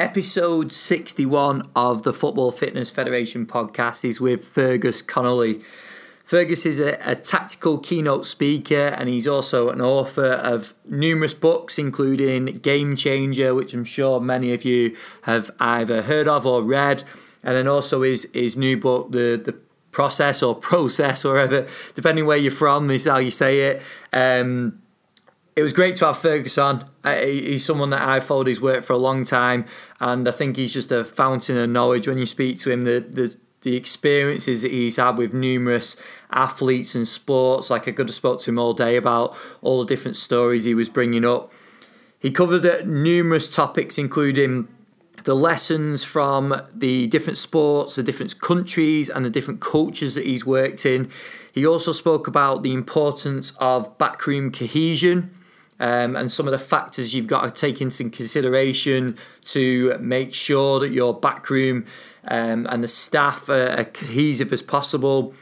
Episode 0.00 0.72
61 0.72 1.68
of 1.76 2.04
the 2.04 2.14
Football 2.14 2.52
Fitness 2.52 2.90
Federation 2.90 3.44
podcast 3.44 4.02
is 4.02 4.18
with 4.18 4.46
Fergus 4.46 5.02
Connolly. 5.02 5.60
Fergus 6.24 6.64
is 6.64 6.80
a, 6.80 6.98
a, 7.04 7.14
tactical 7.14 7.76
keynote 7.76 8.24
speaker 8.24 8.94
and 8.96 9.10
he's 9.10 9.26
also 9.26 9.68
an 9.68 9.82
author 9.82 10.32
of 10.32 10.72
numerous 10.86 11.34
books, 11.34 11.78
including 11.78 12.46
Game 12.46 12.96
Changer, 12.96 13.54
which 13.54 13.74
I'm 13.74 13.84
sure 13.84 14.22
many 14.22 14.54
of 14.54 14.64
you 14.64 14.96
have 15.24 15.50
either 15.60 16.00
heard 16.00 16.28
of 16.28 16.46
or 16.46 16.62
read, 16.62 17.04
and 17.44 17.54
then 17.54 17.68
also 17.68 18.00
his, 18.00 18.26
his 18.32 18.56
new 18.56 18.78
book, 18.78 19.12
The, 19.12 19.38
the 19.44 19.58
Process 19.92 20.42
or 20.42 20.54
Process, 20.54 21.24
or 21.26 21.34
whatever, 21.34 21.68
depending 21.92 22.24
where 22.24 22.38
you're 22.38 22.50
from, 22.50 22.90
is 22.90 23.04
how 23.04 23.18
you 23.18 23.30
say 23.30 23.64
it. 23.64 23.82
Um, 24.14 24.80
it 25.56 25.62
was 25.62 25.72
great 25.72 25.96
to 25.96 26.06
have 26.06 26.18
Fergus 26.18 26.58
on. 26.58 26.84
Uh, 27.02 27.16
he's 27.16 27.64
someone 27.64 27.90
that 27.90 28.02
I've 28.02 28.24
followed 28.24 28.46
his 28.46 28.60
work 28.60 28.84
for 28.84 28.92
a 28.92 28.98
long 28.98 29.24
time, 29.24 29.64
and 29.98 30.28
I 30.28 30.30
think 30.30 30.56
he's 30.56 30.72
just 30.72 30.92
a 30.92 31.04
fountain 31.04 31.56
of 31.56 31.68
knowledge 31.68 32.06
when 32.06 32.18
you 32.18 32.26
speak 32.26 32.58
to 32.60 32.70
him. 32.70 32.84
The 32.84 33.00
the 33.00 33.36
the 33.62 33.76
experiences 33.76 34.62
that 34.62 34.70
he's 34.70 34.96
had 34.96 35.18
with 35.18 35.34
numerous 35.34 35.96
athletes 36.30 36.94
and 36.94 37.06
sports, 37.06 37.68
like 37.68 37.86
I 37.86 37.92
could 37.92 38.08
have 38.08 38.14
spoke 38.14 38.40
to 38.42 38.50
him 38.50 38.58
all 38.58 38.72
day 38.72 38.96
about 38.96 39.36
all 39.60 39.80
the 39.80 39.86
different 39.86 40.16
stories 40.16 40.64
he 40.64 40.74
was 40.74 40.88
bringing 40.88 41.26
up. 41.26 41.52
He 42.18 42.30
covered 42.30 42.64
uh, 42.64 42.82
numerous 42.86 43.50
topics, 43.50 43.98
including 43.98 44.68
the 45.24 45.34
lessons 45.34 46.04
from 46.04 46.62
the 46.74 47.06
different 47.08 47.36
sports, 47.36 47.96
the 47.96 48.02
different 48.02 48.40
countries, 48.40 49.10
and 49.10 49.24
the 49.24 49.30
different 49.30 49.60
cultures 49.60 50.14
that 50.14 50.24
he's 50.24 50.46
worked 50.46 50.86
in. 50.86 51.10
He 51.52 51.66
also 51.66 51.92
spoke 51.92 52.26
about 52.26 52.62
the 52.62 52.72
importance 52.72 53.52
of 53.58 53.98
backroom 53.98 54.52
cohesion 54.52 55.34
um, 55.80 56.14
and 56.14 56.30
some 56.30 56.46
of 56.46 56.52
the 56.52 56.58
factors 56.58 57.14
you've 57.14 57.26
got 57.26 57.42
to 57.42 57.50
take 57.50 57.80
into 57.80 58.08
consideration 58.10 59.16
to 59.46 59.96
make 59.98 60.34
sure 60.34 60.78
that 60.78 60.90
your 60.90 61.18
backroom 61.18 61.86
um, 62.28 62.66
and 62.70 62.84
the 62.84 62.88
staff 62.88 63.48
are, 63.48 63.70
are 63.70 63.84
cohesive 63.84 64.52
as 64.52 64.62
possible. 64.62 65.34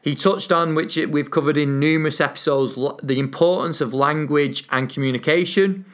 He 0.00 0.14
touched 0.14 0.52
on, 0.52 0.74
which 0.74 0.96
we've 0.96 1.30
covered 1.30 1.56
in 1.56 1.80
numerous 1.80 2.20
episodes, 2.20 2.74
the 3.02 3.18
importance 3.18 3.80
of 3.80 3.92
language 3.92 4.64
and 4.70 4.88
communication. 4.88 5.84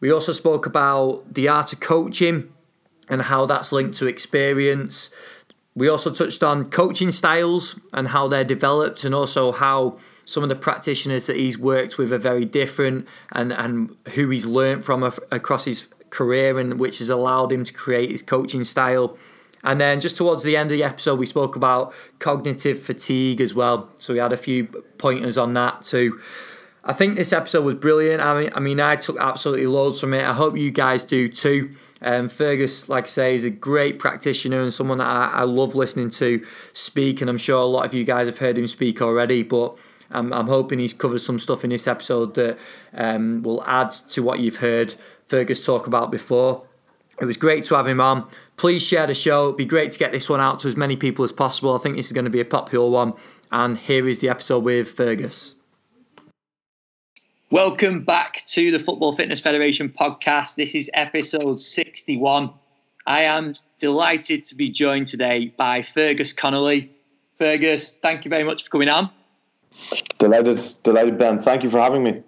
We 0.00 0.10
also 0.10 0.32
spoke 0.32 0.64
about 0.64 1.34
the 1.34 1.48
art 1.48 1.72
of 1.72 1.80
coaching 1.80 2.52
and 3.08 3.22
how 3.22 3.44
that's 3.44 3.72
linked 3.72 3.94
to 3.98 4.06
experience. 4.06 5.10
We 5.74 5.88
also 5.88 6.12
touched 6.12 6.42
on 6.42 6.70
coaching 6.70 7.10
styles 7.10 7.78
and 7.92 8.08
how 8.08 8.26
they're 8.28 8.44
developed, 8.44 9.04
and 9.04 9.14
also 9.14 9.52
how 9.52 9.98
some 10.24 10.42
of 10.42 10.48
the 10.48 10.56
practitioners 10.56 11.26
that 11.26 11.36
he's 11.36 11.58
worked 11.58 11.98
with 11.98 12.12
are 12.12 12.18
very 12.18 12.44
different, 12.44 13.06
and, 13.32 13.52
and 13.52 13.96
who 14.14 14.30
he's 14.30 14.46
learned 14.46 14.84
from 14.84 15.02
across 15.30 15.64
his 15.64 15.88
career, 16.10 16.58
and 16.58 16.78
which 16.78 16.98
has 16.98 17.08
allowed 17.08 17.52
him 17.52 17.64
to 17.64 17.72
create 17.72 18.10
his 18.10 18.22
coaching 18.22 18.64
style. 18.64 19.16
And 19.64 19.80
then 19.80 20.00
just 20.00 20.16
towards 20.16 20.42
the 20.42 20.56
end 20.56 20.72
of 20.72 20.76
the 20.76 20.84
episode, 20.84 21.18
we 21.18 21.26
spoke 21.26 21.54
about 21.54 21.94
cognitive 22.18 22.80
fatigue 22.80 23.40
as 23.40 23.54
well. 23.54 23.90
So 23.96 24.12
we 24.12 24.18
had 24.18 24.32
a 24.32 24.36
few 24.36 24.64
pointers 24.98 25.38
on 25.38 25.54
that 25.54 25.84
too. 25.84 26.20
I 26.84 26.92
think 26.92 27.14
this 27.14 27.32
episode 27.32 27.64
was 27.64 27.76
brilliant. 27.76 28.20
I 28.20 28.40
mean, 28.40 28.50
I 28.56 28.60
mean, 28.60 28.80
I 28.80 28.96
took 28.96 29.16
absolutely 29.20 29.68
loads 29.68 30.00
from 30.00 30.14
it. 30.14 30.24
I 30.24 30.32
hope 30.32 30.56
you 30.56 30.72
guys 30.72 31.04
do 31.04 31.28
too. 31.28 31.70
Um, 32.00 32.28
Fergus, 32.28 32.88
like 32.88 33.04
I 33.04 33.06
say, 33.06 33.34
is 33.36 33.44
a 33.44 33.50
great 33.50 34.00
practitioner 34.00 34.60
and 34.60 34.74
someone 34.74 34.98
that 34.98 35.06
I, 35.06 35.30
I 35.32 35.42
love 35.44 35.76
listening 35.76 36.10
to 36.10 36.44
speak. 36.72 37.20
And 37.20 37.30
I'm 37.30 37.38
sure 37.38 37.60
a 37.60 37.64
lot 37.66 37.84
of 37.84 37.94
you 37.94 38.02
guys 38.02 38.26
have 38.26 38.38
heard 38.38 38.58
him 38.58 38.66
speak 38.66 39.00
already. 39.00 39.44
But 39.44 39.78
I'm, 40.12 40.32
I'm 40.32 40.46
hoping 40.46 40.78
he's 40.78 40.92
covered 40.92 41.20
some 41.20 41.38
stuff 41.38 41.64
in 41.64 41.70
this 41.70 41.86
episode 41.86 42.34
that 42.34 42.58
um, 42.94 43.42
will 43.42 43.62
add 43.64 43.90
to 44.10 44.22
what 44.22 44.40
you've 44.40 44.56
heard 44.56 44.94
Fergus 45.26 45.64
talk 45.64 45.86
about 45.86 46.10
before. 46.10 46.64
It 47.20 47.24
was 47.24 47.36
great 47.36 47.64
to 47.66 47.74
have 47.74 47.86
him 47.86 48.00
on. 48.00 48.28
Please 48.56 48.82
share 48.82 49.06
the 49.06 49.14
show. 49.14 49.46
It'd 49.46 49.56
be 49.56 49.64
great 49.66 49.92
to 49.92 49.98
get 49.98 50.12
this 50.12 50.28
one 50.28 50.40
out 50.40 50.60
to 50.60 50.68
as 50.68 50.76
many 50.76 50.96
people 50.96 51.24
as 51.24 51.32
possible. 51.32 51.74
I 51.74 51.78
think 51.78 51.96
this 51.96 52.06
is 52.06 52.12
going 52.12 52.24
to 52.24 52.30
be 52.30 52.40
a 52.40 52.44
popular 52.44 52.88
one. 52.88 53.14
And 53.50 53.78
here 53.78 54.08
is 54.08 54.20
the 54.20 54.28
episode 54.28 54.64
with 54.64 54.88
Fergus. 54.88 55.56
Welcome 57.50 58.02
back 58.04 58.44
to 58.46 58.70
the 58.70 58.78
Football 58.78 59.14
Fitness 59.14 59.40
Federation 59.40 59.90
podcast. 59.90 60.54
This 60.54 60.74
is 60.74 60.90
episode 60.94 61.60
61. 61.60 62.50
I 63.06 63.22
am 63.22 63.54
delighted 63.78 64.44
to 64.46 64.54
be 64.54 64.70
joined 64.70 65.06
today 65.06 65.52
by 65.56 65.82
Fergus 65.82 66.32
Connolly. 66.32 66.90
Fergus, 67.36 67.96
thank 68.00 68.24
you 68.24 68.30
very 68.30 68.44
much 68.44 68.64
for 68.64 68.70
coming 68.70 68.88
on. 68.88 69.10
Delighted, 70.18 70.62
delighted, 70.82 71.18
Ben. 71.18 71.38
Thank 71.38 71.62
you 71.62 71.70
for 71.70 71.78
having 71.78 72.02
me. 72.02 72.22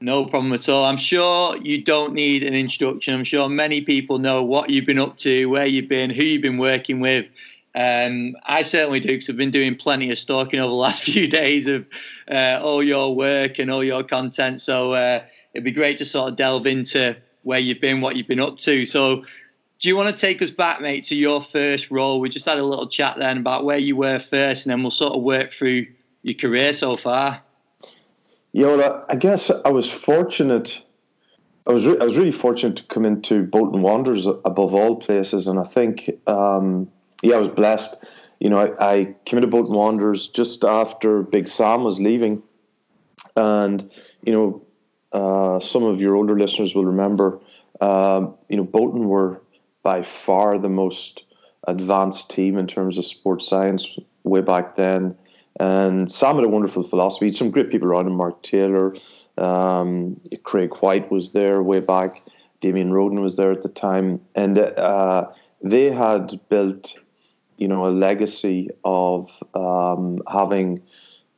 No 0.00 0.24
problem 0.24 0.52
at 0.54 0.68
all. 0.68 0.84
I'm 0.84 0.96
sure 0.96 1.56
you 1.58 1.82
don't 1.82 2.14
need 2.14 2.42
an 2.42 2.54
introduction. 2.54 3.14
I'm 3.14 3.24
sure 3.24 3.48
many 3.48 3.82
people 3.82 4.18
know 4.18 4.42
what 4.42 4.70
you've 4.70 4.86
been 4.86 4.98
up 4.98 5.18
to, 5.18 5.46
where 5.46 5.66
you've 5.66 5.88
been, 5.88 6.08
who 6.08 6.22
you've 6.22 6.42
been 6.42 6.58
working 6.58 7.00
with. 7.00 7.26
Um, 7.74 8.34
I 8.46 8.62
certainly 8.62 8.98
do 8.98 9.08
because 9.08 9.28
I've 9.28 9.36
been 9.36 9.50
doing 9.50 9.76
plenty 9.76 10.10
of 10.10 10.18
stalking 10.18 10.58
over 10.58 10.70
the 10.70 10.74
last 10.86 11.02
few 11.02 11.28
days 11.28 11.66
of 11.66 11.86
uh, 12.30 12.58
all 12.62 12.82
your 12.82 13.14
work 13.14 13.58
and 13.58 13.70
all 13.70 13.84
your 13.84 14.02
content. 14.02 14.60
So 14.60 14.92
uh, 14.92 15.22
it'd 15.54 15.64
be 15.64 15.72
great 15.72 15.98
to 15.98 16.04
sort 16.04 16.30
of 16.30 16.36
delve 16.36 16.66
into 16.66 17.16
where 17.42 17.58
you've 17.58 17.80
been, 17.80 18.00
what 18.00 18.16
you've 18.16 18.26
been 18.26 18.40
up 18.40 18.58
to. 18.60 18.84
So, 18.86 19.24
do 19.80 19.88
you 19.88 19.96
want 19.96 20.14
to 20.14 20.20
take 20.20 20.42
us 20.42 20.50
back, 20.50 20.82
mate, 20.82 21.04
to 21.04 21.14
your 21.14 21.40
first 21.40 21.90
role? 21.90 22.20
We 22.20 22.28
just 22.28 22.44
had 22.44 22.58
a 22.58 22.62
little 22.62 22.86
chat 22.86 23.16
then 23.18 23.38
about 23.38 23.64
where 23.64 23.78
you 23.78 23.96
were 23.96 24.18
first, 24.18 24.66
and 24.66 24.70
then 24.70 24.82
we'll 24.82 24.90
sort 24.90 25.14
of 25.14 25.22
work 25.22 25.52
through 25.52 25.86
your 26.22 26.34
career 26.34 26.72
so 26.72 26.96
far. 26.96 27.42
Yeah, 28.52 28.76
well, 28.76 29.04
I 29.08 29.16
guess 29.16 29.50
I 29.64 29.70
was 29.70 29.88
fortunate. 29.88 30.84
I 31.66 31.72
was 31.72 31.86
re- 31.86 31.98
I 32.00 32.04
was 32.04 32.16
really 32.16 32.32
fortunate 32.32 32.76
to 32.76 32.82
come 32.84 33.04
into 33.04 33.44
Bolton 33.44 33.82
Wanderers 33.82 34.26
above 34.26 34.74
all 34.74 34.96
places, 34.96 35.46
and 35.46 35.58
I 35.58 35.64
think. 35.64 36.10
Um, 36.26 36.90
yeah, 37.22 37.36
I 37.36 37.38
was 37.38 37.48
blessed. 37.48 37.96
You 38.38 38.48
know, 38.48 38.58
I, 38.58 38.92
I 38.92 39.14
came 39.24 39.38
into 39.38 39.48
Bolton 39.48 39.74
Wanderers 39.74 40.28
just 40.28 40.64
after 40.64 41.22
Big 41.22 41.48
Sam 41.48 41.84
was 41.84 42.00
leaving, 42.00 42.42
and 43.36 43.90
you 44.24 44.32
know, 44.32 44.62
uh, 45.12 45.60
some 45.60 45.84
of 45.84 46.00
your 46.00 46.16
older 46.16 46.38
listeners 46.38 46.74
will 46.74 46.86
remember. 46.86 47.40
Um, 47.80 48.34
you 48.48 48.56
know, 48.56 48.64
Bolton 48.64 49.08
were 49.08 49.42
by 49.82 50.02
far 50.02 50.58
the 50.58 50.68
most 50.68 51.24
advanced 51.64 52.30
team 52.30 52.58
in 52.58 52.66
terms 52.66 52.98
of 52.98 53.04
sports 53.04 53.46
science 53.46 53.98
way 54.24 54.40
back 54.40 54.76
then. 54.76 55.16
And 55.60 56.10
Sam 56.10 56.36
had 56.36 56.44
a 56.44 56.48
wonderful 56.48 56.82
philosophy. 56.82 57.30
Some 57.32 57.50
great 57.50 57.70
people 57.70 57.86
around 57.86 58.06
him. 58.06 58.16
Mark 58.16 58.42
Taylor, 58.42 58.96
um, 59.36 60.18
Craig 60.42 60.74
White 60.76 61.10
was 61.12 61.32
there 61.32 61.62
way 61.62 61.80
back. 61.80 62.22
Damien 62.62 62.92
Roden 62.92 63.20
was 63.20 63.36
there 63.36 63.52
at 63.52 63.62
the 63.62 63.68
time, 63.68 64.20
and 64.34 64.58
uh, 64.58 65.28
they 65.62 65.90
had 65.90 66.40
built 66.48 66.94
you 67.58 67.68
know 67.68 67.86
a 67.86 67.92
legacy 67.92 68.70
of 68.84 69.30
um, 69.54 70.22
having 70.32 70.82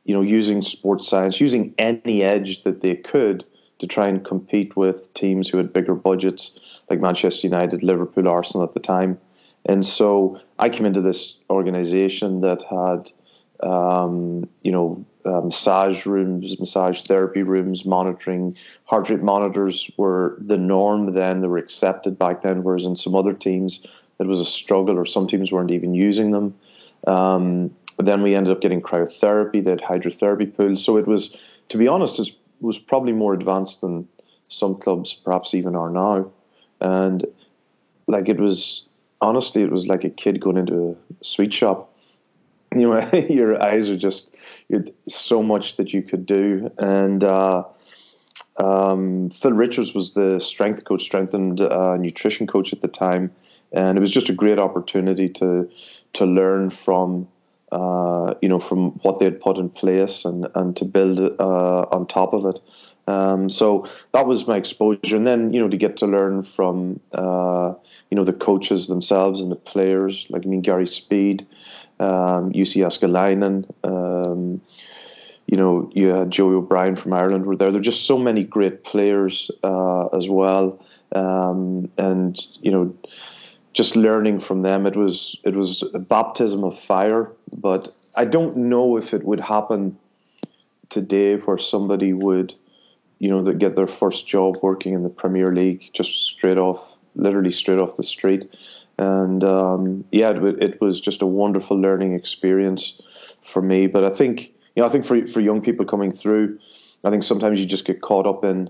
you 0.05 0.15
know 0.15 0.21
using 0.21 0.61
sports 0.61 1.05
science 1.05 1.41
using 1.41 1.73
any 1.77 2.23
edge 2.23 2.63
that 2.63 2.81
they 2.81 2.95
could 2.95 3.43
to 3.79 3.87
try 3.87 4.07
and 4.07 4.23
compete 4.23 4.77
with 4.77 5.13
teams 5.13 5.49
who 5.49 5.57
had 5.57 5.73
bigger 5.73 5.95
budgets 5.95 6.81
like 6.89 7.01
Manchester 7.01 7.45
United, 7.45 7.83
Liverpool, 7.83 8.29
Arsenal 8.29 8.65
at 8.65 8.73
the 8.73 8.79
time. 8.79 9.19
And 9.65 9.85
so 9.85 10.39
I 10.59 10.69
came 10.69 10.85
into 10.85 11.01
this 11.01 11.39
organization 11.49 12.39
that 12.41 12.63
had, 12.63 13.11
um, 13.63 14.47
you 14.61 14.71
know, 14.71 15.05
uh, 15.25 15.41
massage 15.41 16.05
rooms, 16.05 16.59
massage 16.59 17.01
therapy 17.03 17.43
rooms, 17.43 17.85
monitoring, 17.85 18.57
heart 18.85 19.09
rate 19.09 19.23
monitors 19.23 19.89
were 19.97 20.35
the 20.39 20.57
norm 20.57 21.13
then. 21.13 21.41
They 21.41 21.47
were 21.47 21.57
accepted 21.57 22.19
back 22.19 22.41
then, 22.41 22.63
whereas 22.63 22.83
in 22.83 22.95
some 22.95 23.15
other 23.15 23.33
teams, 23.33 23.85
it 24.19 24.27
was 24.27 24.41
a 24.41 24.45
struggle, 24.45 24.97
or 24.97 25.05
some 25.05 25.27
teams 25.27 25.51
weren't 25.51 25.71
even 25.71 25.93
using 25.93 26.31
them. 26.31 26.55
Um, 27.07 27.73
then 27.97 28.21
we 28.21 28.35
ended 28.35 28.51
up 28.51 28.61
getting 28.61 28.81
cryotherapy, 28.81 29.63
that 29.63 29.81
hydrotherapy 29.81 30.55
pools. 30.55 30.83
So 30.83 30.97
it 30.97 31.07
was, 31.07 31.37
to 31.69 31.77
be 31.77 31.87
honest, 31.87 32.19
it 32.19 32.35
was 32.61 32.79
probably 32.79 33.13
more 33.13 33.33
advanced 33.33 33.81
than 33.81 34.07
some 34.49 34.75
clubs 34.75 35.13
perhaps 35.13 35.53
even 35.53 35.75
are 35.75 35.89
now. 35.89 36.31
And 36.81 37.25
like 38.07 38.29
it 38.29 38.39
was, 38.39 38.87
honestly, 39.21 39.63
it 39.63 39.71
was 39.71 39.87
like 39.87 40.03
a 40.03 40.09
kid 40.09 40.41
going 40.41 40.57
into 40.57 40.91
a 40.91 41.23
sweet 41.23 41.53
shop. 41.53 41.92
You 42.75 42.89
know, 42.89 43.09
your 43.29 43.61
eyes 43.61 43.89
are 43.89 43.97
just 43.97 44.35
so 45.07 45.43
much 45.43 45.77
that 45.77 45.93
you 45.93 46.01
could 46.01 46.25
do. 46.25 46.71
And 46.77 47.23
uh, 47.23 47.63
um, 48.57 49.29
Phil 49.29 49.53
Richards 49.53 49.93
was 49.93 50.13
the 50.13 50.39
strength 50.39 50.83
coach, 50.85 51.03
strength 51.03 51.33
and 51.33 51.59
uh, 51.61 51.97
nutrition 51.97 52.47
coach 52.47 52.73
at 52.73 52.81
the 52.81 52.87
time 52.87 53.31
and 53.73 53.97
it 53.97 54.01
was 54.01 54.11
just 54.11 54.29
a 54.29 54.33
great 54.33 54.59
opportunity 54.59 55.27
to 55.27 55.69
to 56.13 56.25
learn 56.25 56.69
from 56.69 57.27
uh, 57.71 58.35
you 58.41 58.47
know 58.47 58.59
from 58.59 58.91
what 59.01 59.19
they 59.19 59.25
had 59.25 59.41
put 59.41 59.57
in 59.57 59.69
place 59.69 60.23
and 60.23 60.47
and 60.55 60.77
to 60.77 60.85
build 60.85 61.19
uh, 61.19 61.81
on 61.91 62.07
top 62.07 62.33
of 62.33 62.45
it. 62.45 62.59
Um, 63.05 63.49
so 63.49 63.85
that 64.13 64.27
was 64.27 64.47
my 64.47 64.55
exposure, 64.55 65.17
and 65.17 65.27
then 65.27 65.51
you 65.51 65.59
know 65.59 65.67
to 65.67 65.75
get 65.75 65.97
to 65.97 66.05
learn 66.05 66.43
from 66.43 66.99
uh, 67.11 67.73
you 68.09 68.15
know 68.15 68.23
the 68.23 68.33
coaches 68.33 68.87
themselves 68.87 69.41
and 69.41 69.51
the 69.51 69.57
players, 69.57 70.27
like 70.29 70.45
I 70.45 70.47
mean 70.47 70.61
Gary 70.61 70.87
Speed, 70.87 71.45
um, 72.03 72.51
Jussi 72.53 72.79
Jääskeläinen. 72.79 73.65
Um, 73.83 74.61
you 75.47 75.57
know, 75.57 75.89
you 75.93 76.09
had 76.09 76.31
Joey 76.31 76.55
O'Brien 76.55 76.95
from 76.95 77.13
Ireland 77.13 77.45
were 77.45 77.55
there. 77.55 77.71
There 77.71 77.79
are 77.79 77.83
just 77.91 78.05
so 78.07 78.17
many 78.17 78.43
great 78.43 78.83
players 78.83 79.51
uh, 79.63 80.07
as 80.17 80.27
well 80.29 80.79
um, 81.13 81.89
and 81.97 82.39
you 82.61 82.71
know, 82.71 82.93
just 83.73 83.95
learning 83.95 84.39
from 84.39 84.61
them. 84.61 84.85
It 84.85 84.95
was 84.95 85.39
it 85.43 85.55
was 85.55 85.83
a 85.93 85.99
baptism 85.99 86.63
of 86.63 86.77
fire, 86.77 87.31
but 87.55 87.93
I 88.15 88.25
don't 88.25 88.55
know 88.57 88.97
if 88.97 89.13
it 89.13 89.23
would 89.23 89.39
happen 89.39 89.97
today 90.89 91.37
where 91.37 91.57
somebody 91.57 92.13
would, 92.13 92.53
you 93.19 93.29
know, 93.29 93.41
that 93.43 93.57
get 93.57 93.75
their 93.75 93.87
first 93.87 94.27
job 94.27 94.57
working 94.61 94.93
in 94.93 95.03
the 95.03 95.09
Premier 95.09 95.53
League 95.53 95.89
just 95.93 96.23
straight 96.23 96.57
off, 96.57 96.95
literally 97.15 97.51
straight 97.51 97.79
off 97.79 97.95
the 97.95 98.03
street. 98.03 98.55
And 98.97 99.43
um, 99.43 100.05
yeah, 100.11 100.31
it, 100.31 100.63
it 100.63 100.81
was 100.81 101.01
just 101.01 101.21
a 101.21 101.25
wonderful 101.25 101.79
learning 101.79 102.13
experience 102.13 103.01
for 103.41 103.61
me. 103.61 103.87
But 103.87 104.03
I 104.03 104.09
think, 104.09 104.51
you 104.75 104.81
know, 104.81 104.85
I 104.85 104.89
think 104.89 105.05
for 105.05 105.25
for 105.27 105.41
young 105.41 105.61
people 105.61 105.85
coming 105.85 106.11
through, 106.11 106.59
I 107.03 107.09
think 107.09 107.23
sometimes 107.23 107.59
you 107.59 107.65
just 107.65 107.85
get 107.85 108.01
caught 108.01 108.27
up 108.27 108.43
in 108.43 108.69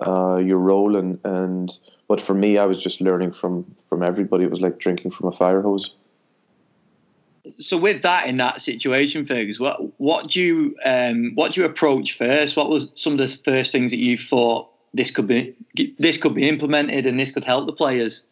uh, 0.00 0.36
your 0.36 0.58
role 0.58 0.96
and 0.96 1.18
and. 1.24 1.72
But 2.08 2.20
for 2.20 2.34
me, 2.34 2.58
I 2.58 2.66
was 2.66 2.82
just 2.82 3.00
learning 3.00 3.32
from 3.32 3.74
from 3.88 4.02
everybody. 4.02 4.44
It 4.44 4.50
was 4.50 4.60
like 4.60 4.78
drinking 4.78 5.12
from 5.12 5.28
a 5.28 5.32
fire 5.32 5.62
hose 5.62 5.94
so 7.58 7.76
with 7.76 8.02
that 8.02 8.26
in 8.26 8.36
that 8.36 8.60
situation, 8.60 9.26
Fergus, 9.26 9.58
what 9.58 9.98
what 10.00 10.28
do 10.28 10.40
you 10.40 10.76
um, 10.84 11.32
what 11.34 11.52
do 11.52 11.60
you 11.60 11.66
approach 11.66 12.16
first? 12.16 12.56
What 12.56 12.68
was 12.68 12.88
some 12.94 13.14
of 13.14 13.18
the 13.18 13.28
first 13.28 13.72
things 13.72 13.90
that 13.90 13.98
you 13.98 14.16
thought 14.16 14.68
this 14.94 15.10
could 15.10 15.26
be 15.26 15.54
this 15.98 16.18
could 16.18 16.34
be 16.34 16.48
implemented 16.48 17.06
and 17.06 17.18
this 17.18 17.32
could 17.32 17.44
help 17.44 17.66
the 17.66 17.72
players? 17.72 18.24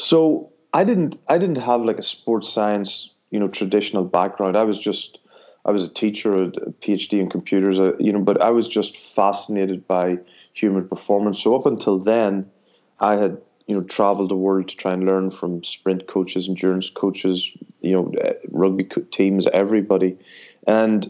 So 0.00 0.50
I 0.72 0.84
didn't 0.84 1.18
I 1.28 1.38
didn't 1.38 1.58
have 1.58 1.84
like 1.84 1.98
a 1.98 2.02
sports 2.02 2.48
science 2.48 3.10
you 3.30 3.38
know 3.38 3.48
traditional 3.48 4.04
background. 4.04 4.56
I 4.56 4.64
was 4.64 4.80
just 4.80 5.18
I 5.64 5.70
was 5.70 5.84
a 5.84 5.92
teacher, 5.92 6.42
a 6.42 6.50
PhD 6.82 7.20
in 7.20 7.28
computers, 7.28 7.78
uh, 7.78 7.96
you 7.98 8.12
know, 8.12 8.20
but 8.20 8.40
I 8.40 8.50
was 8.50 8.66
just 8.66 8.96
fascinated 8.96 9.86
by 9.86 10.18
human 10.54 10.88
performance. 10.88 11.38
So 11.42 11.54
up 11.54 11.66
until 11.66 11.98
then, 11.98 12.50
I 12.98 13.16
had 13.16 13.36
you 13.70 13.76
know, 13.76 13.84
travel 13.84 14.26
the 14.26 14.34
world 14.34 14.66
to 14.66 14.76
try 14.76 14.92
and 14.92 15.04
learn 15.04 15.30
from 15.30 15.62
sprint 15.62 16.08
coaches, 16.08 16.48
endurance 16.48 16.90
coaches, 16.90 17.56
you 17.82 17.92
know, 17.92 18.12
uh, 18.20 18.32
rugby 18.50 18.82
teams, 19.12 19.46
everybody. 19.52 20.18
And 20.66 21.08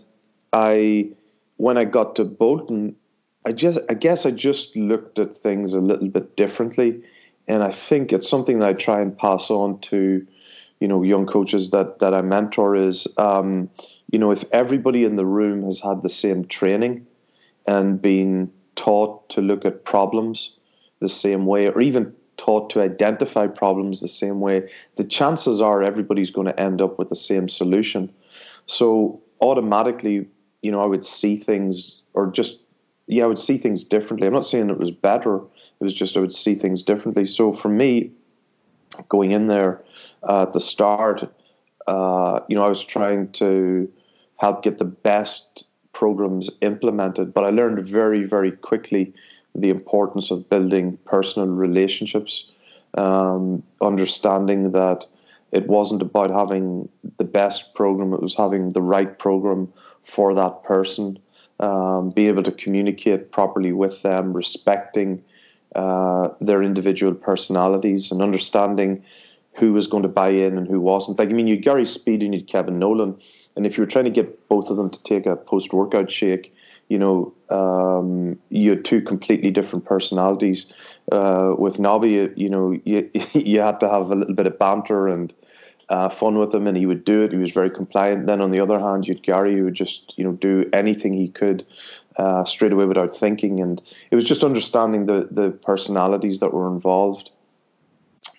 I, 0.52 1.08
when 1.56 1.78
I 1.78 1.84
got 1.84 2.16
to 2.16 2.24
Bolton, 2.24 2.96
I 3.46 3.52
just, 3.52 3.78
I 3.88 3.94
guess 3.94 4.26
I 4.26 4.30
just 4.32 4.76
looked 4.76 5.18
at 5.18 5.34
things 5.34 5.72
a 5.72 5.80
little 5.80 6.08
bit 6.08 6.36
differently. 6.36 7.02
And 7.50 7.64
I 7.64 7.72
think 7.72 8.12
it's 8.12 8.28
something 8.28 8.60
that 8.60 8.68
I 8.68 8.72
try 8.74 9.00
and 9.00 9.16
pass 9.16 9.50
on 9.50 9.80
to, 9.80 10.24
you 10.78 10.86
know, 10.86 11.02
young 11.02 11.26
coaches 11.26 11.70
that, 11.70 11.98
that 11.98 12.14
I 12.14 12.22
mentor 12.22 12.76
is, 12.76 13.08
um, 13.16 13.68
you 14.12 14.20
know, 14.20 14.30
if 14.30 14.44
everybody 14.52 15.04
in 15.04 15.16
the 15.16 15.26
room 15.26 15.64
has 15.64 15.80
had 15.80 16.04
the 16.04 16.08
same 16.08 16.44
training 16.44 17.08
and 17.66 18.00
been 18.00 18.52
taught 18.76 19.28
to 19.30 19.40
look 19.40 19.64
at 19.64 19.84
problems 19.84 20.58
the 21.00 21.08
same 21.08 21.44
way, 21.44 21.66
or 21.66 21.80
even 21.80 22.14
taught 22.36 22.70
to 22.70 22.80
identify 22.80 23.48
problems 23.48 24.00
the 24.00 24.06
same 24.06 24.40
way, 24.40 24.70
the 24.94 25.04
chances 25.04 25.60
are 25.60 25.82
everybody's 25.82 26.30
going 26.30 26.46
to 26.46 26.60
end 26.60 26.80
up 26.80 27.00
with 27.00 27.08
the 27.08 27.16
same 27.16 27.48
solution. 27.48 28.12
So 28.66 29.20
automatically, 29.40 30.28
you 30.62 30.70
know, 30.70 30.80
I 30.80 30.86
would 30.86 31.04
see 31.04 31.36
things 31.36 32.00
or 32.14 32.30
just 32.30 32.59
yeah, 33.10 33.24
I 33.24 33.26
would 33.26 33.38
see 33.38 33.58
things 33.58 33.84
differently. 33.84 34.26
I'm 34.26 34.32
not 34.32 34.46
saying 34.46 34.70
it 34.70 34.78
was 34.78 34.92
better. 34.92 35.36
It 35.36 35.84
was 35.84 35.94
just 35.94 36.16
I 36.16 36.20
would 36.20 36.32
see 36.32 36.54
things 36.54 36.82
differently. 36.82 37.26
So 37.26 37.52
for 37.52 37.68
me, 37.68 38.12
going 39.08 39.32
in 39.32 39.48
there 39.48 39.82
uh, 40.28 40.42
at 40.42 40.52
the 40.52 40.60
start, 40.60 41.32
uh, 41.86 42.40
you 42.48 42.56
know, 42.56 42.64
I 42.64 42.68
was 42.68 42.84
trying 42.84 43.32
to 43.32 43.90
help 44.36 44.62
get 44.62 44.78
the 44.78 44.84
best 44.84 45.64
programs 45.92 46.50
implemented, 46.60 47.34
but 47.34 47.44
I 47.44 47.50
learned 47.50 47.84
very, 47.84 48.24
very 48.24 48.52
quickly 48.52 49.12
the 49.54 49.70
importance 49.70 50.30
of 50.30 50.48
building 50.48 50.96
personal 51.04 51.48
relationships, 51.48 52.50
um, 52.96 53.62
understanding 53.80 54.70
that 54.72 55.04
it 55.52 55.66
wasn't 55.66 56.00
about 56.00 56.30
having 56.30 56.88
the 57.18 57.24
best 57.24 57.74
program, 57.74 58.12
it 58.12 58.22
was 58.22 58.36
having 58.36 58.72
the 58.72 58.82
right 58.82 59.18
program 59.18 59.72
for 60.04 60.32
that 60.34 60.62
person, 60.62 61.18
um, 61.60 62.10
be 62.10 62.26
able 62.26 62.42
to 62.42 62.52
communicate 62.52 63.30
properly 63.30 63.72
with 63.72 64.02
them, 64.02 64.32
respecting 64.32 65.22
uh, 65.76 66.30
their 66.40 66.62
individual 66.62 67.14
personalities, 67.14 68.10
and 68.10 68.22
understanding 68.22 69.04
who 69.54 69.72
was 69.72 69.86
going 69.86 70.02
to 70.02 70.08
buy 70.08 70.30
in 70.30 70.56
and 70.56 70.66
who 70.66 70.80
wasn't. 70.80 71.18
Like, 71.18 71.28
I 71.28 71.32
mean, 71.32 71.46
you 71.46 71.56
Gary 71.56 71.86
Speed 71.86 72.22
and 72.22 72.34
you 72.34 72.42
Kevin 72.42 72.78
Nolan, 72.78 73.16
and 73.56 73.66
if 73.66 73.76
you 73.76 73.82
were 73.82 73.90
trying 73.90 74.06
to 74.06 74.10
get 74.10 74.48
both 74.48 74.70
of 74.70 74.76
them 74.76 74.90
to 74.90 75.02
take 75.02 75.26
a 75.26 75.36
post 75.36 75.72
workout 75.72 76.10
shake, 76.10 76.54
you 76.88 76.98
know, 76.98 77.32
um, 77.50 78.38
you 78.48 78.70
had 78.70 78.84
two 78.84 79.00
completely 79.00 79.50
different 79.50 79.84
personalities. 79.84 80.66
Uh, 81.12 81.54
with 81.58 81.78
Nobby, 81.78 82.30
you 82.36 82.48
know, 82.48 82.78
you, 82.84 83.08
you 83.32 83.60
had 83.60 83.80
to 83.80 83.88
have 83.88 84.10
a 84.10 84.14
little 84.14 84.34
bit 84.34 84.46
of 84.46 84.58
banter 84.58 85.08
and 85.08 85.32
uh, 85.90 86.08
fun 86.08 86.38
with 86.38 86.54
him, 86.54 86.66
and 86.66 86.76
he 86.76 86.86
would 86.86 87.04
do 87.04 87.22
it. 87.22 87.32
He 87.32 87.38
was 87.38 87.50
very 87.50 87.70
compliant. 87.70 88.26
Then 88.26 88.40
on 88.40 88.52
the 88.52 88.60
other 88.60 88.78
hand, 88.78 89.06
you'd 89.06 89.22
Gary, 89.22 89.56
who 89.56 89.64
would 89.64 89.74
just, 89.74 90.14
you 90.16 90.24
know, 90.24 90.32
do 90.32 90.68
anything 90.72 91.12
he 91.12 91.28
could 91.28 91.66
uh, 92.16 92.44
straight 92.44 92.72
away 92.72 92.86
without 92.86 93.14
thinking. 93.14 93.60
And 93.60 93.82
it 94.10 94.14
was 94.14 94.24
just 94.24 94.44
understanding 94.44 95.06
the 95.06 95.28
the 95.30 95.50
personalities 95.50 96.38
that 96.38 96.54
were 96.54 96.68
involved. 96.68 97.30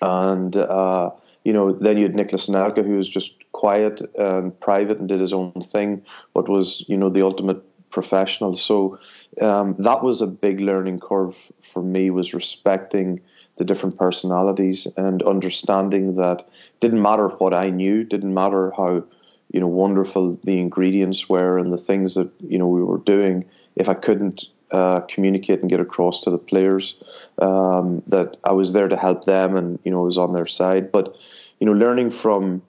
And 0.01 0.55
uh, 0.57 1.11
you 1.43 1.53
know, 1.53 1.71
then 1.71 1.97
you 1.97 2.03
had 2.03 2.15
Nicolas 2.15 2.47
Anelka, 2.47 2.85
who 2.85 2.97
was 2.97 3.09
just 3.09 3.33
quiet 3.51 4.01
and 4.17 4.57
private 4.59 4.99
and 4.99 5.09
did 5.09 5.19
his 5.19 5.33
own 5.33 5.51
thing, 5.51 6.03
but 6.33 6.47
was, 6.47 6.85
you 6.87 6.97
know, 6.97 7.09
the 7.09 7.23
ultimate 7.23 7.61
professional. 7.91 8.55
So 8.55 8.97
um, 9.39 9.75
that 9.79 10.03
was 10.03 10.21
a 10.21 10.27
big 10.27 10.59
learning 10.59 10.99
curve 10.99 11.35
for 11.61 11.83
me 11.83 12.09
was 12.09 12.33
respecting 12.33 13.21
the 13.57 13.65
different 13.65 13.97
personalities 13.97 14.87
and 14.97 15.21
understanding 15.23 16.15
that 16.15 16.47
didn't 16.79 17.01
matter 17.01 17.27
what 17.27 17.53
I 17.53 17.69
knew, 17.69 18.03
didn't 18.03 18.33
matter 18.33 18.71
how 18.75 19.03
you 19.51 19.59
know 19.59 19.67
wonderful 19.67 20.39
the 20.43 20.59
ingredients 20.59 21.27
were 21.27 21.57
and 21.57 21.71
the 21.73 21.77
things 21.77 22.15
that 22.15 22.31
you 22.39 22.57
know 22.57 22.67
we 22.67 22.83
were 22.83 22.99
doing. 22.99 23.45
If 23.75 23.89
I 23.89 23.93
couldn't 23.93 24.45
uh, 24.71 25.01
communicate 25.01 25.59
and 25.61 25.69
get 25.69 25.79
across 25.79 26.21
to 26.21 26.29
the 26.29 26.37
players 26.37 26.95
um, 27.39 28.01
that 28.07 28.37
I 28.45 28.53
was 28.53 28.73
there 28.73 28.87
to 28.87 28.95
help 28.95 29.25
them 29.25 29.55
and 29.55 29.79
you 29.83 29.91
know 29.91 30.03
was 30.03 30.17
on 30.17 30.33
their 30.33 30.47
side. 30.47 30.91
But 30.91 31.15
you 31.59 31.67
know, 31.67 31.73
learning 31.73 32.11
from 32.11 32.61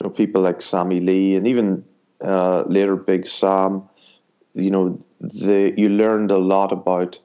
you 0.00 0.04
know 0.04 0.10
people 0.10 0.42
like 0.42 0.60
Sammy 0.60 1.00
Lee 1.00 1.36
and 1.36 1.46
even 1.46 1.84
uh, 2.20 2.64
later 2.66 2.96
Big 2.96 3.26
Sam 3.26 3.88
you 4.56 4.70
know, 4.70 4.98
the 5.20 5.74
you 5.76 5.88
learned 5.88 6.30
a 6.30 6.38
lot 6.38 6.72
about, 6.72 7.18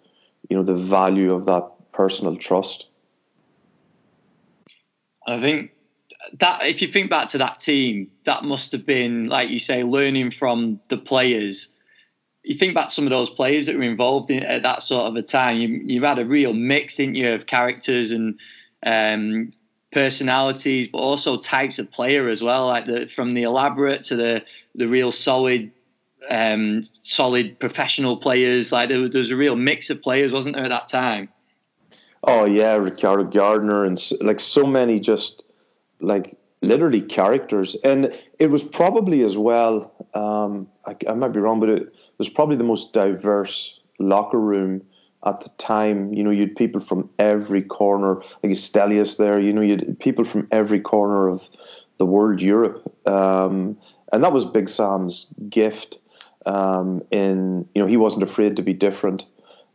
you 0.50 0.58
know, 0.58 0.64
the 0.64 0.76
value 0.76 1.34
of 1.34 1.46
that 1.46 1.70
personal 1.94 2.36
trust. 2.36 2.88
I 5.28 5.40
think 5.40 5.72
that 6.40 6.66
if 6.66 6.82
you 6.82 6.88
think 6.88 7.10
back 7.10 7.30
to 7.30 7.38
that 7.38 7.60
team, 7.60 8.12
that 8.26 8.44
must 8.44 8.72
have 8.72 8.86
been, 8.86 9.28
like 9.28 9.50
you 9.50 9.60
say, 9.60 9.84
learning 9.84 10.32
from 10.32 10.80
the 10.90 10.98
players. 10.98 11.70
You 12.44 12.56
think 12.56 12.76
back 12.76 12.92
some 12.92 13.06
of 13.06 13.12
those 13.12 13.30
players 13.30 13.68
that 13.68 13.76
were 13.76 13.84
involved 13.84 14.32
in 14.32 14.44
at 14.44 14.64
that 14.64 14.84
sort 14.84 15.08
of 15.08 15.16
a 15.16 15.22
time. 15.22 15.58
You 15.58 15.68
you 15.84 16.04
had 16.04 16.20
a 16.20 16.26
real 16.26 16.54
mix, 16.54 16.98
didn't 16.98 17.16
you, 17.16 17.32
of 17.34 17.46
characters 17.46 18.12
and 18.12 18.40
um, 18.86 19.52
personalities, 19.94 20.88
but 20.88 20.98
also 20.98 21.38
types 21.38 21.80
of 21.80 21.92
player 21.92 22.28
as 22.28 22.42
well, 22.42 22.68
like 22.68 22.86
the 22.86 23.08
from 23.08 23.30
the 23.30 23.44
elaborate 23.44 24.04
to 24.06 24.16
the 24.16 24.44
the 24.76 24.88
real 24.88 25.12
solid 25.12 25.72
um, 26.30 26.88
solid 27.04 27.60
professional 27.60 28.18
players. 28.18 28.72
Like 28.72 28.90
there, 28.90 29.00
was 29.00 29.32
a 29.32 29.36
real 29.36 29.56
mix 29.56 29.90
of 29.90 30.02
players, 30.02 30.32
wasn't 30.32 30.56
there, 30.56 30.66
at 30.66 30.70
that 30.70 30.88
time? 30.88 31.30
Oh 32.24 32.46
yeah, 32.46 32.76
Ricardo 32.76 33.24
Gardner 33.24 33.84
and 33.84 34.02
like 34.22 34.40
so 34.40 34.66
many 34.66 35.00
just 35.00 35.44
like 36.00 36.38
literally 36.62 37.02
characters, 37.02 37.76
and 37.84 38.16
it 38.40 38.52
was 38.52 38.64
probably 38.64 39.24
as 39.24 39.38
well. 39.38 39.92
Um, 40.14 40.68
I, 40.86 40.96
I, 41.10 41.14
might 41.14 41.30
be 41.30 41.40
wrong, 41.40 41.60
but 41.60 41.70
it 41.70 41.94
was 42.18 42.30
probably 42.30 42.58
the 42.58 42.64
most 42.64 42.94
diverse 42.94 43.80
locker 44.00 44.40
room 44.40 44.84
at 45.26 45.42
the 45.42 45.50
time. 45.58 46.14
You 46.14 46.24
know, 46.24 46.30
you 46.30 46.42
had 46.42 46.56
people 46.56 46.82
from 46.82 47.10
every 47.18 47.64
corner, 47.64 48.22
like 48.44 48.52
Stelios 48.54 49.18
there. 49.18 49.40
You 49.40 49.54
know, 49.54 49.62
you 49.62 49.78
had 49.78 50.00
people 50.00 50.24
from 50.24 50.48
every 50.52 50.80
corner 50.80 51.28
of 51.28 51.50
the 51.98 52.06
world, 52.06 52.42
Europe, 52.42 52.84
um, 53.08 53.78
and 54.12 54.24
that 54.24 54.34
was 54.34 54.46
Big 54.46 54.70
Sam's 54.70 55.28
gift 55.50 55.98
um, 56.46 57.02
in 57.12 57.68
you 57.74 57.82
know 57.82 57.88
he 57.88 57.98
wasn't 57.98 58.24
afraid 58.24 58.56
to 58.56 58.62
be 58.62 58.74
different. 58.74 59.26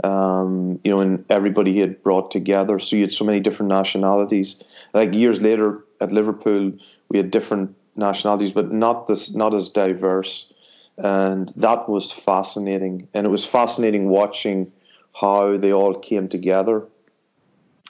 Um, 0.04 0.78
you 0.84 0.90
know, 0.90 1.00
and 1.00 1.24
everybody 1.30 1.72
he 1.72 1.80
had 1.80 2.02
brought 2.02 2.30
together. 2.30 2.78
So 2.78 2.96
you 2.96 3.02
had 3.02 3.12
so 3.12 3.24
many 3.24 3.40
different 3.40 3.70
nationalities. 3.70 4.62
Like 4.92 5.14
years 5.14 5.40
later 5.40 5.84
at 6.02 6.12
Liverpool, 6.12 6.72
we 7.08 7.16
had 7.16 7.30
different 7.30 7.74
nationalities, 7.96 8.52
but 8.52 8.70
not 8.70 9.06
this, 9.06 9.34
not 9.34 9.54
as 9.54 9.70
diverse. 9.70 10.52
And 10.98 11.52
that 11.56 11.88
was 11.88 12.12
fascinating. 12.12 13.08
And 13.14 13.26
it 13.26 13.30
was 13.30 13.44
fascinating 13.44 14.08
watching 14.08 14.70
how 15.14 15.56
they 15.56 15.72
all 15.72 15.94
came 15.94 16.28
together, 16.28 16.86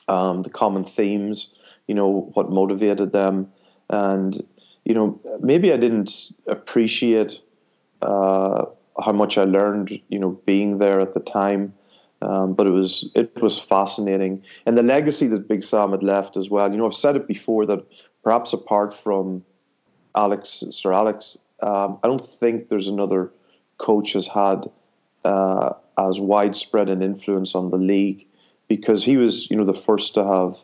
um, 0.09 0.43
the 0.43 0.51
common 0.51 0.85
themes, 0.85 1.49
you 1.89 1.95
know, 1.95 2.31
what 2.35 2.51
motivated 2.51 3.13
them. 3.13 3.51
And, 3.91 4.41
you 4.85 4.95
know, 4.95 5.21
maybe 5.41 5.73
I 5.73 5.77
didn't 5.77 6.33
appreciate 6.47 7.41
uh, 8.07 8.65
how 9.05 9.13
much 9.13 9.37
I 9.37 9.45
learned, 9.45 10.01
you 10.09 10.19
know, 10.19 10.41
being 10.47 10.79
there 10.79 11.01
at 11.01 11.15
the 11.15 11.21
time. 11.21 11.75
Um, 12.23 12.55
but 12.55 12.67
it 12.67 12.71
was 12.71 13.11
it 13.15 13.31
was 13.43 13.59
fascinating, 13.59 14.43
and 14.65 14.79
the 14.79 14.83
legacy 14.83 15.27
that 15.27 15.49
Big 15.49 15.63
Sam 15.63 15.91
had 15.91 16.03
left 16.03 16.39
as 16.39 16.49
well. 16.49 16.71
You 16.71 16.79
know, 16.79 16.87
I've 16.87 16.95
said 16.95 17.15
it 17.15 17.29
before 17.29 17.67
that 17.67 17.85
perhaps 18.25 18.55
apart 18.55 18.95
from 18.95 19.45
Alex, 20.15 20.65
Sir 20.71 20.95
Alex, 20.95 21.37
um, 21.61 21.99
I 22.03 22.09
don't 22.09 22.25
think 22.25 22.71
there's 22.71 22.89
another 22.89 23.33
coach 23.77 24.15
has 24.15 24.27
had 24.27 24.65
uh, 25.25 25.75
as 25.99 26.19
widespread 26.19 26.89
an 26.89 27.03
influence 27.03 27.55
on 27.55 27.71
the 27.71 27.77
league 27.77 28.27
because 28.69 29.05
he 29.05 29.17
was, 29.19 29.51
you 29.51 29.57
know, 29.57 29.65
the 29.65 29.75
first 29.75 30.15
to 30.15 30.25
have 30.25 30.57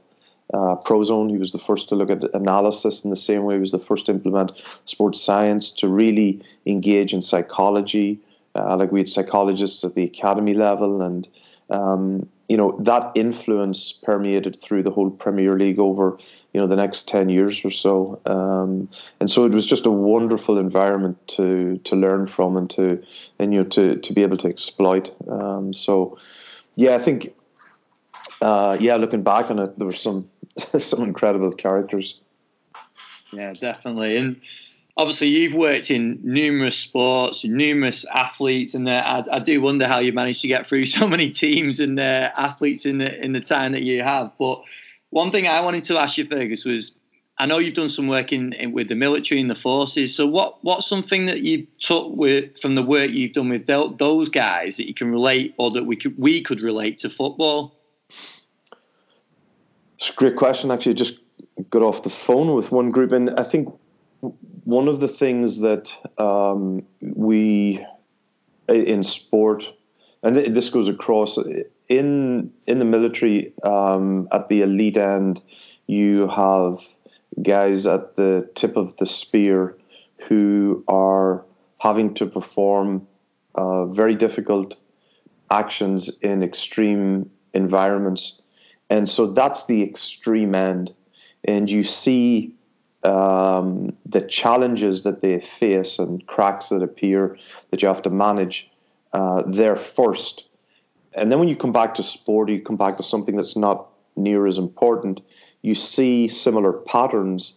uh, 0.52 0.76
Prozone. 0.76 1.30
He 1.30 1.38
was 1.38 1.52
the 1.52 1.58
first 1.58 1.88
to 1.88 1.94
look 1.94 2.10
at 2.10 2.22
analysis 2.34 3.04
in 3.04 3.10
the 3.10 3.16
same 3.16 3.44
way. 3.44 3.54
He 3.54 3.60
was 3.60 3.72
the 3.72 3.78
first 3.78 4.06
to 4.06 4.12
implement 4.12 4.52
sports 4.84 5.20
science 5.20 5.70
to 5.72 5.88
really 5.88 6.42
engage 6.66 7.14
in 7.14 7.22
psychology. 7.22 8.20
Uh, 8.54 8.76
like 8.76 8.92
we 8.92 9.00
had 9.00 9.08
psychologists 9.08 9.82
at 9.82 9.94
the 9.94 10.04
academy 10.04 10.52
level, 10.52 11.00
and 11.00 11.26
um, 11.70 12.28
you 12.48 12.56
know 12.56 12.76
that 12.80 13.10
influence 13.14 13.92
permeated 13.92 14.60
through 14.60 14.82
the 14.82 14.90
whole 14.90 15.10
Premier 15.10 15.56
League 15.56 15.78
over 15.78 16.18
you 16.52 16.60
know 16.60 16.66
the 16.66 16.76
next 16.76 17.08
ten 17.08 17.30
years 17.30 17.64
or 17.64 17.70
so. 17.70 18.20
Um, 18.26 18.90
and 19.20 19.30
so 19.30 19.46
it 19.46 19.52
was 19.52 19.64
just 19.64 19.86
a 19.86 19.90
wonderful 19.90 20.58
environment 20.58 21.16
to 21.28 21.78
to 21.84 21.96
learn 21.96 22.26
from 22.26 22.58
and 22.58 22.68
to 22.70 23.02
and 23.38 23.54
you 23.54 23.62
know 23.62 23.68
to 23.70 23.96
to 23.96 24.12
be 24.12 24.22
able 24.22 24.36
to 24.36 24.48
exploit. 24.48 25.10
Um, 25.28 25.72
so 25.72 26.18
yeah, 26.76 26.94
I 26.94 26.98
think 26.98 27.32
uh, 28.42 28.76
yeah, 28.80 28.96
looking 28.96 29.22
back 29.22 29.50
on 29.50 29.58
it, 29.58 29.78
there 29.78 29.86
were 29.86 29.92
some 29.92 30.28
some 30.78 31.02
incredible 31.02 31.52
characters. 31.52 32.18
Yeah, 33.32 33.52
definitely. 33.54 34.16
And 34.16 34.40
obviously, 34.96 35.28
you've 35.28 35.54
worked 35.54 35.90
in 35.90 36.20
numerous 36.22 36.78
sports, 36.78 37.44
numerous 37.44 38.04
athletes, 38.06 38.74
and 38.74 38.88
uh, 38.88 39.24
I, 39.32 39.36
I, 39.36 39.38
do 39.38 39.60
wonder 39.60 39.88
how 39.88 39.98
you 39.98 40.12
managed 40.12 40.42
to 40.42 40.48
get 40.48 40.66
through 40.66 40.84
so 40.86 41.08
many 41.08 41.30
teams 41.30 41.80
and 41.80 41.98
uh, 41.98 42.30
athletes 42.36 42.86
in 42.86 42.98
the 42.98 43.22
in 43.22 43.32
the 43.32 43.40
time 43.40 43.72
that 43.72 43.82
you 43.82 44.02
have. 44.02 44.32
But 44.38 44.62
one 45.10 45.30
thing 45.30 45.46
I 45.46 45.60
wanted 45.60 45.84
to 45.84 45.98
ask 45.98 46.18
you, 46.18 46.26
Fergus, 46.26 46.64
was 46.64 46.92
I 47.38 47.46
know 47.46 47.58
you've 47.58 47.74
done 47.74 47.88
some 47.88 48.08
work 48.08 48.32
in, 48.32 48.52
in, 48.52 48.72
with 48.72 48.88
the 48.88 48.94
military 48.94 49.40
and 49.40 49.50
the 49.50 49.54
forces. 49.54 50.14
So, 50.14 50.26
what 50.26 50.62
what's 50.62 50.86
something 50.86 51.24
that 51.26 51.40
you 51.40 51.66
took 51.80 52.14
with 52.14 52.58
from 52.60 52.74
the 52.74 52.82
work 52.82 53.10
you've 53.10 53.32
done 53.32 53.48
with 53.48 53.66
those 53.66 54.28
guys 54.28 54.76
that 54.76 54.86
you 54.86 54.94
can 54.94 55.10
relate, 55.10 55.54
or 55.56 55.70
that 55.70 55.84
we 55.84 55.96
could 55.96 56.16
we 56.18 56.42
could 56.42 56.60
relate 56.60 56.98
to 56.98 57.10
football? 57.10 57.74
It's 60.02 60.10
a 60.10 60.14
great 60.14 60.34
question. 60.34 60.72
Actually, 60.72 60.94
I 60.94 60.96
just 60.96 61.20
got 61.70 61.82
off 61.82 62.02
the 62.02 62.10
phone 62.10 62.56
with 62.56 62.72
one 62.72 62.90
group, 62.90 63.12
and 63.12 63.30
I 63.38 63.44
think 63.44 63.72
one 64.64 64.88
of 64.88 64.98
the 64.98 65.06
things 65.06 65.60
that 65.60 65.92
um, 66.18 66.82
we 67.00 67.86
in 68.66 69.04
sport, 69.04 69.72
and 70.24 70.36
this 70.36 70.70
goes 70.70 70.88
across 70.88 71.38
in 71.88 72.52
in 72.66 72.80
the 72.80 72.84
military 72.84 73.52
um, 73.62 74.26
at 74.32 74.48
the 74.48 74.62
elite 74.62 74.96
end, 74.96 75.40
you 75.86 76.26
have 76.26 76.84
guys 77.40 77.86
at 77.86 78.16
the 78.16 78.50
tip 78.56 78.76
of 78.76 78.96
the 78.96 79.06
spear 79.06 79.78
who 80.26 80.82
are 80.88 81.44
having 81.78 82.12
to 82.14 82.26
perform 82.26 83.06
uh, 83.54 83.86
very 83.86 84.16
difficult 84.16 84.74
actions 85.48 86.10
in 86.22 86.42
extreme 86.42 87.30
environments 87.54 88.41
and 88.92 89.08
so 89.08 89.26
that's 89.26 89.64
the 89.64 89.82
extreme 89.82 90.54
end. 90.54 90.94
And 91.44 91.70
you 91.70 91.82
see 91.82 92.54
um, 93.04 93.96
the 94.04 94.20
challenges 94.20 95.02
that 95.04 95.22
they 95.22 95.40
face 95.40 95.98
and 95.98 96.24
cracks 96.26 96.68
that 96.68 96.82
appear 96.82 97.38
that 97.70 97.80
you 97.80 97.88
have 97.88 98.02
to 98.02 98.10
manage 98.10 98.70
uh, 99.14 99.44
there 99.46 99.76
first. 99.76 100.44
And 101.14 101.32
then 101.32 101.38
when 101.38 101.48
you 101.48 101.56
come 101.56 101.72
back 101.72 101.94
to 101.94 102.02
sport, 102.02 102.50
you 102.50 102.60
come 102.60 102.76
back 102.76 102.98
to 102.98 103.02
something 103.02 103.34
that's 103.34 103.56
not 103.56 103.88
near 104.14 104.46
as 104.46 104.58
important, 104.58 105.22
you 105.62 105.74
see 105.74 106.28
similar 106.28 106.74
patterns, 106.74 107.54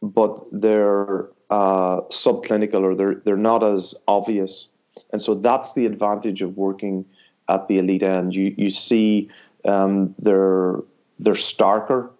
but 0.00 0.42
they're 0.52 1.28
uh, 1.50 2.00
subclinical 2.08 2.80
or 2.80 2.94
they're, 2.94 3.16
they're 3.26 3.36
not 3.36 3.62
as 3.62 3.94
obvious. 4.08 4.68
And 5.12 5.20
so 5.20 5.34
that's 5.34 5.74
the 5.74 5.84
advantage 5.84 6.40
of 6.40 6.56
working 6.56 7.04
at 7.50 7.68
the 7.68 7.76
elite 7.76 8.02
end. 8.02 8.34
You, 8.34 8.54
you 8.56 8.70
see 8.70 9.28
um, 9.64 10.14
they're 10.18 10.76
they're 11.18 11.34
starker. 11.34 12.10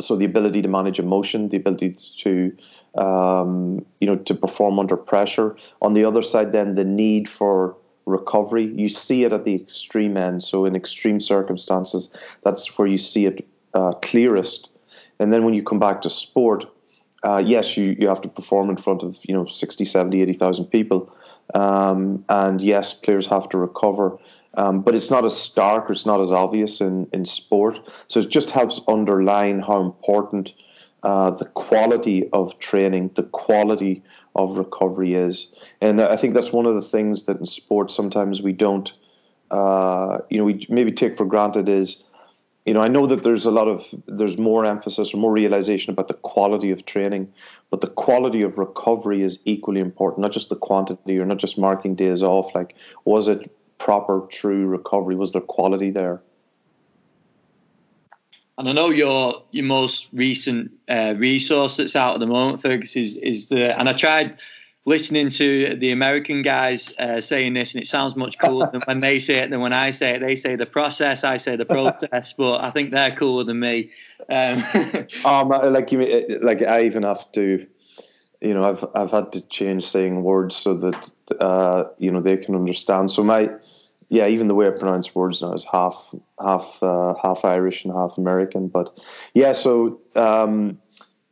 So 0.00 0.14
the 0.14 0.24
ability 0.24 0.60
to 0.62 0.68
manage 0.68 0.98
emotion, 0.98 1.48
the 1.48 1.56
ability 1.56 1.96
to 2.18 2.56
um, 2.96 3.84
you 4.00 4.06
know 4.06 4.16
to 4.16 4.34
perform 4.34 4.78
under 4.78 4.96
pressure. 4.96 5.56
On 5.82 5.94
the 5.94 6.04
other 6.04 6.22
side, 6.22 6.52
then 6.52 6.74
the 6.74 6.84
need 6.84 7.28
for 7.28 7.76
recovery. 8.06 8.66
You 8.74 8.88
see 8.88 9.24
it 9.24 9.32
at 9.32 9.44
the 9.44 9.54
extreme 9.54 10.16
end. 10.16 10.42
So 10.42 10.64
in 10.64 10.76
extreme 10.76 11.20
circumstances, 11.20 12.08
that's 12.44 12.78
where 12.78 12.88
you 12.88 12.98
see 12.98 13.26
it 13.26 13.46
uh, 13.74 13.92
clearest. 14.02 14.70
And 15.18 15.32
then 15.32 15.44
when 15.44 15.54
you 15.54 15.62
come 15.62 15.78
back 15.78 16.02
to 16.02 16.10
sport, 16.10 16.66
uh, 17.24 17.42
yes, 17.44 17.76
you, 17.76 17.96
you 17.98 18.06
have 18.08 18.20
to 18.20 18.28
perform 18.28 18.70
in 18.70 18.76
front 18.76 19.02
of 19.02 19.18
you 19.24 19.34
know 19.34 19.46
60, 19.46 19.84
70, 19.84 20.22
80,000 20.22 20.66
people. 20.66 21.12
Um, 21.54 22.24
and 22.28 22.60
yes, 22.60 22.94
players 22.94 23.26
have 23.26 23.48
to 23.50 23.58
recover. 23.58 24.18
Um, 24.56 24.80
but 24.80 24.94
it's 24.94 25.10
not 25.10 25.24
as 25.24 25.36
stark 25.36 25.88
or 25.88 25.92
it's 25.92 26.06
not 26.06 26.20
as 26.20 26.32
obvious 26.32 26.80
in, 26.80 27.08
in 27.12 27.24
sport. 27.24 27.78
So 28.08 28.20
it 28.20 28.30
just 28.30 28.50
helps 28.50 28.80
underline 28.88 29.60
how 29.60 29.82
important 29.82 30.52
uh, 31.02 31.30
the 31.30 31.44
quality 31.44 32.28
of 32.32 32.58
training, 32.58 33.10
the 33.14 33.24
quality 33.24 34.02
of 34.34 34.56
recovery 34.56 35.14
is. 35.14 35.54
And 35.80 36.00
I 36.00 36.16
think 36.16 36.34
that's 36.34 36.52
one 36.52 36.66
of 36.66 36.74
the 36.74 36.82
things 36.82 37.24
that 37.24 37.38
in 37.38 37.46
sport 37.46 37.90
sometimes 37.90 38.42
we 38.42 38.52
don't, 38.52 38.92
uh, 39.50 40.18
you 40.30 40.38
know, 40.38 40.44
we 40.44 40.66
maybe 40.68 40.92
take 40.92 41.16
for 41.16 41.26
granted 41.26 41.68
is, 41.68 42.02
you 42.64 42.74
know, 42.74 42.80
I 42.80 42.88
know 42.88 43.06
that 43.06 43.22
there's 43.22 43.46
a 43.46 43.50
lot 43.52 43.68
of, 43.68 43.86
there's 44.06 44.38
more 44.38 44.64
emphasis 44.64 45.14
or 45.14 45.18
more 45.18 45.30
realization 45.30 45.92
about 45.92 46.08
the 46.08 46.14
quality 46.14 46.72
of 46.72 46.84
training, 46.84 47.32
but 47.70 47.80
the 47.80 47.86
quality 47.86 48.42
of 48.42 48.58
recovery 48.58 49.22
is 49.22 49.38
equally 49.44 49.80
important, 49.80 50.22
not 50.22 50.32
just 50.32 50.48
the 50.48 50.56
quantity 50.56 51.18
or 51.18 51.24
not 51.24 51.38
just 51.38 51.58
marking 51.58 51.94
days 51.94 52.22
off. 52.22 52.52
Like, 52.54 52.74
was 53.04 53.28
it 53.28 53.50
proper, 53.78 54.26
true 54.30 54.66
recovery? 54.66 55.16
Was 55.16 55.32
there 55.32 55.40
quality 55.40 55.90
there? 55.90 56.22
And 58.58 58.68
I 58.68 58.72
know 58.72 58.88
your 58.88 59.42
your 59.50 59.66
most 59.66 60.08
recent 60.12 60.70
uh, 60.88 61.14
resource 61.16 61.76
that's 61.76 61.94
out 61.94 62.14
at 62.14 62.20
the 62.20 62.26
moment, 62.26 62.62
Fergus, 62.62 62.96
is 62.96 63.18
is 63.18 63.48
the. 63.48 63.78
And 63.78 63.88
I 63.88 63.92
tried 63.92 64.38
listening 64.86 65.28
to 65.28 65.74
the 65.76 65.90
American 65.90 66.42
guys 66.42 66.96
uh, 66.98 67.20
saying 67.20 67.52
this, 67.52 67.74
and 67.74 67.82
it 67.82 67.86
sounds 67.86 68.16
much 68.16 68.38
cooler 68.38 68.70
than 68.70 68.80
when 68.86 69.00
they 69.00 69.18
say 69.18 69.38
it 69.38 69.50
than 69.50 69.60
when 69.60 69.72
I 69.72 69.90
say 69.90 70.12
it. 70.12 70.20
They 70.20 70.36
say 70.36 70.56
the 70.56 70.64
process, 70.64 71.24
I 71.24 71.36
say 71.36 71.56
the 71.56 71.66
process, 71.66 72.32
but 72.32 72.62
I 72.62 72.70
think 72.70 72.92
they're 72.92 73.14
cooler 73.14 73.44
than 73.44 73.60
me. 73.60 73.90
Um, 74.30 74.62
um 75.24 75.48
like 75.72 75.92
you, 75.92 76.38
like 76.40 76.62
I 76.62 76.84
even 76.84 77.02
have 77.02 77.30
to, 77.32 77.66
you 78.46 78.54
know, 78.54 78.64
I've 78.64 78.84
I've 78.94 79.10
had 79.10 79.32
to 79.32 79.46
change 79.48 79.84
saying 79.86 80.22
words 80.22 80.56
so 80.56 80.74
that 80.74 81.10
uh, 81.40 81.84
you 81.98 82.10
know 82.10 82.20
they 82.20 82.36
can 82.36 82.54
understand. 82.54 83.10
So 83.10 83.22
my 83.22 83.50
yeah, 84.08 84.28
even 84.28 84.48
the 84.48 84.54
way 84.54 84.68
I 84.68 84.70
pronounce 84.70 85.14
words 85.14 85.42
now 85.42 85.52
is 85.52 85.64
half 85.64 86.14
half 86.40 86.78
uh, 86.82 87.14
half 87.22 87.44
Irish 87.44 87.84
and 87.84 87.92
half 87.92 88.16
American. 88.18 88.68
But 88.68 88.98
yeah, 89.34 89.52
so 89.52 90.00
um, 90.14 90.78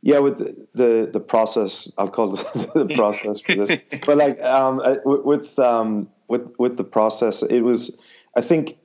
yeah, 0.02 0.18
with 0.18 0.38
the, 0.38 0.68
the, 0.74 1.10
the 1.10 1.20
process, 1.20 1.90
I'll 1.98 2.08
call 2.08 2.34
it 2.34 2.46
the 2.74 2.86
process 2.94 3.40
for 3.40 3.54
this. 3.54 3.80
but 4.04 4.18
like 4.18 4.40
um, 4.42 4.80
with 5.04 5.58
um, 5.58 6.08
with 6.28 6.52
with 6.58 6.76
the 6.76 6.84
process, 6.84 7.42
it 7.42 7.60
was 7.60 7.96
I 8.36 8.40
think 8.40 8.76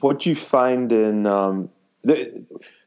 what 0.00 0.26
you 0.26 0.34
find 0.34 0.92
in 0.92 1.26
um, 1.26 1.70
the 2.02 2.44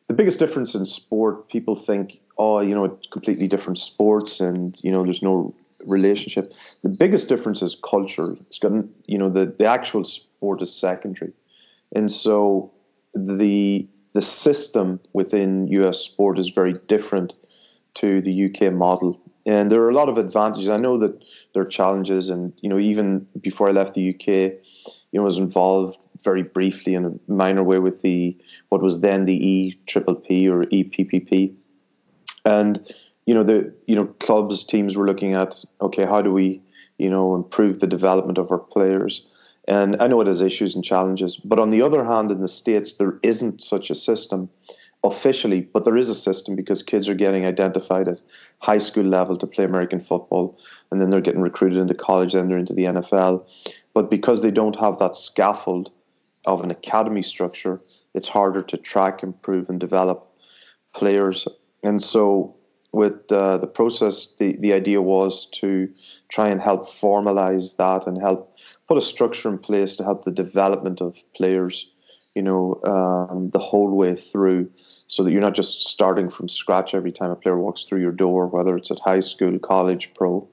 the 0.07 0.13
biggest 0.13 0.39
difference 0.39 0.75
in 0.75 0.85
sport. 0.85 1.49
People 1.49 1.75
think, 1.75 2.19
oh, 2.41 2.59
you 2.59 2.73
know, 2.73 2.85
it's 2.85 3.07
completely 3.07 3.47
different 3.47 3.77
sports, 3.77 4.39
and 4.39 4.79
you 4.83 4.91
know, 4.91 5.03
there's 5.03 5.21
no 5.21 5.53
relationship. 5.85 6.53
The 6.81 6.89
biggest 6.89 7.29
difference 7.29 7.61
is 7.61 7.77
culture. 7.93 8.35
It's 8.41 8.59
got 8.59 8.71
you 9.05 9.17
know 9.19 9.29
the 9.29 9.45
the 9.45 9.65
actual 9.65 10.03
sport 10.03 10.61
is 10.61 10.73
secondary, 10.73 11.33
and 11.95 12.11
so 12.11 12.71
the 13.13 13.87
the 14.13 14.21
system 14.21 14.99
within 15.13 15.67
US 15.67 15.99
sport 15.99 16.39
is 16.39 16.49
very 16.49 16.73
different 16.93 17.33
to 18.01 18.21
the 18.21 18.33
UK 18.47 18.73
model. 18.73 19.19
And 19.45 19.71
there 19.71 19.81
are 19.81 19.89
a 19.89 19.99
lot 20.01 20.09
of 20.09 20.17
advantages. 20.17 20.69
I 20.69 20.77
know 20.77 20.97
that 20.97 21.13
there 21.53 21.63
are 21.63 21.77
challenges, 21.79 22.29
and 22.29 22.53
you 22.61 22.69
know, 22.69 22.79
even 22.79 23.27
before 23.39 23.69
I 23.69 23.71
left 23.71 23.93
the 23.93 24.09
UK, 24.13 24.27
you 24.27 25.15
know, 25.17 25.21
I 25.21 25.31
was 25.33 25.37
involved 25.37 25.97
very 26.23 26.43
briefly 26.43 26.93
in 26.93 27.05
a 27.05 27.31
minor 27.31 27.63
way 27.63 27.79
with 27.79 28.01
the 28.01 28.35
what 28.69 28.81
was 28.81 29.01
then 29.01 29.25
the 29.25 29.39
E 29.53 29.77
Triple 29.87 30.15
P 30.15 30.47
or 30.47 30.65
EPPP, 30.65 31.53
and 32.45 32.93
you 33.25 33.33
know 33.33 33.43
the 33.43 33.73
you 33.87 33.95
know 33.95 34.07
clubs 34.19 34.63
teams 34.63 34.95
were 34.95 35.05
looking 35.05 35.33
at 35.33 35.63
okay 35.81 36.05
how 36.05 36.21
do 36.21 36.31
we 36.31 36.61
you 36.97 37.09
know 37.09 37.35
improve 37.35 37.79
the 37.79 37.87
development 37.87 38.37
of 38.37 38.51
our 38.51 38.59
players 38.59 39.25
and 39.67 39.95
I 40.01 40.07
know 40.07 40.21
it 40.21 40.27
has 40.27 40.41
issues 40.41 40.75
and 40.75 40.83
challenges 40.83 41.37
but 41.37 41.59
on 41.59 41.69
the 41.69 41.81
other 41.81 42.03
hand 42.03 42.31
in 42.31 42.41
the 42.41 42.47
states 42.47 42.93
there 42.93 43.19
isn't 43.23 43.61
such 43.61 43.89
a 43.89 43.95
system 43.95 44.49
officially 45.03 45.61
but 45.61 45.85
there 45.85 45.97
is 45.97 46.09
a 46.09 46.15
system 46.15 46.55
because 46.55 46.83
kids 46.83 47.09
are 47.09 47.15
getting 47.15 47.45
identified 47.45 48.07
at 48.07 48.19
high 48.59 48.77
school 48.77 49.05
level 49.05 49.37
to 49.37 49.47
play 49.47 49.65
American 49.65 49.99
football 49.99 50.57
and 50.91 51.01
then 51.01 51.09
they're 51.09 51.21
getting 51.21 51.41
recruited 51.41 51.77
into 51.77 51.95
college 51.95 52.33
then 52.33 52.47
they're 52.47 52.57
into 52.57 52.73
the 52.73 52.85
NFL 52.85 53.45
but 53.93 54.09
because 54.09 54.41
they 54.41 54.51
don't 54.51 54.79
have 54.79 54.99
that 54.99 55.15
scaffold 55.15 55.91
of 56.45 56.61
an 56.61 56.71
academy 56.71 57.21
structure, 57.21 57.79
it's 58.13 58.27
harder 58.27 58.61
to 58.63 58.77
track, 58.77 59.23
improve, 59.23 59.69
and 59.69 59.79
develop 59.79 60.27
players. 60.93 61.47
And 61.83 62.01
so, 62.01 62.55
with 62.93 63.31
uh, 63.31 63.57
the 63.57 63.67
process, 63.67 64.35
the, 64.37 64.55
the 64.57 64.73
idea 64.73 65.01
was 65.01 65.45
to 65.53 65.89
try 66.29 66.49
and 66.49 66.61
help 66.61 66.87
formalize 66.87 67.77
that 67.77 68.05
and 68.05 68.21
help 68.21 68.55
put 68.87 68.97
a 68.97 69.01
structure 69.01 69.49
in 69.49 69.57
place 69.57 69.95
to 69.95 70.03
help 70.03 70.25
the 70.25 70.31
development 70.31 70.99
of 70.99 71.17
players, 71.33 71.89
you 72.35 72.41
know, 72.41 72.79
um, 72.83 73.49
the 73.51 73.59
whole 73.59 73.95
way 73.95 74.15
through, 74.15 74.69
so 75.07 75.23
that 75.23 75.31
you're 75.31 75.41
not 75.41 75.55
just 75.55 75.87
starting 75.87 76.29
from 76.29 76.49
scratch 76.49 76.93
every 76.93 77.11
time 77.11 77.31
a 77.31 77.35
player 77.35 77.57
walks 77.57 77.83
through 77.83 78.01
your 78.01 78.11
door, 78.11 78.47
whether 78.47 78.75
it's 78.75 78.91
at 78.91 78.99
high 78.99 79.21
school, 79.21 79.57
college, 79.59 80.11
pro. 80.13 80.47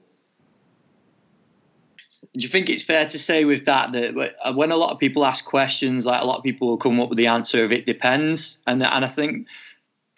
Do 2.33 2.43
you 2.43 2.47
think 2.49 2.69
it's 2.69 2.83
fair 2.83 3.07
to 3.07 3.19
say 3.19 3.43
with 3.43 3.65
that 3.65 3.91
that 3.91 4.35
uh, 4.43 4.53
when 4.53 4.71
a 4.71 4.77
lot 4.77 4.91
of 4.91 4.99
people 4.99 5.25
ask 5.25 5.45
questions, 5.45 6.05
like 6.05 6.21
a 6.21 6.25
lot 6.25 6.37
of 6.37 6.43
people 6.43 6.67
will 6.67 6.77
come 6.77 6.99
up 6.99 7.09
with 7.09 7.17
the 7.17 7.27
answer 7.27 7.65
of 7.65 7.71
it 7.71 7.85
depends, 7.85 8.59
and 8.67 8.83
and 8.83 9.03
I 9.03 9.07
think 9.07 9.47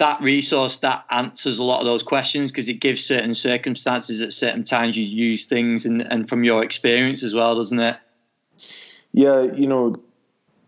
that 0.02 0.20
resource 0.20 0.78
that 0.78 1.06
answers 1.12 1.60
a 1.60 1.64
lot 1.64 1.80
of 1.80 1.86
those 1.86 2.02
questions 2.02 2.52
because 2.52 2.68
it 2.68 2.80
gives 2.80 3.06
certain 3.06 3.36
circumstances 3.36 4.20
at 4.20 4.34
certain 4.34 4.64
times 4.64 4.98
you 4.98 5.06
use 5.06 5.46
things 5.46 5.86
and, 5.86 6.02
and 6.02 6.28
from 6.28 6.44
your 6.44 6.64
experience 6.64 7.22
as 7.22 7.36
well, 7.36 7.54
doesn't 7.56 7.80
it? 7.80 7.98
Yeah, 9.14 9.44
you 9.44 9.68
know, 9.68 9.96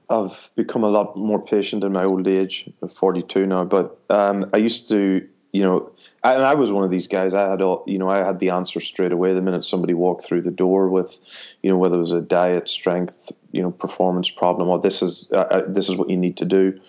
I've 0.07 0.51
become 0.55 0.83
a 0.83 0.89
lot 0.89 1.17
more 1.17 1.43
patient 1.43 1.83
in 1.83 1.91
my 1.91 2.03
old 2.03 2.27
age. 2.27 2.69
I'm 2.83 2.89
42 2.89 3.47
now, 3.47 3.63
but 3.63 3.97
um, 4.11 4.51
I 4.53 4.57
used 4.57 4.87
to, 4.89 5.27
you 5.51 5.63
know, 5.63 5.91
and 6.23 6.43
I 6.43 6.53
was 6.53 6.71
one 6.71 6.83
of 6.83 6.91
these 6.91 7.07
guys. 7.07 7.33
I 7.33 7.49
had, 7.49 7.63
all, 7.63 7.83
you 7.87 7.97
know, 7.97 8.09
I 8.09 8.19
had 8.19 8.39
the 8.39 8.51
answer 8.51 8.79
straight 8.79 9.11
away 9.11 9.33
the 9.33 9.41
minute 9.41 9.63
somebody 9.63 9.95
walked 9.95 10.23
through 10.23 10.43
the 10.43 10.51
door 10.51 10.89
with, 10.89 11.19
you 11.63 11.71
know, 11.71 11.79
whether 11.79 11.95
it 11.95 11.99
was 11.99 12.11
a 12.11 12.21
diet, 12.21 12.69
strength, 12.69 13.31
you 13.51 13.63
know, 13.63 13.71
performance 13.71 14.29
problem, 14.29 14.69
or 14.69 14.77
this 14.77 15.01
is 15.01 15.27
uh, 15.31 15.37
uh 15.37 15.63
this 15.67 15.89
is 15.89 15.95
what 15.95 16.11
you 16.11 16.17
need 16.17 16.37
to 16.37 16.45
do. 16.45 16.79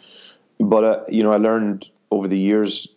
But 0.58 0.84
uh, 0.84 1.04
you 1.08 1.22
know, 1.22 1.32
I 1.32 1.38
learned 1.38 1.88
over 2.14 2.28
the 2.28 2.38
years, 2.38 2.88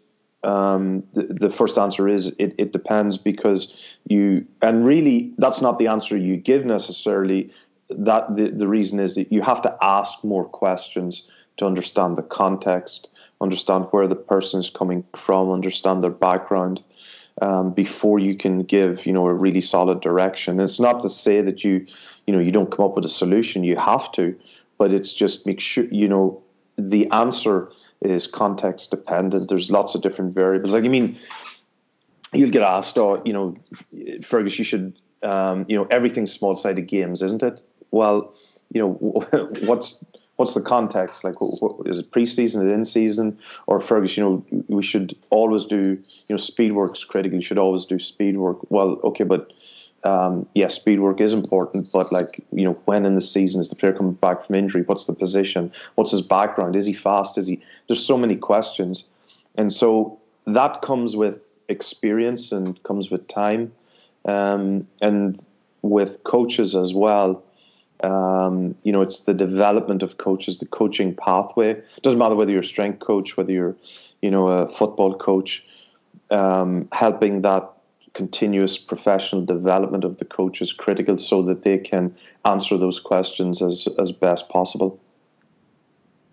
um, 0.44 1.04
the, 1.14 1.24
the, 1.24 1.50
first 1.50 1.78
answer 1.78 2.08
is 2.08 2.28
it, 2.38 2.54
it 2.60 2.72
depends 2.72 3.18
because 3.18 3.74
you, 4.08 4.46
and 4.62 4.86
really 4.86 5.34
that's 5.40 5.62
not 5.62 5.80
the 5.80 5.88
answer 5.88 6.16
you 6.16 6.38
give 6.38 6.66
necessarily. 6.66 7.52
That 7.90 8.36
the, 8.36 8.50
the 8.50 8.68
reason 8.68 9.00
is 9.00 9.16
that 9.16 9.32
you 9.32 9.42
have 9.42 9.62
to 9.64 9.76
ask 9.82 10.24
more 10.24 10.46
questions 10.46 11.24
to 11.58 11.66
understand 11.66 12.18
the 12.18 12.22
context, 12.22 13.08
understand 13.42 13.88
where 13.92 14.08
the 14.08 14.16
person 14.16 14.60
is 14.60 14.70
coming 14.70 15.04
from, 15.16 15.52
understand 15.52 16.04
their 16.04 16.12
background. 16.12 16.84
Um, 17.40 17.72
before 17.72 18.18
you 18.18 18.36
can 18.36 18.64
give 18.64 19.06
you 19.06 19.14
know 19.14 19.28
a 19.28 19.34
really 19.34 19.62
solid 19.62 20.02
direction. 20.02 20.54
And 20.54 20.62
it's 20.62 20.80
not 20.80 21.04
to 21.04 21.10
say 21.10 21.40
that 21.42 21.64
you 21.64 21.86
you 22.26 22.34
know 22.34 22.40
you 22.40 22.52
don't 22.52 22.72
come 22.72 22.86
up 22.86 22.96
with 22.96 23.06
a 23.06 23.10
solution. 23.10 23.64
You 23.64 23.78
have 23.78 24.12
to, 24.14 24.36
but 24.80 24.92
it's 24.92 25.14
just 25.14 25.46
make 25.46 25.60
sure 25.60 25.86
you 25.86 26.08
know 26.08 26.42
the 26.78 27.10
answer 27.12 27.72
is 28.01 28.27
context 28.27 28.92
dependent. 28.92 29.50
There's 29.50 29.72
lots 29.72 29.96
of 29.96 30.01
different 30.01 30.34
variables. 30.34 30.74
Like, 30.74 30.86
I 30.86 30.88
mean, 30.88 31.18
you'll 32.34 32.51
get 32.51 32.62
asked, 32.62 32.98
oh, 32.98 33.22
you 33.25 33.34
know, 33.34 33.56
Fergus, 34.24 34.58
you 34.58 34.66
should, 34.66 35.00
um, 35.24 35.66
you 35.68 35.75
know, 35.75 35.88
everything's 35.89 36.32
small 36.32 36.56
sided 36.56 36.88
games, 36.88 37.22
isn't 37.22 37.44
it? 37.44 37.62
Well, 37.92 38.34
you 38.72 38.82
know, 38.82 38.92
what's 39.66 40.04
what's 40.36 40.54
the 40.54 40.62
context? 40.62 41.24
Like, 41.24 41.42
what, 41.42 41.88
is 41.88 42.00
it 42.00 42.12
preseason, 42.12 42.44
is 42.44 42.56
it 42.56 42.68
in 42.68 42.86
season, 42.86 43.38
or 43.66 43.80
Fergus? 43.80 44.16
You 44.16 44.24
know, 44.24 44.46
we 44.68 44.84
should 44.84 45.16
always 45.30 45.66
do, 45.66 46.00
you 46.27 46.30
know, 46.30 46.38
speed 46.38 46.74
work's 46.74 47.04
critical. 47.04 47.38
You 47.38 47.44
should 47.44 47.58
always 47.58 47.86
do 47.86 48.00
speed 48.00 48.38
work. 48.38 48.60
Well, 48.70 49.00
okay, 49.04 49.24
but 49.24 49.51
um, 50.08 50.48
yes, 50.54 50.76
speed 50.76 51.02
work 51.02 51.20
is 51.20 51.34
important, 51.34 51.90
but 51.92 52.12
like 52.14 52.42
you 52.54 52.64
know, 52.64 52.80
when 52.86 53.06
in 53.06 53.16
the 53.16 53.22
season 53.22 53.60
is 53.60 53.70
the 53.70 53.76
player 53.76 53.92
coming 53.92 54.14
back 54.14 54.46
from 54.46 54.56
injury? 54.56 54.84
What's 54.84 55.06
the 55.06 55.14
position? 55.14 55.72
What's 55.96 56.12
his 56.12 56.22
background? 56.22 56.78
Is 56.78 56.86
he 56.86 56.94
fast? 56.94 57.38
Is 57.38 57.48
he? 57.48 57.62
There's 57.88 58.04
so 58.04 58.18
many 58.18 58.38
questions, 58.38 59.04
and 59.58 59.74
so 59.74 60.18
that 60.46 60.82
comes 60.82 61.18
with 61.18 61.48
experience 61.68 62.54
and 62.54 62.82
comes 62.84 63.12
with 63.12 63.28
time, 63.28 63.74
um, 64.24 64.88
and 65.02 65.43
with 65.82 66.24
coaches 66.24 66.74
as 66.74 66.93
well. 66.93 67.43
Um, 68.02 68.76
you 68.84 68.93
know, 68.93 69.02
it's 69.02 69.24
the 69.24 69.34
development 69.34 70.04
of 70.04 70.17
coaches, 70.20 70.60
the 70.60 70.67
coaching 70.67 71.15
pathway. 71.15 71.72
It 71.72 72.04
doesn't 72.04 72.20
matter 72.20 72.36
whether 72.36 72.52
you're 72.52 72.62
a 72.62 72.74
strength 72.76 73.00
coach, 73.00 73.36
whether 73.36 73.52
you're, 73.52 73.76
you 74.22 74.32
know, 74.32 74.48
a 74.48 74.70
football 74.70 75.13
coach. 75.15 75.65
Um, 76.30 76.89
helping 76.91 77.41
that 77.43 77.72
continuous 78.17 78.80
professional 78.80 79.45
development 79.45 80.03
of 80.03 80.17
the 80.17 80.25
coach 80.25 80.60
is 80.60 80.73
critical 80.73 81.19
so 81.19 81.43
that 81.43 81.62
they 81.62 81.77
can 81.77 82.13
answer 82.45 82.75
those 82.75 82.99
questions 82.99 83.62
as, 83.62 83.88
as 83.99 84.12
best 84.12 84.49
possible. 84.49 84.99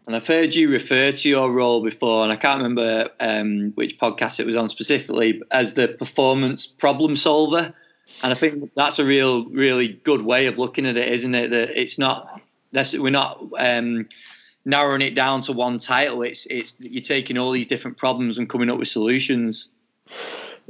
And 0.06 0.16
I've 0.16 0.26
heard 0.26 0.54
you 0.54 0.70
refer 0.70 1.12
to 1.12 1.28
your 1.28 1.52
role 1.52 1.82
before, 1.82 2.24
and 2.24 2.32
I 2.32 2.36
can't 2.36 2.62
remember 2.62 3.10
um, 3.20 3.72
which 3.74 3.98
podcast 3.98 4.40
it 4.40 4.46
was 4.46 4.56
on 4.56 4.70
specifically, 4.70 5.42
as 5.50 5.74
the 5.74 5.88
performance 5.88 6.66
problem 6.66 7.16
solver. 7.16 7.74
And 8.22 8.32
I 8.32 8.34
think 8.34 8.70
that's 8.76 8.98
a 8.98 9.04
real, 9.04 9.44
really 9.50 9.88
good 10.04 10.22
way 10.22 10.46
of 10.46 10.58
looking 10.58 10.86
at 10.86 10.96
it, 10.96 11.12
isn't 11.12 11.34
it? 11.34 11.50
That 11.50 11.78
it's 11.78 11.98
not, 11.98 12.40
we're 12.72 13.10
not 13.10 13.44
um, 13.58 14.08
narrowing 14.64 15.02
it 15.02 15.14
down 15.14 15.42
to 15.42 15.52
one 15.52 15.78
title. 15.78 16.22
It's, 16.22 16.46
it's 16.46 16.76
you're 16.80 17.02
taking 17.02 17.36
all 17.36 17.50
these 17.50 17.66
different 17.66 17.98
problems 17.98 18.38
and 18.38 18.48
coming 18.48 18.70
up 18.70 18.78
with 18.78 18.88
solutions. 18.88 19.68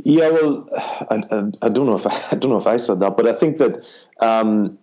Yeah, 0.02 0.30
well, 0.30 0.68
I, 1.10 1.22
I, 1.30 1.50
I, 1.62 1.68
don't 1.68 1.86
know 1.86 1.96
if 1.96 2.06
I, 2.06 2.24
I, 2.32 2.34
don't 2.34 2.50
know 2.50 2.58
if 2.58 2.66
I 2.66 2.76
said 2.76 3.00
that, 3.00 3.16
but 3.16 3.26
I 3.26 3.32
think 3.32 3.58
that 3.58 3.86
um, 4.20 4.78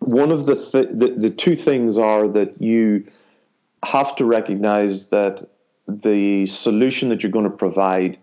one 0.00 0.30
of 0.32 0.46
the, 0.46 0.56
th- 0.56 0.88
the 0.90 1.14
the 1.16 1.30
two 1.30 1.54
things 1.54 1.96
are 1.96 2.28
that 2.28 2.60
you 2.60 3.06
have 3.84 4.16
to 4.16 4.24
recognize 4.24 5.08
that 5.08 5.48
the 5.86 6.46
solution 6.46 7.08
that 7.08 7.22
you're 7.22 7.32
going 7.32 7.50
to 7.50 7.56
provide 7.56 8.18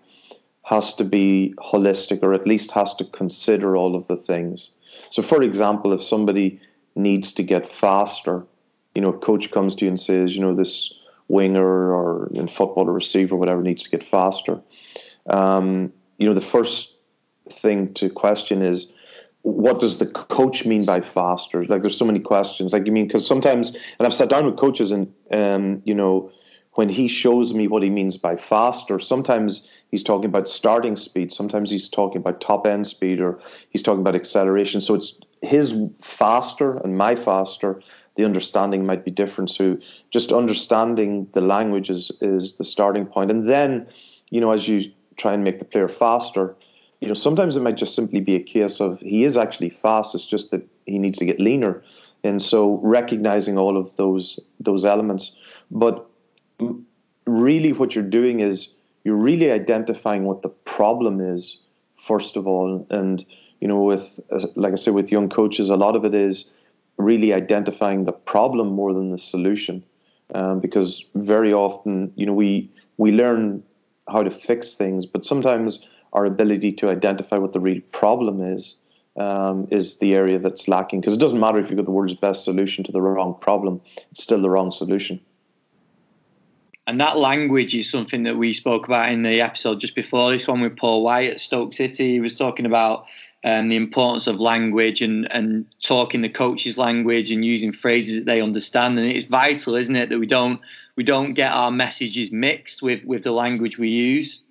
has 0.64 0.94
to 0.96 1.04
be 1.04 1.54
holistic, 1.58 2.22
or 2.22 2.34
at 2.34 2.46
least 2.46 2.72
has 2.72 2.94
to 2.96 3.06
consider 3.06 3.76
all 3.76 3.96
of 3.96 4.08
the 4.08 4.16
things. 4.16 4.72
So, 5.10 5.22
for 5.22 5.42
example, 5.42 5.94
if 5.94 6.04
somebody 6.04 6.60
needs 6.96 7.32
to 7.34 7.44
get 7.44 7.66
faster, 7.66 8.46
you 8.94 9.02
know, 9.02 9.10
a 9.10 9.18
coach 9.18 9.52
comes 9.52 9.74
to 9.76 9.86
you 9.86 9.90
and 9.90 10.00
says, 10.00 10.36
you 10.36 10.42
know, 10.42 10.54
this 10.54 10.94
winger 11.28 11.94
or 11.94 12.30
in 12.34 12.48
football 12.48 12.88
a 12.90 12.92
receiver, 12.92 13.36
whatever, 13.36 13.62
needs 13.62 13.84
to 13.84 13.90
get 13.90 14.04
faster. 14.04 14.60
Um, 15.28 15.94
you 16.20 16.28
know, 16.28 16.36
the 16.36 16.42
first 16.42 16.96
thing 17.50 17.94
to 17.96 18.10
question 18.10 18.62
is 18.62 18.92
what 19.42 19.80
does 19.80 19.98
the 19.98 20.06
coach 20.06 20.66
mean 20.66 20.86
by 20.86 21.02
faster? 21.02 21.64
Like, 21.64 21.82
there's 21.82 21.98
so 21.98 22.06
many 22.06 22.20
questions. 22.20 22.74
Like, 22.74 22.86
you 22.86 22.92
mean 22.92 23.08
because 23.08 23.26
sometimes, 23.26 23.76
and 23.98 24.06
I've 24.06 24.14
sat 24.14 24.30
down 24.30 24.46
with 24.46 24.58
coaches, 24.58 24.92
and 24.92 25.12
um, 25.32 25.82
you 25.86 25.96
know, 25.96 26.32
when 26.74 26.90
he 26.90 27.08
shows 27.08 27.54
me 27.54 27.68
what 27.68 27.82
he 27.82 27.90
means 27.90 28.18
by 28.18 28.36
faster, 28.36 29.00
sometimes 29.00 29.68
he's 29.92 30.04
talking 30.04 30.26
about 30.26 30.50
starting 30.50 30.96
speed, 30.96 31.32
sometimes 31.32 31.72
he's 31.72 31.90
talking 31.90 32.18
about 32.18 32.42
top 32.42 32.68
end 32.68 32.86
speed, 32.86 33.22
or 33.22 33.40
he's 33.70 33.82
talking 33.82 34.02
about 34.02 34.16
acceleration. 34.16 34.82
So 34.82 34.94
it's 34.94 35.20
his 35.42 35.74
faster 36.02 36.78
and 36.78 36.98
my 36.98 37.16
faster. 37.16 37.82
The 38.16 38.26
understanding 38.26 38.86
might 38.86 39.06
be 39.06 39.12
different. 39.12 39.50
So 39.50 39.78
just 40.12 40.34
understanding 40.34 41.30
the 41.32 41.42
language 41.42 41.90
is 41.90 42.12
is 42.20 42.58
the 42.58 42.66
starting 42.66 43.06
point, 43.06 43.32
and 43.32 43.46
then, 43.46 43.88
you 44.30 44.42
know, 44.42 44.52
as 44.52 44.68
you 44.68 44.92
try 45.20 45.34
and 45.34 45.44
make 45.44 45.60
the 45.60 45.66
player 45.66 45.88
faster. 45.88 46.56
You 47.02 47.08
know, 47.08 47.14
sometimes 47.14 47.56
it 47.56 47.62
might 47.62 47.78
just 47.78 47.96
simply 47.96 48.20
be 48.20 48.36
a 48.36 48.44
case 48.44 48.80
of 48.80 49.00
he 49.02 49.24
is 49.24 49.38
actually 49.38 49.70
fast. 49.70 50.16
It's 50.16 50.28
just 50.28 50.52
that 50.52 50.68
he 50.86 50.98
needs 50.98 51.20
to 51.20 51.26
get 51.26 51.40
leaner, 51.40 51.84
and 52.24 52.42
so 52.42 52.80
recognizing 52.84 53.58
all 53.58 53.78
of 53.78 53.96
those 53.96 54.40
those 54.60 54.84
elements. 54.86 55.32
But 55.72 56.10
really, 57.26 57.74
what 57.74 57.96
you're 57.96 58.04
doing 58.04 58.40
is 58.40 58.74
you're 59.04 59.16
really 59.16 59.52
identifying 59.52 60.24
what 60.24 60.42
the 60.42 60.50
problem 60.50 61.22
is 61.22 61.58
first 62.00 62.36
of 62.36 62.48
all, 62.48 62.86
and 62.90 63.26
you 63.60 63.68
know, 63.68 63.82
with 63.82 64.20
like 64.56 64.74
I 64.74 64.76
said, 64.76 64.94
with 64.94 65.12
young 65.12 65.30
coaches, 65.30 65.70
a 65.70 65.76
lot 65.76 65.96
of 65.96 66.06
it 66.06 66.16
is 66.16 66.50
really 66.98 67.34
identifying 67.34 68.06
the 68.06 68.12
problem 68.12 68.70
more 68.70 68.94
than 68.94 69.10
the 69.10 69.18
solution, 69.18 69.84
um, 70.34 70.60
because 70.60 71.06
very 71.16 71.54
often, 71.54 72.12
you 72.16 72.26
know, 72.26 72.34
we 72.34 72.70
we 72.98 73.12
learn 73.12 73.64
how 74.12 74.24
to 74.24 74.32
fix 74.32 74.74
things, 74.74 75.06
but 75.06 75.26
sometimes 75.26 75.88
our 76.13 76.26
ability 76.26 76.72
to 76.74 76.89
identify 76.89 77.38
what 77.38 77.54
the 77.54 77.60
real 77.60 77.82
problem 77.91 78.41
is 78.41 78.76
um, 79.17 79.67
is 79.69 79.98
the 80.00 80.15
area 80.15 80.39
that's 80.39 80.67
lacking. 80.67 81.02
Because 81.02 81.15
it 81.15 81.19
doesn't 81.19 81.39
matter 81.39 81.60
if 81.60 81.69
you've 81.69 81.78
got 81.78 81.86
the 81.86 81.91
world's 81.91 82.15
best 82.15 82.43
solution 82.43 82.84
to 82.86 82.91
the 82.91 83.02
wrong 83.02 83.36
problem; 83.39 83.82
it's 84.12 84.24
still 84.24 84.41
the 84.41 84.50
wrong 84.50 84.72
solution. 84.72 85.19
And 86.88 87.00
that 87.00 87.19
language 87.19 87.76
is 87.76 87.88
something 87.88 88.24
that 88.24 88.38
we 88.38 88.52
spoke 88.52 88.88
about 88.88 89.12
in 89.12 89.22
the 89.22 89.41
episode 89.41 89.80
just 89.80 89.93
before 89.93 90.32
this 90.32 90.48
one 90.48 90.62
with 90.62 90.76
Paul 90.76 91.04
White 91.04 91.30
at 91.30 91.39
Stoke 91.39 91.72
City. 91.72 92.13
He 92.13 92.19
was 92.19 92.34
talking 92.34 92.65
about 92.65 93.06
um, 93.43 93.67
the 93.67 93.75
importance 93.75 94.28
of 94.28 94.39
language 94.39 95.02
and, 95.02 95.32
and 95.32 95.65
talking 95.82 96.21
the 96.21 96.30
coach's 96.30 96.78
language 96.78 97.32
and 97.32 97.45
using 97.45 97.71
phrases 97.71 98.17
that 98.17 98.25
they 98.25 98.41
understand. 98.41 98.99
And 98.99 99.10
it's 99.10 99.25
vital, 99.25 99.75
isn't 99.75 99.95
it, 99.95 100.10
that 100.10 100.19
we 100.19 100.28
don't 100.28 100.60
we 100.95 101.04
don't 101.04 101.34
get 101.34 101.52
our 101.54 101.71
messages 101.71 102.32
mixed 102.32 102.82
with 102.82 103.04
with 103.06 103.23
the 103.23 103.32
language 103.32 103.78
we 103.78 103.89
use. 103.89 104.41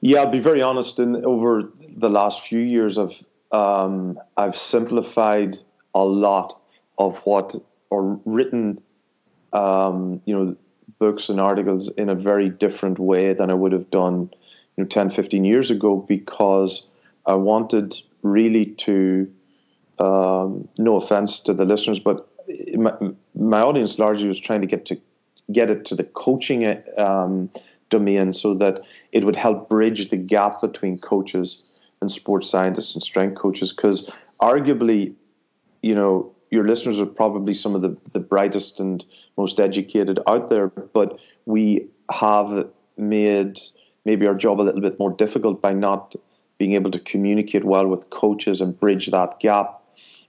Yeah, 0.00 0.20
I'll 0.20 0.30
be 0.30 0.38
very 0.38 0.62
honest. 0.62 0.98
In 0.98 1.24
over 1.24 1.70
the 1.96 2.08
last 2.08 2.40
few 2.40 2.60
years, 2.60 2.98
I've 2.98 3.24
um, 3.52 4.18
I've 4.36 4.56
simplified 4.56 5.58
a 5.94 6.04
lot 6.04 6.58
of 6.98 7.18
what 7.26 7.54
or 7.90 8.20
written 8.24 8.80
um, 9.52 10.20
you 10.24 10.34
know, 10.34 10.56
books 10.98 11.28
and 11.28 11.40
articles 11.40 11.88
in 11.92 12.08
a 12.08 12.14
very 12.14 12.48
different 12.48 12.98
way 12.98 13.32
than 13.32 13.50
I 13.50 13.54
would 13.54 13.72
have 13.72 13.90
done, 13.90 14.30
you 14.76 14.84
know, 14.84 14.86
10, 14.86 15.10
15 15.10 15.44
years 15.44 15.70
ago 15.70 15.96
because 15.96 16.86
I 17.30 17.34
wanted 17.34 17.96
really 18.22 18.66
to, 18.66 19.30
um, 20.00 20.68
no 20.78 20.96
offense 20.96 21.38
to 21.40 21.54
the 21.54 21.64
listeners, 21.64 22.00
but 22.00 22.28
my, 22.74 22.92
my, 23.36 23.60
audience 23.60 24.00
largely 24.00 24.26
was 24.26 24.40
trying 24.40 24.60
to 24.62 24.66
get 24.66 24.84
to 24.86 25.00
get 25.52 25.70
it 25.70 25.84
to 25.84 25.94
the 25.94 26.04
coaching 26.04 26.82
um, 26.98 27.48
domain 27.88 28.32
so 28.32 28.54
that 28.54 28.80
it 29.12 29.24
would 29.24 29.36
help 29.36 29.68
bridge 29.68 30.10
the 30.10 30.16
gap 30.16 30.60
between 30.60 30.98
coaches 30.98 31.62
and 32.00 32.10
sports 32.10 32.50
scientists 32.50 32.94
and 32.94 33.02
strength 33.02 33.38
coaches. 33.38 33.72
Because 33.72 34.10
arguably, 34.42 35.14
you 35.82 35.94
know, 35.94 36.32
your 36.50 36.66
listeners 36.66 36.98
are 36.98 37.06
probably 37.06 37.54
some 37.54 37.76
of 37.76 37.82
the, 37.82 37.96
the 38.12 38.20
brightest 38.20 38.80
and 38.80 39.04
most 39.36 39.60
educated 39.60 40.18
out 40.26 40.50
there, 40.50 40.68
but 40.68 41.20
we 41.46 41.86
have 42.10 42.68
made 42.96 43.60
maybe 44.04 44.26
our 44.26 44.34
job 44.34 44.60
a 44.60 44.62
little 44.62 44.80
bit 44.80 44.98
more 44.98 45.12
difficult 45.12 45.62
by 45.62 45.72
not 45.72 46.14
being 46.60 46.74
able 46.74 46.90
to 46.90 47.00
communicate 47.00 47.64
well 47.64 47.88
with 47.88 48.10
coaches 48.10 48.60
and 48.60 48.78
bridge 48.78 49.06
that 49.06 49.40
gap. 49.40 49.80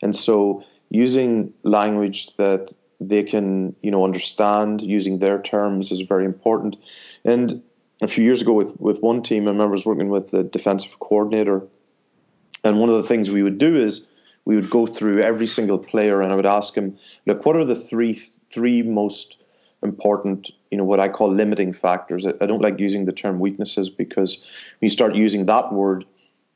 And 0.01 0.15
so 0.15 0.63
using 0.89 1.53
language 1.63 2.37
that 2.37 2.71
they 3.01 3.21
can, 3.21 3.75
you 3.83 3.91
know, 3.91 4.05
understand, 4.05 4.81
using 4.81 5.19
their 5.19 5.41
terms 5.41 5.91
is 5.91 5.99
very 5.99 6.23
important. 6.23 6.77
And 7.25 7.61
a 8.01 8.07
few 8.07 8.23
years 8.23 8.41
ago 8.41 8.53
with, 8.53 8.79
with 8.79 9.01
one 9.01 9.21
team, 9.21 9.43
I 9.43 9.51
remember 9.51 9.73
I 9.73 9.79
was 9.79 9.85
working 9.85 10.07
with 10.07 10.31
the 10.31 10.41
defensive 10.41 10.97
coordinator. 10.99 11.67
And 12.63 12.79
one 12.79 12.87
of 12.89 12.95
the 12.95 13.09
things 13.09 13.29
we 13.29 13.43
would 13.43 13.57
do 13.57 13.75
is 13.75 14.07
we 14.45 14.55
would 14.55 14.69
go 14.69 14.87
through 14.87 15.21
every 15.21 15.47
single 15.47 15.77
player 15.77 16.21
and 16.21 16.31
I 16.31 16.37
would 16.37 16.45
ask 16.45 16.73
him, 16.73 16.97
look, 17.25 17.45
what 17.45 17.57
are 17.57 17.65
the 17.65 17.75
three 17.75 18.13
three 18.53 18.81
most 18.83 19.35
important, 19.83 20.51
you 20.69 20.77
know, 20.77 20.83
what 20.83 20.99
I 20.99 21.09
call 21.09 21.33
limiting 21.33 21.73
factors. 21.73 22.25
I, 22.25 22.45
don't 22.45 22.61
like 22.61 22.79
using 22.79 23.05
the 23.05 23.11
term 23.11 23.39
weaknesses 23.39 23.89
because 23.89 24.37
when 24.37 24.87
you 24.87 24.89
start 24.89 25.15
using 25.15 25.45
that 25.47 25.73
word, 25.73 26.05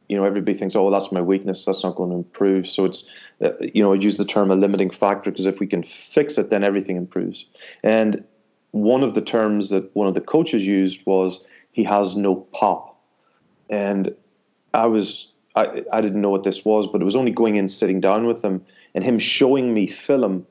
you 0.08 0.18
know, 0.18 0.24
everybody 0.24 0.58
thinks, 0.58 0.76
oh, 0.76 0.90
that's 0.92 1.12
my 1.12 1.22
weakness. 1.22 1.66
That's 1.66 1.84
not 1.84 1.96
going 1.96 2.12
to 2.12 2.18
improve. 2.18 2.68
So 2.68 2.86
it's, 2.86 3.04
uh, 3.42 3.52
you 3.74 3.82
know, 3.82 3.94
I 3.94 3.96
use 3.96 4.18
the 4.18 4.26
term 4.26 4.52
a 4.52 4.56
limiting 4.56 4.90
factor 4.90 5.32
because 5.32 5.46
if 5.46 5.60
we 5.60 5.68
can 5.68 5.84
fix 5.84 6.38
it, 6.38 6.50
then 6.50 6.64
everything 6.64 6.96
improves. 6.96 7.46
And 7.84 8.24
one 8.72 9.04
of 9.04 9.14
the 9.14 9.22
terms 9.22 9.70
that 9.70 9.96
one 9.96 10.08
of 10.08 10.14
the 10.14 10.22
coaches 10.22 10.66
used 10.66 11.06
was 11.06 11.46
he 11.72 11.84
has 11.84 12.16
no 12.16 12.36
pop. 12.36 13.00
And 13.70 14.14
I 14.74 14.86
was 14.86 15.32
I, 15.56 15.84
I 15.92 16.02
didn't 16.02 16.22
know 16.22 16.30
what 16.30 16.44
this 16.44 16.66
was, 16.66 16.86
but 16.86 17.02
it 17.02 17.06
was 17.06 17.16
only 17.16 17.32
going 17.32 17.56
in, 17.56 17.68
sitting 17.68 18.02
down 18.02 18.28
with 18.28 18.44
him, 18.44 18.64
and 18.94 19.04
him 19.04 19.18
showing 19.18 19.74
me 19.74 19.88
film 19.88 20.46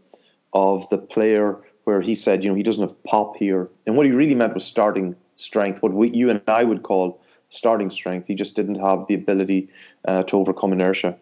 of 0.54 0.88
the 0.88 0.98
player 0.98 1.58
where 1.84 2.00
he 2.00 2.14
said, 2.14 2.42
you 2.42 2.48
know, 2.48 2.56
he 2.56 2.62
doesn't 2.62 2.82
have 2.82 3.04
pop 3.04 3.36
here. 3.36 3.68
And 3.86 3.96
what 3.96 4.06
he 4.06 4.12
really 4.12 4.34
meant 4.34 4.54
was 4.54 4.64
starting 4.64 5.14
strength, 5.36 5.82
what 5.82 5.92
we, 5.92 6.10
you 6.10 6.30
and 6.30 6.40
I 6.48 6.64
would 6.64 6.82
call 6.82 7.20
starting 7.54 7.90
strength. 7.90 8.26
He 8.28 8.34
just 8.34 8.56
didn't 8.56 8.80
have 8.80 9.06
the 9.06 9.14
ability 9.14 9.68
uh, 10.06 10.22
to 10.24 10.36
overcome 10.36 10.72
inertia. 10.72 11.16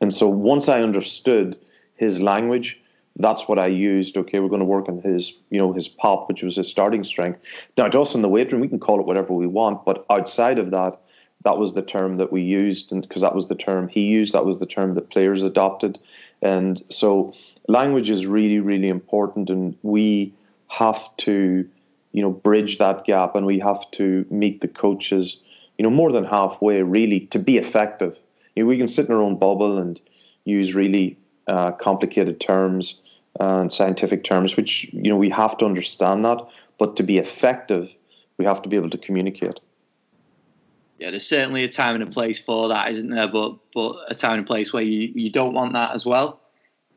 And 0.00 0.12
so 0.12 0.28
once 0.28 0.68
I 0.68 0.82
understood 0.82 1.58
his 1.96 2.20
language, 2.20 2.80
that's 3.16 3.46
what 3.46 3.58
I 3.58 3.66
used. 3.66 4.16
Okay, 4.16 4.40
we're 4.40 4.48
going 4.48 4.60
to 4.60 4.64
work 4.64 4.88
on 4.88 4.98
his, 4.98 5.32
you 5.50 5.58
know, 5.58 5.72
his 5.72 5.88
pop, 5.88 6.28
which 6.28 6.42
was 6.42 6.56
his 6.56 6.68
starting 6.68 7.04
strength. 7.04 7.44
Now, 7.76 7.88
to 7.88 8.00
us 8.00 8.14
in 8.14 8.22
the 8.22 8.28
weight 8.28 8.50
room, 8.50 8.62
we 8.62 8.68
can 8.68 8.80
call 8.80 9.00
it 9.00 9.06
whatever 9.06 9.34
we 9.34 9.46
want, 9.46 9.84
but 9.84 10.06
outside 10.08 10.58
of 10.58 10.70
that, 10.70 10.98
that 11.44 11.58
was 11.58 11.74
the 11.74 11.82
term 11.82 12.16
that 12.18 12.32
we 12.32 12.40
used, 12.40 12.92
and 12.92 13.02
because 13.02 13.22
that 13.22 13.34
was 13.34 13.48
the 13.48 13.54
term 13.54 13.88
he 13.88 14.02
used, 14.02 14.32
that 14.32 14.46
was 14.46 14.58
the 14.60 14.66
term 14.66 14.94
that 14.94 15.10
players 15.10 15.42
adopted, 15.42 15.98
and 16.40 16.82
so 16.88 17.34
language 17.68 18.10
is 18.10 18.26
really, 18.26 18.60
really 18.60 18.88
important, 18.88 19.50
and 19.50 19.76
we 19.82 20.32
have 20.68 21.14
to, 21.16 21.68
you 22.12 22.22
know, 22.22 22.30
bridge 22.30 22.78
that 22.78 23.04
gap, 23.04 23.34
and 23.34 23.46
we 23.46 23.58
have 23.58 23.90
to 23.92 24.24
meet 24.30 24.60
the 24.60 24.68
coaches, 24.68 25.38
you 25.78 25.82
know, 25.82 25.90
more 25.90 26.12
than 26.12 26.24
halfway, 26.24 26.82
really, 26.82 27.20
to 27.26 27.38
be 27.38 27.58
effective. 27.58 28.18
You 28.54 28.62
know, 28.62 28.68
we 28.68 28.78
can 28.78 28.88
sit 28.88 29.06
in 29.06 29.12
our 29.12 29.22
own 29.22 29.36
bubble 29.36 29.78
and 29.78 30.00
use 30.44 30.74
really 30.74 31.18
uh, 31.46 31.72
complicated 31.72 32.40
terms 32.40 33.00
and 33.40 33.72
scientific 33.72 34.24
terms, 34.24 34.56
which 34.56 34.84
you 34.92 35.10
know 35.10 35.16
we 35.16 35.30
have 35.30 35.56
to 35.58 35.64
understand 35.64 36.24
that, 36.24 36.46
but 36.78 36.96
to 36.96 37.02
be 37.02 37.18
effective, 37.18 37.94
we 38.38 38.44
have 38.44 38.62
to 38.62 38.68
be 38.68 38.76
able 38.76 38.90
to 38.90 38.98
communicate 38.98 39.60
yeah, 41.02 41.10
there's 41.10 41.26
certainly 41.26 41.64
a 41.64 41.68
time 41.68 41.96
and 41.96 42.04
a 42.04 42.06
place 42.06 42.38
for 42.38 42.68
that, 42.68 42.92
isn't 42.92 43.10
there? 43.10 43.26
But 43.26 43.56
but 43.74 43.96
a 44.08 44.14
time 44.14 44.34
and 44.34 44.44
a 44.44 44.46
place 44.46 44.72
where 44.72 44.84
you, 44.84 45.10
you 45.14 45.30
don't 45.30 45.52
want 45.52 45.72
that 45.72 45.90
as 45.94 46.06
well. 46.06 46.40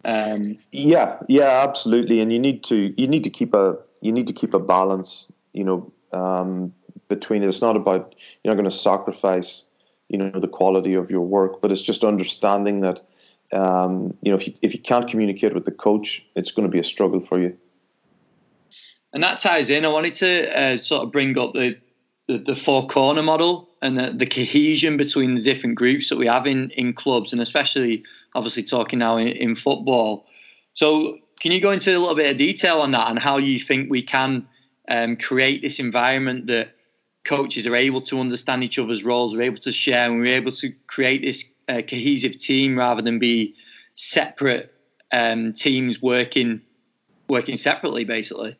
Um, 0.05 0.59
yeah, 0.71 1.17
yeah, 1.27 1.63
absolutely. 1.67 2.19
And 2.19 2.31
you 2.31 2.37
need 2.37 2.63
to 2.65 2.93
you 3.01 3.07
need 3.07 3.23
to 3.23 3.31
keep 3.31 3.55
a 3.55 3.77
you 4.05 4.11
need 4.11 4.27
to 4.27 4.33
keep 4.33 4.53
a 4.53 4.59
balance. 4.59 5.25
You 5.53 5.63
know, 5.63 5.93
um, 6.11 6.73
between 7.07 7.43
it. 7.43 7.47
It's 7.47 7.61
not 7.61 7.75
about 7.75 8.15
you're 8.43 8.53
not 8.53 8.61
going 8.61 8.69
to 8.69 8.75
sacrifice 8.75 9.63
you 10.09 10.17
know 10.17 10.31
the 10.31 10.47
quality 10.47 10.93
of 10.93 11.09
your 11.09 11.21
work, 11.21 11.61
but 11.61 11.71
it's 11.71 11.81
just 11.81 12.03
understanding 12.03 12.81
that 12.81 13.01
um, 13.51 14.15
you 14.21 14.31
know 14.31 14.37
if 14.37 14.47
you 14.47 14.53
if 14.61 14.73
you 14.73 14.79
can't 14.79 15.09
communicate 15.09 15.53
with 15.53 15.65
the 15.65 15.71
coach, 15.71 16.25
it's 16.35 16.51
going 16.51 16.67
to 16.67 16.71
be 16.71 16.79
a 16.79 16.83
struggle 16.83 17.19
for 17.19 17.39
you. 17.39 17.55
And 19.13 19.23
that 19.23 19.39
ties 19.39 19.69
in. 19.69 19.85
I 19.85 19.89
wanted 19.89 20.15
to 20.15 20.59
uh, 20.59 20.77
sort 20.77 21.03
of 21.03 21.11
bring 21.11 21.37
up 21.37 21.53
the 21.53 21.77
the, 22.27 22.39
the 22.39 22.55
four 22.55 22.87
corner 22.87 23.21
model 23.21 23.69
and 23.83 23.97
the, 23.97 24.11
the, 24.11 24.25
cohesion 24.25 24.97
between 24.97 25.35
the 25.35 25.41
different 25.41 25.75
groups 25.75 26.09
that 26.09 26.17
we 26.17 26.25
have 26.25 26.47
in, 26.47 26.71
in 26.71 26.91
clubs 26.91 27.31
and 27.31 27.39
especially 27.39 28.03
obviously 28.33 28.63
talking 28.63 28.97
now 28.97 29.15
in, 29.17 29.27
in 29.27 29.53
football. 29.53 30.25
So 30.73 31.19
can 31.45 31.51
you 31.51 31.61
go 31.61 31.69
into 31.69 31.95
a 31.95 31.99
little 31.99 32.15
bit 32.15 32.31
of 32.31 32.37
detail 32.37 32.81
on 32.81 32.89
that 32.89 33.07
and 33.07 33.19
how 33.19 33.37
you 33.37 33.59
think 33.59 33.87
we 33.87 34.01
can 34.01 34.47
um, 34.89 35.15
create 35.15 35.61
this 35.61 35.77
environment 35.77 36.47
that 36.47 36.73
coaches 37.23 37.67
are 37.67 37.75
able 37.75 38.01
to 38.01 38.19
understand 38.19 38.63
each 38.63 38.79
other's 38.79 39.03
roles, 39.03 39.35
are 39.35 39.43
able 39.43 39.59
to 39.59 39.71
share, 39.71 40.09
and 40.09 40.19
we're 40.19 40.35
able 40.35 40.51
to 40.53 40.73
create 40.87 41.21
this 41.21 41.45
uh, 41.69 41.83
cohesive 41.87 42.35
team 42.35 42.75
rather 42.75 42.99
than 43.03 43.19
be 43.19 43.53
separate 43.93 44.73
um, 45.11 45.53
teams 45.53 46.01
working 46.01 46.61
working 47.29 47.57
separately, 47.57 48.05
basically. 48.05 48.57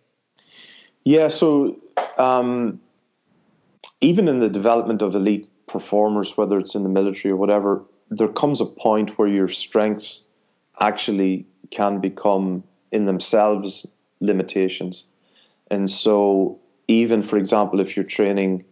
Yeah. 1.05 1.29
So 1.29 1.77
um, 2.19 2.79
even 3.99 4.27
in 4.27 4.41
the 4.41 4.49
development 4.49 5.01
of 5.01 5.15
elite 5.15 5.49
performers, 5.65 6.37
whether 6.37 6.59
it's 6.59 6.75
in 6.75 6.83
the 6.83 6.89
military 6.89 7.31
or 7.31 7.35
whatever, 7.35 7.83
there 8.11 8.27
comes 8.27 8.61
a 8.61 8.65
point 8.67 9.17
where 9.17 9.27
your 9.27 9.47
strengths 9.47 10.21
actually 10.79 11.47
can 11.71 11.99
become 11.99 12.63
in 12.95 13.05
themselves 13.05 13.85
limitations. 14.21 15.03
And 15.69 15.91
so, 15.91 16.59
even 16.87 17.21
for 17.21 17.37
example, 17.37 17.79
if 17.79 17.95
you're 17.95 18.05
training 18.05 18.63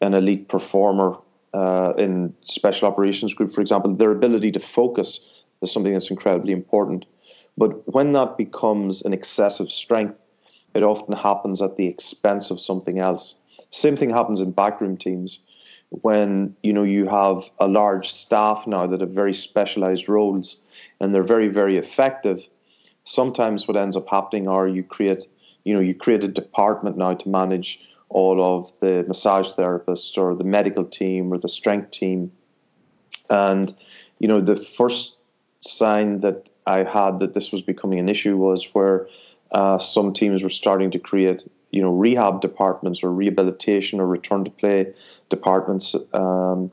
an 0.00 0.14
elite 0.14 0.48
performer 0.48 1.16
uh, 1.54 1.92
in 1.96 2.34
special 2.44 2.88
operations 2.88 3.32
group, 3.34 3.52
for 3.52 3.60
example, 3.60 3.94
their 3.94 4.10
ability 4.10 4.50
to 4.52 4.60
focus 4.60 5.20
is 5.62 5.70
something 5.72 5.92
that's 5.92 6.10
incredibly 6.10 6.52
important. 6.52 7.04
But 7.56 7.70
when 7.92 8.12
that 8.14 8.36
becomes 8.36 9.02
an 9.02 9.12
excessive 9.12 9.70
strength, 9.70 10.18
it 10.74 10.82
often 10.82 11.14
happens 11.14 11.60
at 11.62 11.76
the 11.76 11.86
expense 11.86 12.50
of 12.50 12.60
something 12.60 12.98
else. 12.98 13.34
Same 13.70 13.96
thing 13.96 14.10
happens 14.10 14.40
in 14.40 14.50
backroom 14.52 14.96
teams 14.96 15.38
when 15.90 16.54
you 16.62 16.72
know 16.72 16.84
you 16.84 17.06
have 17.06 17.50
a 17.58 17.66
large 17.66 18.08
staff 18.10 18.66
now 18.66 18.86
that 18.86 19.00
have 19.00 19.10
very 19.10 19.34
specialized 19.34 20.08
roles 20.08 20.56
and 21.00 21.12
they're 21.12 21.24
very 21.36 21.48
very 21.48 21.76
effective 21.76 22.46
sometimes 23.04 23.66
what 23.66 23.76
ends 23.76 23.96
up 23.96 24.08
happening 24.08 24.48
are 24.48 24.68
you 24.68 24.82
create 24.82 25.26
you 25.64 25.74
know 25.74 25.80
you 25.80 25.94
create 25.94 26.24
a 26.24 26.28
department 26.28 26.96
now 26.96 27.14
to 27.14 27.28
manage 27.28 27.80
all 28.08 28.42
of 28.58 28.72
the 28.80 29.04
massage 29.06 29.52
therapists 29.54 30.18
or 30.18 30.34
the 30.34 30.44
medical 30.44 30.84
team 30.84 31.32
or 31.32 31.38
the 31.38 31.48
strength 31.48 31.92
team. 31.92 32.32
And 33.28 33.74
you 34.18 34.28
know 34.28 34.40
the 34.40 34.56
first 34.56 35.16
sign 35.60 36.20
that 36.20 36.48
i 36.66 36.82
had 36.82 37.20
that 37.20 37.34
this 37.34 37.52
was 37.52 37.62
becoming 37.62 37.98
an 37.98 38.08
issue 38.08 38.36
was 38.36 38.64
where 38.72 39.06
uh, 39.52 39.78
some 39.78 40.12
teams 40.12 40.42
were 40.42 40.48
starting 40.48 40.90
to 40.90 40.98
create 40.98 41.42
you 41.70 41.82
know 41.82 41.90
rehab 41.90 42.40
departments 42.40 43.02
or 43.02 43.12
rehabilitation 43.12 44.00
or 44.00 44.06
return 44.06 44.44
to 44.44 44.50
play 44.50 44.92
departments. 45.28 45.94
Um, 46.12 46.70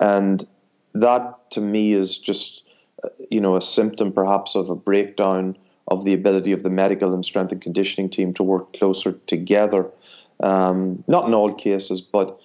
and 0.00 0.46
that 0.94 1.50
to 1.52 1.60
me 1.60 1.92
is 1.92 2.18
just 2.18 2.62
uh, 3.04 3.08
you 3.30 3.40
know 3.40 3.56
a 3.56 3.62
symptom 3.62 4.12
perhaps 4.12 4.54
of 4.54 4.70
a 4.70 4.74
breakdown 4.74 5.56
of 5.90 6.04
the 6.04 6.14
ability 6.14 6.52
of 6.52 6.62
the 6.62 6.70
medical 6.70 7.14
and 7.14 7.24
strength 7.24 7.52
and 7.52 7.60
conditioning 7.60 8.08
team 8.08 8.32
to 8.34 8.42
work 8.42 8.72
closer 8.72 9.12
together 9.26 9.86
um, 10.40 11.02
not 11.06 11.26
in 11.26 11.34
all 11.34 11.52
cases 11.52 12.00
but 12.00 12.38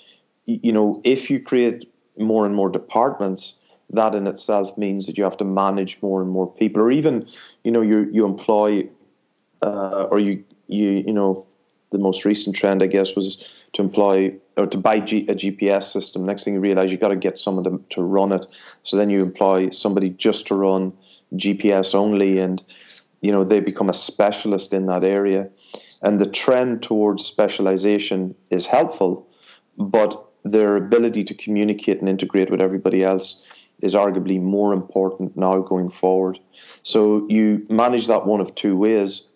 you 0.45 0.71
know 0.71 1.01
if 1.03 1.29
you 1.29 1.39
create 1.39 1.91
more 2.17 2.45
and 2.45 2.55
more 2.55 2.69
departments 2.69 3.55
that 3.91 4.15
in 4.15 4.25
itself 4.27 4.77
means 4.77 5.05
that 5.05 5.17
you 5.17 5.23
have 5.23 5.38
to 5.38 5.45
manage 5.45 5.97
more 6.01 6.21
and 6.21 6.31
more 6.31 6.51
people 6.51 6.81
or 6.81 6.91
even 6.91 7.27
you 7.63 7.71
know 7.71 7.81
you 7.81 8.10
you 8.12 8.25
employ 8.25 8.88
uh, 9.62 10.03
or 10.12 10.19
you 10.19 10.43
you 10.67 11.03
you 11.05 11.13
know 11.13 11.45
the 11.95 11.97
most 12.03 12.25
recent 12.25 12.55
trend, 12.55 12.84
I 12.84 12.88
guess, 12.88 13.15
was 13.15 13.38
to 13.73 13.81
employ 13.81 14.36
or 14.58 14.67
to 14.67 14.77
buy 14.77 14.99
G, 14.99 15.25
a 15.29 15.36
GPS 15.36 15.84
system. 15.84 16.25
Next 16.25 16.43
thing 16.43 16.53
you 16.53 16.60
realize, 16.60 16.91
you've 16.91 17.01
got 17.01 17.10
to 17.10 17.15
get 17.15 17.39
someone 17.39 17.63
to, 17.65 17.81
to 17.91 18.01
run 18.01 18.31
it. 18.31 18.45
So 18.84 18.97
then 18.97 19.10
you 19.10 19.21
employ 19.21 19.69
somebody 19.69 20.10
just 20.10 20.47
to 20.47 20.55
run 20.55 20.93
GPS 21.34 21.95
only, 21.95 22.39
and 22.39 22.63
you 23.25 23.31
know 23.31 23.43
they 23.43 23.59
become 23.59 23.89
a 23.89 23.93
specialist 23.93 24.73
in 24.73 24.85
that 24.85 25.03
area, 25.03 25.49
and 26.03 26.21
the 26.21 26.29
trend 26.29 26.83
towards 26.83 27.25
specialization 27.25 28.35
is 28.51 28.67
helpful, 28.67 29.27
but 29.77 30.11
their 30.43 30.75
ability 30.75 31.23
to 31.23 31.33
communicate 31.33 31.99
and 31.99 32.07
integrate 32.07 32.51
with 32.51 32.61
everybody 32.61 33.03
else 33.03 33.43
is 33.81 33.95
arguably 33.95 34.39
more 34.39 34.73
important 34.73 35.35
now 35.35 35.59
going 35.59 35.89
forward. 35.89 36.38
So 36.83 37.25
you 37.29 37.65
manage 37.67 38.05
that 38.07 38.27
one 38.27 38.41
of 38.41 38.53
two 38.53 38.77
ways. 38.77 39.27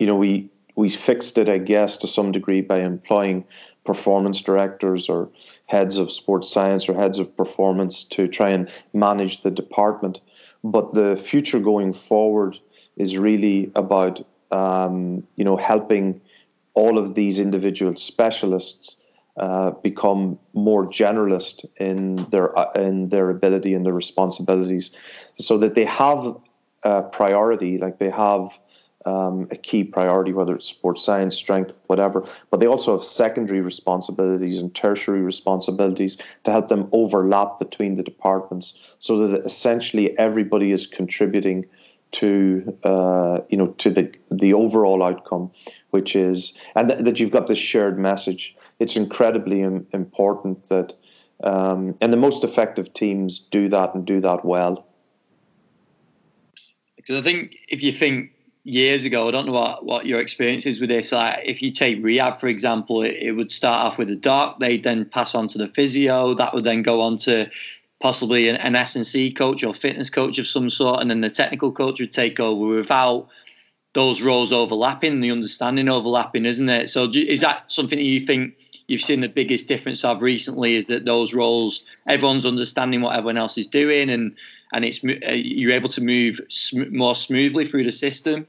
You 0.00 0.06
know, 0.08 0.16
we 0.16 0.50
we 0.74 0.88
fixed 0.88 1.38
it, 1.38 1.48
I 1.48 1.58
guess, 1.58 1.96
to 1.98 2.08
some 2.08 2.32
degree 2.32 2.62
by 2.62 2.80
employing 2.80 3.44
performance 3.84 4.40
directors 4.42 5.08
or 5.08 5.30
heads 5.66 5.98
of 5.98 6.10
sports 6.10 6.50
science 6.52 6.88
or 6.88 6.94
heads 6.94 7.18
of 7.20 7.36
performance 7.36 8.04
to 8.04 8.26
try 8.26 8.50
and 8.50 8.68
manage 8.92 9.42
the 9.42 9.50
department. 9.50 10.20
But 10.64 10.94
the 10.94 11.16
future 11.16 11.60
going 11.60 11.92
forward 11.92 12.58
is 12.98 13.16
really 13.16 13.70
about 13.74 14.24
um, 14.50 15.26
you 15.36 15.44
know 15.44 15.56
helping 15.56 16.20
all 16.74 16.98
of 16.98 17.14
these 17.14 17.40
individual 17.40 17.96
specialists 17.96 18.96
uh, 19.36 19.70
become 19.82 20.38
more 20.52 20.86
generalist 20.86 21.64
in 21.76 22.16
their 22.32 22.56
uh, 22.58 22.70
in 22.72 23.08
their 23.08 23.30
ability 23.30 23.72
and 23.72 23.86
their 23.86 23.92
responsibilities, 23.94 24.90
so 25.38 25.56
that 25.58 25.74
they 25.74 25.84
have 25.84 26.36
a 26.82 27.02
priority, 27.02 27.78
like 27.78 27.98
they 27.98 28.10
have 28.10 28.58
um, 29.06 29.48
a 29.50 29.56
key 29.56 29.84
priority, 29.84 30.32
whether 30.32 30.54
it's 30.54 30.66
sports 30.66 31.02
science, 31.02 31.36
strength, 31.36 31.72
whatever. 31.86 32.24
But 32.50 32.60
they 32.60 32.66
also 32.66 32.92
have 32.92 33.04
secondary 33.04 33.60
responsibilities 33.60 34.58
and 34.58 34.74
tertiary 34.74 35.22
responsibilities 35.22 36.18
to 36.44 36.50
help 36.50 36.68
them 36.68 36.88
overlap 36.92 37.58
between 37.58 37.94
the 37.94 38.02
departments, 38.02 38.74
so 38.98 39.26
that 39.28 39.44
essentially 39.46 40.18
everybody 40.18 40.72
is 40.72 40.86
contributing 40.86 41.66
to 42.12 42.76
uh, 42.84 43.40
you 43.48 43.56
know 43.56 43.68
to 43.78 43.90
the 43.90 44.12
the 44.30 44.54
overall 44.54 45.02
outcome, 45.02 45.50
which 45.90 46.16
is 46.16 46.54
and 46.74 46.88
th- 46.88 47.04
that 47.04 47.20
you've 47.20 47.30
got 47.30 47.46
this 47.46 47.58
shared 47.58 47.98
message. 47.98 48.56
It's 48.78 48.96
incredibly 48.96 49.62
Im- 49.62 49.86
important 49.92 50.66
that 50.66 50.94
um, 51.42 51.96
and 52.00 52.12
the 52.12 52.16
most 52.16 52.44
effective 52.44 52.92
teams 52.94 53.38
do 53.38 53.68
that 53.68 53.94
and 53.94 54.04
do 54.04 54.20
that 54.20 54.44
well. 54.44 54.86
Because 56.96 57.20
I 57.20 57.24
think 57.24 57.56
if 57.68 57.82
you 57.82 57.92
think 57.92 58.32
years 58.64 59.04
ago, 59.04 59.28
I 59.28 59.30
don't 59.30 59.46
know 59.46 59.52
what, 59.52 59.84
what 59.84 60.06
your 60.06 60.20
experience 60.20 60.66
is 60.66 60.80
with 60.80 60.90
this. 60.90 61.12
Like 61.12 61.40
if 61.44 61.62
you 61.62 61.70
take 61.70 62.02
rehab, 62.02 62.38
for 62.38 62.48
example, 62.48 63.02
it, 63.02 63.16
it 63.20 63.32
would 63.32 63.50
start 63.50 63.84
off 63.86 63.98
with 63.98 64.10
a 64.10 64.16
doc, 64.16 64.60
they'd 64.60 64.84
then 64.84 65.06
pass 65.06 65.34
on 65.34 65.48
to 65.48 65.58
the 65.58 65.68
physio, 65.68 66.34
that 66.34 66.52
would 66.52 66.64
then 66.64 66.82
go 66.82 67.00
on 67.00 67.16
to 67.18 67.48
possibly 68.00 68.48
an, 68.48 68.56
an 68.56 68.76
S&C 68.76 69.32
coach 69.32 69.64
or 69.64 69.74
fitness 69.74 70.10
coach 70.10 70.38
of 70.38 70.46
some 70.46 70.70
sort, 70.70 71.00
and 71.00 71.10
then 71.10 71.20
the 71.20 71.30
technical 71.30 71.72
coach 71.72 72.00
would 72.00 72.12
take 72.12 72.38
over 72.38 72.76
without 72.76 73.28
those 73.94 74.22
roles 74.22 74.52
overlapping, 74.52 75.20
the 75.20 75.30
understanding 75.30 75.88
overlapping, 75.88 76.46
isn't 76.46 76.68
it? 76.68 76.88
So 76.88 77.10
is 77.12 77.40
that 77.40 77.70
something 77.70 77.98
that 77.98 78.04
you 78.04 78.20
think 78.20 78.54
you've 78.86 79.00
seen 79.00 79.20
the 79.20 79.28
biggest 79.28 79.66
difference 79.66 80.04
of 80.04 80.22
recently? 80.22 80.76
Is 80.76 80.86
that 80.86 81.04
those 81.04 81.34
roles, 81.34 81.86
everyone's 82.06 82.46
understanding 82.46 83.00
what 83.00 83.16
everyone 83.16 83.38
else 83.38 83.58
is 83.58 83.66
doing, 83.66 84.10
and 84.10 84.36
and 84.72 84.84
it's 84.84 85.02
uh, 85.02 85.32
you're 85.32 85.72
able 85.72 85.88
to 85.88 86.00
move 86.00 86.40
sm- 86.48 86.94
more 86.94 87.14
smoothly 87.14 87.64
through 87.64 87.84
the 87.84 87.92
system. 87.92 88.46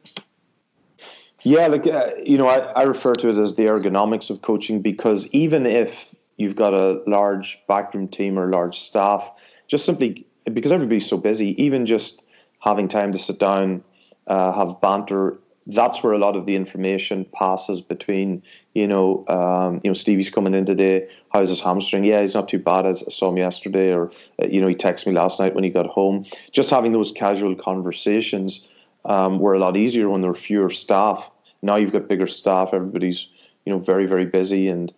Yeah, 1.43 1.67
like 1.67 1.87
uh, 1.87 2.11
you 2.21 2.37
know, 2.37 2.47
I, 2.47 2.59
I 2.73 2.83
refer 2.83 3.13
to 3.13 3.29
it 3.29 3.37
as 3.37 3.55
the 3.55 3.63
ergonomics 3.63 4.29
of 4.29 4.41
coaching 4.41 4.81
because 4.81 5.27
even 5.27 5.65
if 5.65 6.13
you've 6.39 6.55
got 6.55 6.73
a 6.73 7.03
large 7.05 7.59
backroom 7.67 8.07
team 8.07 8.39
or 8.39 8.49
large 8.49 8.79
staff, 8.79 9.31
just 9.67 9.85
simply 9.85 10.25
because 10.51 10.71
everybody's 10.71 11.07
so 11.07 11.17
busy, 11.17 11.61
even 11.61 11.85
just 11.85 12.23
having 12.61 12.87
time 12.87 13.11
to 13.11 13.19
sit 13.19 13.37
down, 13.39 13.83
uh, 14.25 14.51
have 14.53 14.81
banter. 14.81 15.37
That's 15.67 16.01
where 16.01 16.13
a 16.13 16.17
lot 16.17 16.37
of 16.37 16.45
the 16.45 16.55
information 16.55 17.25
passes 17.33 17.81
between, 17.81 18.41
you 18.73 18.87
know, 18.87 19.25
um, 19.27 19.81
you 19.83 19.89
know, 19.89 19.93
Stevie's 19.93 20.29
coming 20.29 20.53
in 20.53 20.65
today. 20.65 21.07
How's 21.33 21.49
his 21.49 21.59
hamstring? 21.59 22.05
Yeah, 22.05 22.21
he's 22.21 22.33
not 22.33 22.47
too 22.47 22.57
bad. 22.57 22.85
As 22.85 23.03
I 23.05 23.11
saw 23.11 23.29
him 23.29 23.37
yesterday, 23.37 23.93
or 23.93 24.09
uh, 24.41 24.47
you 24.47 24.61
know, 24.61 24.67
he 24.67 24.75
texted 24.75 25.07
me 25.07 25.13
last 25.13 25.41
night 25.41 25.53
when 25.53 25.65
he 25.65 25.69
got 25.69 25.87
home. 25.87 26.23
Just 26.53 26.69
having 26.69 26.93
those 26.93 27.11
casual 27.11 27.53
conversations 27.53 28.65
um, 29.03 29.39
were 29.39 29.53
a 29.53 29.59
lot 29.59 29.75
easier 29.75 30.09
when 30.09 30.21
there 30.21 30.31
were 30.31 30.37
fewer 30.37 30.69
staff. 30.69 31.29
Now 31.61 31.75
you've 31.75 31.91
got 31.91 32.07
bigger 32.07 32.27
staff. 32.27 32.69
Everybody's, 32.73 33.27
you 33.65 33.73
know, 33.73 33.79
very 33.79 34.05
very 34.05 34.25
busy, 34.25 34.69
and 34.69 34.93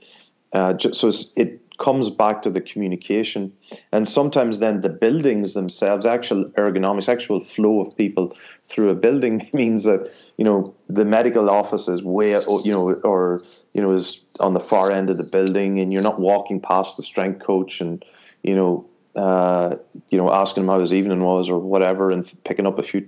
uh, 0.54 0.78
so 0.78 1.12
it 1.36 1.60
comes 1.78 2.10
back 2.10 2.42
to 2.44 2.50
the 2.50 2.62
communication, 2.62 3.52
and 3.92 4.08
sometimes 4.08 4.60
then 4.60 4.82
the 4.82 4.90
buildings 4.90 5.54
themselves, 5.54 6.06
actual 6.06 6.46
ergonomics, 6.52 7.10
actual 7.10 7.40
flow 7.40 7.82
of 7.82 7.96
people 7.98 8.36
through 8.68 8.90
a 8.90 8.96
building 8.96 9.48
means 9.54 9.84
that 9.86 10.10
you 10.38 10.46
know 10.46 10.74
the 10.90 11.06
medical 11.06 11.50
office 11.50 11.88
is 11.88 12.04
way, 12.04 12.32
you 12.64 12.72
know, 12.72 12.94
or 13.04 13.44
you 13.74 13.82
know 13.82 13.92
is 13.92 14.22
on 14.40 14.54
the 14.54 14.60
far 14.60 14.92
end 14.92 15.10
of 15.10 15.18
the 15.18 15.24
building, 15.24 15.80
and 15.80 15.92
you're 15.92 16.02
not 16.02 16.20
walking 16.20 16.60
past 16.60 16.98
the 16.98 17.04
strength 17.04 17.44
coach, 17.44 17.82
and 17.82 18.04
you 18.44 18.56
know 18.56 18.86
uh, 19.16 19.76
you 20.10 20.18
know, 20.18 20.32
asking 20.32 20.64
him 20.64 20.70
how 20.70 20.80
his 20.80 20.94
evening 20.94 21.22
was 21.22 21.50
or 21.50 21.60
whatever, 21.60 22.12
and 22.12 22.32
picking 22.44 22.66
up 22.66 22.80
a 22.80 22.84
few 22.84 23.06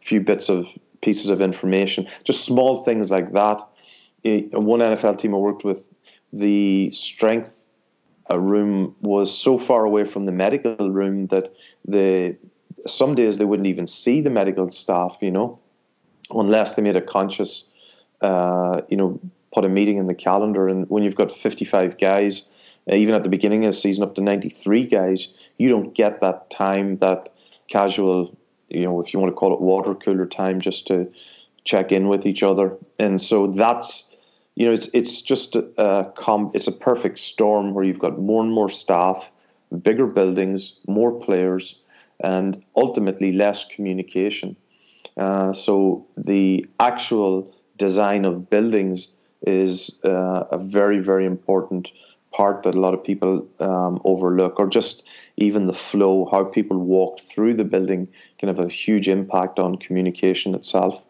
few 0.00 0.20
bits 0.20 0.48
of 0.48 0.66
pieces 1.02 1.28
of 1.28 1.42
information, 1.42 2.08
just 2.24 2.44
small 2.44 2.84
things 2.84 3.10
like 3.10 3.32
that. 3.32 3.58
One 4.24 4.80
NFL 4.80 5.18
team 5.18 5.34
I 5.34 5.38
worked 5.38 5.64
with 5.64 5.88
the 6.32 6.90
strength 6.92 7.62
room 8.30 8.94
was 9.00 9.36
so 9.36 9.58
far 9.58 9.84
away 9.84 10.04
from 10.04 10.24
the 10.24 10.32
medical 10.32 10.90
room 10.90 11.26
that 11.28 11.52
the 11.86 12.36
some 12.86 13.14
days 13.14 13.38
they 13.38 13.44
wouldn't 13.44 13.66
even 13.66 13.86
see 13.86 14.20
the 14.20 14.30
medical 14.30 14.70
staff, 14.70 15.18
you 15.20 15.30
know, 15.30 15.58
unless 16.30 16.74
they 16.74 16.82
made 16.82 16.96
a 16.96 17.00
conscious, 17.00 17.64
uh, 18.22 18.80
you 18.88 18.96
know, 18.96 19.20
put 19.52 19.64
a 19.64 19.68
meeting 19.68 19.98
in 19.98 20.06
the 20.06 20.14
calendar. 20.14 20.68
And 20.68 20.88
when 20.88 21.02
you've 21.02 21.14
got 21.14 21.30
55 21.30 21.98
guys, 21.98 22.46
uh, 22.90 22.94
even 22.94 23.14
at 23.14 23.22
the 23.22 23.28
beginning 23.28 23.64
of 23.64 23.72
the 23.72 23.78
season, 23.78 24.02
up 24.02 24.14
to 24.16 24.20
93 24.20 24.86
guys, 24.86 25.28
you 25.58 25.68
don't 25.68 25.94
get 25.94 26.20
that 26.20 26.50
time, 26.50 26.96
that 26.98 27.28
casual, 27.68 28.36
you 28.68 28.82
know, 28.82 29.00
if 29.00 29.12
you 29.12 29.20
want 29.20 29.30
to 29.30 29.36
call 29.36 29.54
it 29.54 29.60
water 29.60 29.94
cooler 29.94 30.26
time, 30.26 30.60
just 30.60 30.86
to 30.86 31.10
check 31.64 31.92
in 31.92 32.08
with 32.08 32.26
each 32.26 32.42
other. 32.42 32.76
And 32.98 33.20
so 33.20 33.46
that's 33.46 34.08
you 34.54 34.66
know, 34.66 34.72
it's 34.72 34.88
it's 34.92 35.22
just 35.22 35.56
a 35.56 36.12
com- 36.14 36.50
it's 36.54 36.66
a 36.66 36.72
perfect 36.72 37.18
storm 37.18 37.72
where 37.72 37.84
you've 37.84 37.98
got 37.98 38.18
more 38.18 38.42
and 38.42 38.52
more 38.52 38.68
staff, 38.68 39.32
bigger 39.82 40.06
buildings, 40.06 40.78
more 40.86 41.12
players, 41.18 41.76
and 42.20 42.62
ultimately 42.76 43.32
less 43.32 43.64
communication. 43.64 44.56
Uh, 45.16 45.52
so 45.52 46.06
the 46.16 46.66
actual 46.80 47.54
design 47.78 48.24
of 48.24 48.50
buildings 48.50 49.08
is 49.46 49.90
uh, 50.04 50.44
a 50.50 50.58
very 50.58 50.98
very 50.98 51.24
important 51.24 51.90
part 52.32 52.62
that 52.62 52.74
a 52.74 52.80
lot 52.80 52.94
of 52.94 53.02
people 53.04 53.46
um, 53.60 54.00
overlook, 54.04 54.58
or 54.58 54.66
just 54.66 55.02
even 55.36 55.66
the 55.66 55.72
flow, 55.72 56.28
how 56.30 56.44
people 56.44 56.78
walk 56.78 57.20
through 57.20 57.54
the 57.54 57.64
building 57.64 58.06
can 58.38 58.48
have 58.48 58.58
a 58.58 58.68
huge 58.68 59.08
impact 59.08 59.58
on 59.58 59.76
communication 59.76 60.54
itself 60.54 61.04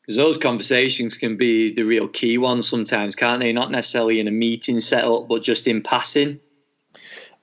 because 0.00 0.16
those 0.16 0.38
conversations 0.38 1.16
can 1.16 1.36
be 1.36 1.72
the 1.74 1.82
real 1.82 2.08
key 2.08 2.38
ones 2.38 2.68
sometimes, 2.68 3.14
can't 3.14 3.40
they? 3.40 3.52
Not 3.52 3.70
necessarily 3.70 4.20
in 4.20 4.28
a 4.28 4.32
meeting 4.32 4.80
setup, 4.80 5.28
but 5.28 5.42
just 5.42 5.66
in 5.66 5.82
passing. 5.82 6.40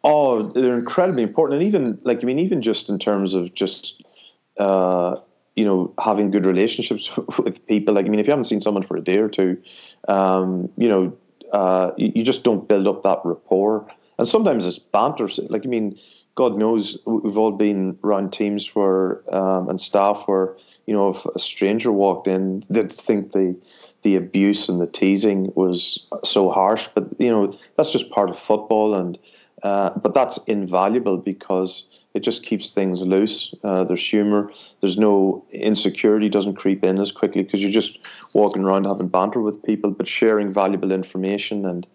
Oh, 0.04 0.44
they're 0.44 0.78
incredibly 0.78 1.24
important, 1.24 1.62
and 1.62 1.68
even 1.68 2.00
like 2.04 2.20
I 2.24 2.26
mean, 2.26 2.40
even 2.40 2.62
just 2.62 2.90
in 2.90 3.00
terms 3.00 3.34
of 3.34 3.54
just 3.54 4.04
uh, 4.58 5.18
you 5.56 5.66
know 5.66 5.94
having 6.04 6.32
good 6.32 6.46
relationships 6.46 7.16
with 7.40 7.66
people. 7.68 7.94
Like 7.94 8.06
I 8.06 8.10
mean, 8.10 8.20
if 8.20 8.28
you 8.28 8.32
haven't 8.32 8.46
seen 8.46 8.62
someone 8.62 8.84
for 8.84 8.98
a 8.98 9.02
day 9.02 9.18
or 9.18 9.30
two, 9.30 9.62
um, 10.08 10.70
you 10.78 10.88
know, 10.88 11.18
uh, 11.52 11.92
you, 11.98 12.24
just 12.24 12.44
don't 12.44 12.68
build 12.68 12.88
up 12.88 13.04
that 13.04 13.20
rapport. 13.24 13.88
And 14.18 14.28
sometimes 14.28 14.66
it's 14.66 14.80
banter. 14.80 15.30
Like 15.50 15.66
I 15.66 15.70
mean, 15.70 15.98
God 16.36 16.58
knows 16.58 16.98
we've 17.06 17.38
all 17.38 17.52
been 17.52 17.98
around 18.04 18.32
teams 18.32 18.76
where 18.76 19.24
um, 19.36 19.68
and 19.70 19.82
staff 19.82 20.24
where 20.26 20.56
you 20.88 20.94
know, 20.94 21.10
if 21.10 21.26
a 21.26 21.40
stranger 21.40 21.92
walked 21.92 22.28
in, 22.28 22.64
they'd 22.70 22.92
think 22.92 23.34
the 23.34 23.56
the 24.04 24.16
abuse 24.16 24.70
and 24.70 24.80
the 24.80 24.88
teasing 24.88 25.52
was 25.56 26.08
so 26.24 26.50
harsh. 26.50 26.88
But 26.96 27.10
you 27.20 27.30
know, 27.30 27.54
that's 27.76 27.92
just 27.92 28.10
part 28.10 28.30
of 28.30 28.40
football, 28.40 28.96
and 28.96 29.20
uh, 29.62 29.92
but 30.00 30.14
that's 30.14 30.38
invaluable 30.46 31.18
because 31.18 31.84
it 32.14 32.22
just 32.22 32.44
keeps 32.44 32.72
things 32.72 33.02
loose. 33.02 33.54
Uh, 33.64 33.84
there's 33.84 34.06
humour. 34.06 34.52
There's 34.82 34.98
no 34.98 35.46
insecurity 35.52 36.30
doesn't 36.30 36.56
creep 36.56 36.84
in 36.84 37.00
as 37.00 37.12
quickly 37.12 37.44
because 37.44 37.62
you're 37.62 37.72
just 37.72 38.00
walking 38.34 38.64
around 38.64 38.86
having 38.86 39.08
banter 39.08 39.42
with 39.42 39.62
people, 39.64 39.92
but 39.92 40.08
sharing 40.08 40.52
valuable 40.52 40.92
information 40.92 41.66
and 41.66 41.86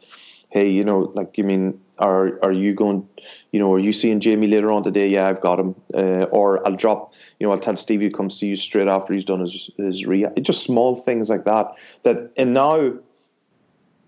hey, 0.50 0.68
you 0.68 0.84
know, 0.84 1.10
like 1.14 1.38
you 1.38 1.44
mean, 1.44 1.80
are 1.98 2.38
are 2.42 2.52
you 2.52 2.74
going, 2.74 3.06
you 3.52 3.60
know, 3.60 3.72
are 3.72 3.78
you 3.78 3.92
seeing 3.92 4.20
Jamie 4.20 4.46
later 4.46 4.72
on 4.72 4.82
today? 4.82 5.08
Yeah, 5.08 5.28
I've 5.28 5.40
got 5.40 5.60
him. 5.60 5.74
Uh, 5.94 6.24
or 6.30 6.66
I'll 6.66 6.76
drop, 6.76 7.14
you 7.38 7.46
know, 7.46 7.52
I'll 7.52 7.58
tell 7.58 7.76
Stevie 7.76 8.08
to 8.08 8.16
come 8.16 8.30
see 8.30 8.48
you 8.48 8.56
straight 8.56 8.88
after 8.88 9.12
he's 9.12 9.24
done 9.24 9.40
his 9.40 9.70
his 9.76 10.06
rehab. 10.06 10.42
Just 10.42 10.64
small 10.64 10.96
things 10.96 11.28
like 11.28 11.44
that. 11.44 11.74
That 12.02 12.32
and 12.36 12.54
now, 12.54 12.92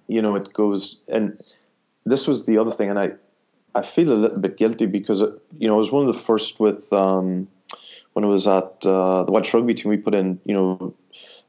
you 0.06 0.22
know, 0.22 0.34
it 0.34 0.52
goes 0.52 1.00
and 1.08 1.38
this 2.04 2.26
was 2.26 2.46
the 2.46 2.58
other 2.58 2.70
thing, 2.70 2.90
and 2.90 2.98
I 2.98 3.12
I 3.74 3.82
feel 3.82 4.12
a 4.12 4.14
little 4.14 4.40
bit 4.40 4.56
guilty 4.56 4.86
because 4.86 5.20
it, 5.20 5.30
you 5.58 5.68
know 5.68 5.74
I 5.74 5.78
was 5.78 5.92
one 5.92 6.06
of 6.06 6.14
the 6.14 6.20
first 6.20 6.60
with 6.60 6.92
um, 6.92 7.48
when 8.14 8.24
I 8.24 8.28
was 8.28 8.46
at 8.46 8.86
uh, 8.86 9.24
the 9.24 9.32
Welsh 9.32 9.52
rugby 9.52 9.74
team, 9.74 9.90
we 9.90 9.96
put 9.96 10.14
in 10.14 10.40
you 10.44 10.54
know 10.54 10.94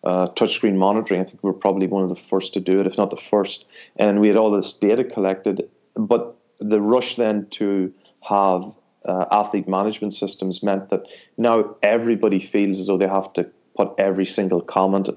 uh, 0.05 0.27
touchscreen 0.27 0.75
monitoring. 0.75 1.19
I 1.19 1.23
think 1.23 1.43
we 1.43 1.49
were 1.49 1.57
probably 1.57 1.87
one 1.87 2.03
of 2.03 2.09
the 2.09 2.15
first 2.15 2.53
to 2.53 2.59
do 2.59 2.79
it, 2.79 2.87
if 2.87 2.97
not 2.97 3.09
the 3.09 3.17
first. 3.17 3.65
And 3.97 4.21
we 4.21 4.27
had 4.27 4.37
all 4.37 4.51
this 4.51 4.73
data 4.73 5.03
collected, 5.03 5.67
but 5.95 6.37
the 6.59 6.81
rush 6.81 7.15
then 7.15 7.47
to 7.51 7.93
have 8.21 8.63
uh, 9.05 9.25
athlete 9.31 9.67
management 9.67 10.13
systems 10.13 10.63
meant 10.63 10.89
that 10.89 11.05
now 11.37 11.75
everybody 11.83 12.39
feels 12.39 12.79
as 12.79 12.87
though 12.87 12.97
they 12.97 13.07
have 13.07 13.31
to 13.33 13.49
put 13.75 13.93
every 13.97 14.25
single 14.25 14.61
comment 14.61 15.09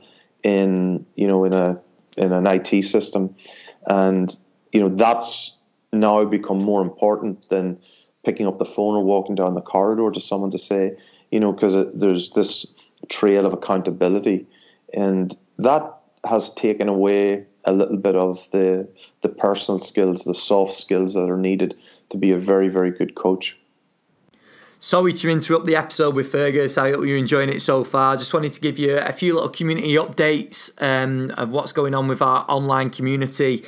in 0.42 1.04
you 1.14 1.26
know 1.26 1.44
in 1.44 1.52
a 1.52 1.80
in 2.16 2.32
an 2.32 2.46
IT 2.46 2.82
system, 2.82 3.34
and 3.86 4.36
you 4.72 4.80
know 4.80 4.88
that's 4.88 5.56
now 5.92 6.24
become 6.24 6.62
more 6.62 6.82
important 6.82 7.48
than 7.48 7.78
picking 8.24 8.46
up 8.46 8.58
the 8.58 8.64
phone 8.64 8.94
or 8.94 9.04
walking 9.04 9.34
down 9.34 9.54
the 9.54 9.60
corridor 9.60 10.10
to 10.10 10.20
someone 10.20 10.50
to 10.50 10.58
say 10.58 10.96
you 11.30 11.40
know 11.40 11.52
because 11.52 11.74
there's 11.94 12.30
this 12.30 12.66
trail 13.08 13.46
of 13.46 13.52
accountability, 13.52 14.46
and 14.92 15.36
that 15.58 15.94
has 16.28 16.52
taken 16.54 16.88
away 16.88 17.46
a 17.68 17.72
little 17.72 17.96
bit 17.96 18.16
of 18.16 18.48
the 18.50 18.88
the 19.22 19.28
personal 19.28 19.78
skills, 19.78 20.24
the 20.24 20.34
soft 20.34 20.74
skills 20.74 21.14
that 21.14 21.28
are 21.28 21.36
needed 21.36 21.76
to 22.10 22.16
be 22.16 22.30
a 22.32 22.38
very 22.38 22.68
very 22.68 22.90
good 22.90 23.14
coach. 23.14 23.56
Sorry 24.80 25.12
to 25.12 25.28
interrupt 25.28 25.66
the 25.66 25.74
episode 25.74 26.14
with 26.14 26.30
Fergus. 26.30 26.78
I 26.78 26.92
hope 26.92 27.04
you're 27.04 27.16
enjoying 27.16 27.48
it 27.48 27.60
so 27.60 27.82
far. 27.82 28.16
Just 28.16 28.32
wanted 28.32 28.52
to 28.52 28.60
give 28.60 28.78
you 28.78 28.96
a 28.96 29.12
few 29.12 29.34
little 29.34 29.48
community 29.48 29.94
updates 29.94 30.70
um, 30.80 31.32
of 31.36 31.50
what's 31.50 31.72
going 31.72 31.94
on 31.96 32.06
with 32.06 32.22
our 32.22 32.44
online 32.48 32.90
community. 32.90 33.64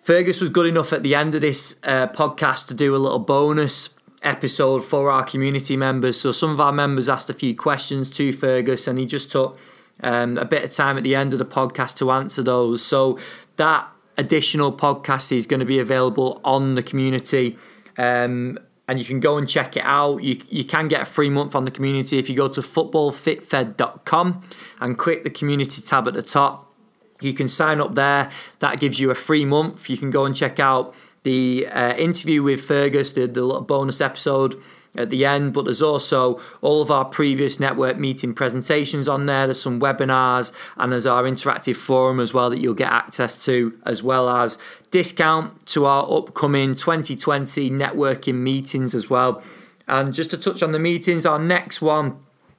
Fergus 0.00 0.40
was 0.40 0.48
good 0.48 0.66
enough 0.66 0.92
at 0.92 1.02
the 1.02 1.16
end 1.16 1.34
of 1.34 1.40
this 1.40 1.76
uh, 1.82 2.06
podcast 2.06 2.68
to 2.68 2.74
do 2.74 2.94
a 2.94 2.98
little 2.98 3.18
bonus 3.18 3.90
episode 4.22 4.84
for 4.84 5.10
our 5.10 5.24
community 5.24 5.76
members. 5.76 6.20
So 6.20 6.30
some 6.30 6.50
of 6.50 6.60
our 6.60 6.72
members 6.72 7.08
asked 7.08 7.28
a 7.28 7.34
few 7.34 7.56
questions 7.56 8.08
to 8.10 8.32
Fergus, 8.32 8.86
and 8.86 9.00
he 9.00 9.06
just 9.06 9.32
took 9.32 9.58
um, 10.02 10.38
a 10.38 10.44
bit 10.44 10.64
of 10.64 10.72
time 10.72 10.96
at 10.96 11.02
the 11.02 11.14
end 11.14 11.32
of 11.32 11.38
the 11.38 11.44
podcast 11.44 11.96
to 11.98 12.10
answer 12.10 12.42
those. 12.42 12.84
So 12.84 13.18
that 13.56 13.88
additional 14.16 14.72
podcast 14.72 15.34
is 15.34 15.46
going 15.46 15.60
to 15.60 15.66
be 15.66 15.78
available 15.78 16.40
on 16.44 16.74
the 16.74 16.82
community. 16.82 17.56
Um, 17.96 18.58
and 18.86 18.98
you 18.98 19.04
can 19.04 19.20
go 19.20 19.36
and 19.36 19.48
check 19.48 19.76
it 19.76 19.84
out. 19.84 20.22
You, 20.22 20.40
you 20.48 20.64
can 20.64 20.88
get 20.88 21.02
a 21.02 21.04
free 21.04 21.30
month 21.30 21.54
on 21.54 21.64
the 21.64 21.70
community 21.70 22.18
if 22.18 22.28
you 22.28 22.36
go 22.36 22.48
to 22.48 22.60
footballfitfed.com 22.60 24.42
and 24.80 24.98
click 24.98 25.22
the 25.22 25.30
community 25.30 25.80
tab 25.80 26.08
at 26.08 26.14
the 26.14 26.22
top. 26.22 26.72
You 27.20 27.32
can 27.34 27.46
sign 27.46 27.80
up 27.80 27.94
there. 27.94 28.30
That 28.58 28.80
gives 28.80 28.98
you 28.98 29.10
a 29.10 29.14
free 29.14 29.44
month. 29.44 29.88
You 29.88 29.96
can 29.96 30.10
go 30.10 30.24
and 30.24 30.34
check 30.34 30.58
out 30.58 30.94
the 31.22 31.68
uh, 31.70 31.94
interview 31.94 32.42
with 32.42 32.62
Fergus, 32.62 33.12
the, 33.12 33.26
the 33.26 33.44
little 33.44 33.62
bonus 33.62 34.00
episode 34.00 34.60
at 34.94 35.10
the 35.10 35.24
end, 35.24 35.52
but 35.52 35.64
there's 35.64 35.82
also 35.82 36.40
all 36.60 36.82
of 36.82 36.90
our 36.90 37.04
previous 37.04 37.60
network 37.60 37.98
meeting 37.98 38.34
presentations 38.34 39.08
on 39.08 39.26
there. 39.26 39.46
There's 39.46 39.62
some 39.62 39.80
webinars 39.80 40.52
and 40.76 40.92
there's 40.92 41.06
our 41.06 41.22
interactive 41.24 41.76
forum 41.76 42.18
as 42.18 42.34
well 42.34 42.50
that 42.50 42.60
you'll 42.60 42.74
get 42.74 42.92
access 42.92 43.44
to, 43.44 43.78
as 43.86 44.02
well 44.02 44.28
as 44.28 44.58
discount 44.90 45.66
to 45.66 45.86
our 45.86 46.10
upcoming 46.12 46.74
2020 46.74 47.70
networking 47.70 48.36
meetings 48.36 48.94
as 48.94 49.08
well. 49.08 49.42
And 49.86 50.12
just 50.12 50.30
to 50.30 50.36
touch 50.36 50.62
on 50.62 50.72
the 50.72 50.78
meetings, 50.78 51.24
our 51.24 51.38
next 51.38 51.80
one 51.80 52.18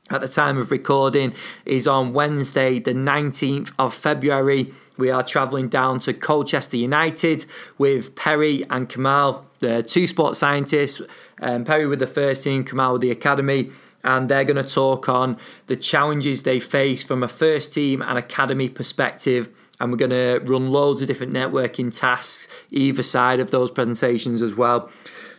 at 0.10 0.22
the 0.22 0.28
time 0.28 0.58
of 0.58 0.72
recording 0.72 1.34
is 1.66 1.88
on 1.88 2.14
Wednesday, 2.14 2.80
the 2.80 2.94
19th 2.94 3.72
of 3.80 3.94
February. 3.94 4.74
We 4.98 5.10
are 5.10 5.24
travelling 5.24 5.70
down 5.70 6.00
to 6.02 6.14
Colchester 6.14 6.78
United 6.78 7.46
with 7.78 8.16
Perry 8.16 8.66
and 8.70 8.90
Kamal, 8.90 9.46
the 9.62 9.82
two 9.82 10.06
sports 10.06 10.40
scientists. 10.40 11.02
Um, 11.42 11.64
Perry 11.64 11.88
with 11.88 12.00
the 12.00 12.08
first 12.08 12.44
team, 12.44 12.66
Kamal 12.66 12.94
with 12.94 13.02
the 13.02 13.12
academy, 13.12 13.72
and 14.04 14.30
they're 14.30 14.44
going 14.44 14.64
to 14.64 14.70
talk 14.70 15.08
on 15.08 15.38
the 15.68 15.76
challenges 15.76 16.44
they 16.44 16.60
face 16.60 17.04
from 17.04 17.24
a 17.24 17.28
first 17.28 17.74
team 17.74 18.02
and 18.02 18.18
academy 18.18 18.68
perspective. 18.68 19.50
And 19.80 19.92
we're 19.92 19.98
going 19.98 20.12
to 20.12 20.40
run 20.44 20.70
loads 20.70 21.02
of 21.02 21.08
different 21.08 21.34
networking 21.34 21.98
tasks 21.98 22.48
either 22.70 23.02
side 23.02 23.40
of 23.40 23.50
those 23.50 23.72
presentations 23.72 24.42
as 24.42 24.54
well. 24.54 24.92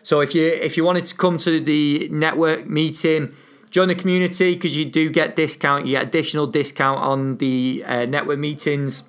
So 0.03 0.21
if 0.21 0.35
you 0.35 0.47
if 0.47 0.77
you 0.77 0.85
wanted 0.85 1.05
to 1.05 1.17
come 1.17 1.39
to 1.39 1.61
the 1.61 2.09
network 2.11 2.67
meeting 2.67 3.35
join 3.73 3.89
the 3.89 3.95
community 3.95 4.55
because 4.55 4.77
you 4.77 4.85
do 4.85 5.11
get 5.11 5.35
discount. 5.35 5.87
You 5.87 5.93
get 5.93 6.05
additional 6.05 6.47
discount 6.47 7.01
on 7.01 7.39
the 7.39 7.83
uh, 7.87 8.05
network 8.05 8.39
meetings. 8.39 9.05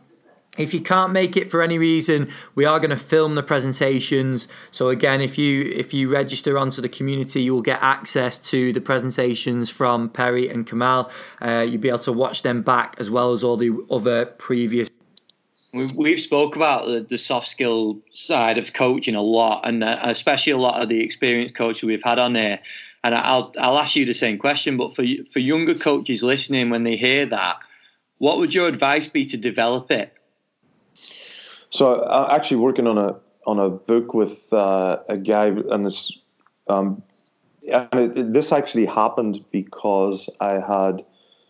If 0.55 0.71
you 0.71 0.81
can't 0.81 1.11
make 1.11 1.35
it 1.35 1.49
for 1.49 1.63
any 1.63 1.79
reason, 1.79 2.29
we 2.53 2.63
are 2.63 2.79
going 2.79 2.91
to 2.91 2.97
film 2.97 3.33
the 3.33 3.41
presentations. 3.41 4.47
So 4.69 4.89
again, 4.89 5.19
if 5.19 5.35
you 5.35 5.63
if 5.75 5.95
you 5.95 6.09
register 6.09 6.59
onto 6.59 6.79
the 6.79 6.89
community, 6.89 7.41
you 7.41 7.55
will 7.55 7.63
get 7.63 7.81
access 7.81 8.37
to 8.51 8.71
the 8.71 8.81
presentations 8.81 9.71
from 9.71 10.09
Perry 10.09 10.47
and 10.47 10.67
Kamal. 10.67 11.09
Uh, 11.41 11.65
you'll 11.67 11.81
be 11.81 11.89
able 11.89 11.97
to 11.99 12.13
watch 12.13 12.43
them 12.43 12.61
back 12.61 12.95
as 12.99 13.09
well 13.09 13.31
as 13.31 13.43
all 13.43 13.57
the 13.57 13.75
other 13.89 14.27
previous 14.27 14.89
We've, 15.73 15.91
we've 15.93 16.21
spoke 16.21 16.55
about 16.55 16.85
the, 16.85 16.99
the 16.99 17.17
soft 17.17 17.47
skill 17.47 17.99
side 18.11 18.59
of 18.59 18.73
coaching 18.73 19.15
a 19.15 19.23
lot, 19.23 19.67
and 19.67 19.83
uh, 19.83 19.97
especially 20.03 20.53
a 20.53 20.57
lot 20.57 20.79
of 20.79 20.87
the 20.87 21.01
experienced 21.01 21.55
coaches 21.55 21.81
we've 21.81 22.03
had 22.03 22.19
on 22.19 22.33
there. 22.33 22.59
And 23.03 23.15
I'll 23.15 23.51
I'll 23.59 23.79
ask 23.79 23.95
you 23.95 24.05
the 24.05 24.13
same 24.13 24.37
question, 24.37 24.77
but 24.77 24.95
for 24.95 25.03
for 25.31 25.39
younger 25.39 25.73
coaches 25.73 26.21
listening, 26.21 26.69
when 26.69 26.83
they 26.83 26.95
hear 26.95 27.25
that, 27.25 27.57
what 28.19 28.37
would 28.37 28.53
your 28.53 28.67
advice 28.67 29.07
be 29.07 29.25
to 29.25 29.35
develop 29.35 29.89
it? 29.89 30.13
So 31.73 32.03
I'm 32.03 32.29
actually 32.29 32.57
working 32.57 32.85
on 32.85 32.99
a 32.99 33.15
on 33.47 33.57
a 33.57 33.67
book 33.67 34.13
with 34.13 34.53
uh, 34.53 34.99
a 35.09 35.17
guy, 35.17 35.47
and 35.47 35.83
this 35.83 36.15
um, 36.67 37.01
and 37.69 37.89
it, 37.93 38.17
it, 38.17 38.33
this 38.33 38.51
actually 38.51 38.85
happened 38.85 39.43
because 39.51 40.29
I 40.39 40.59
had 40.59 41.03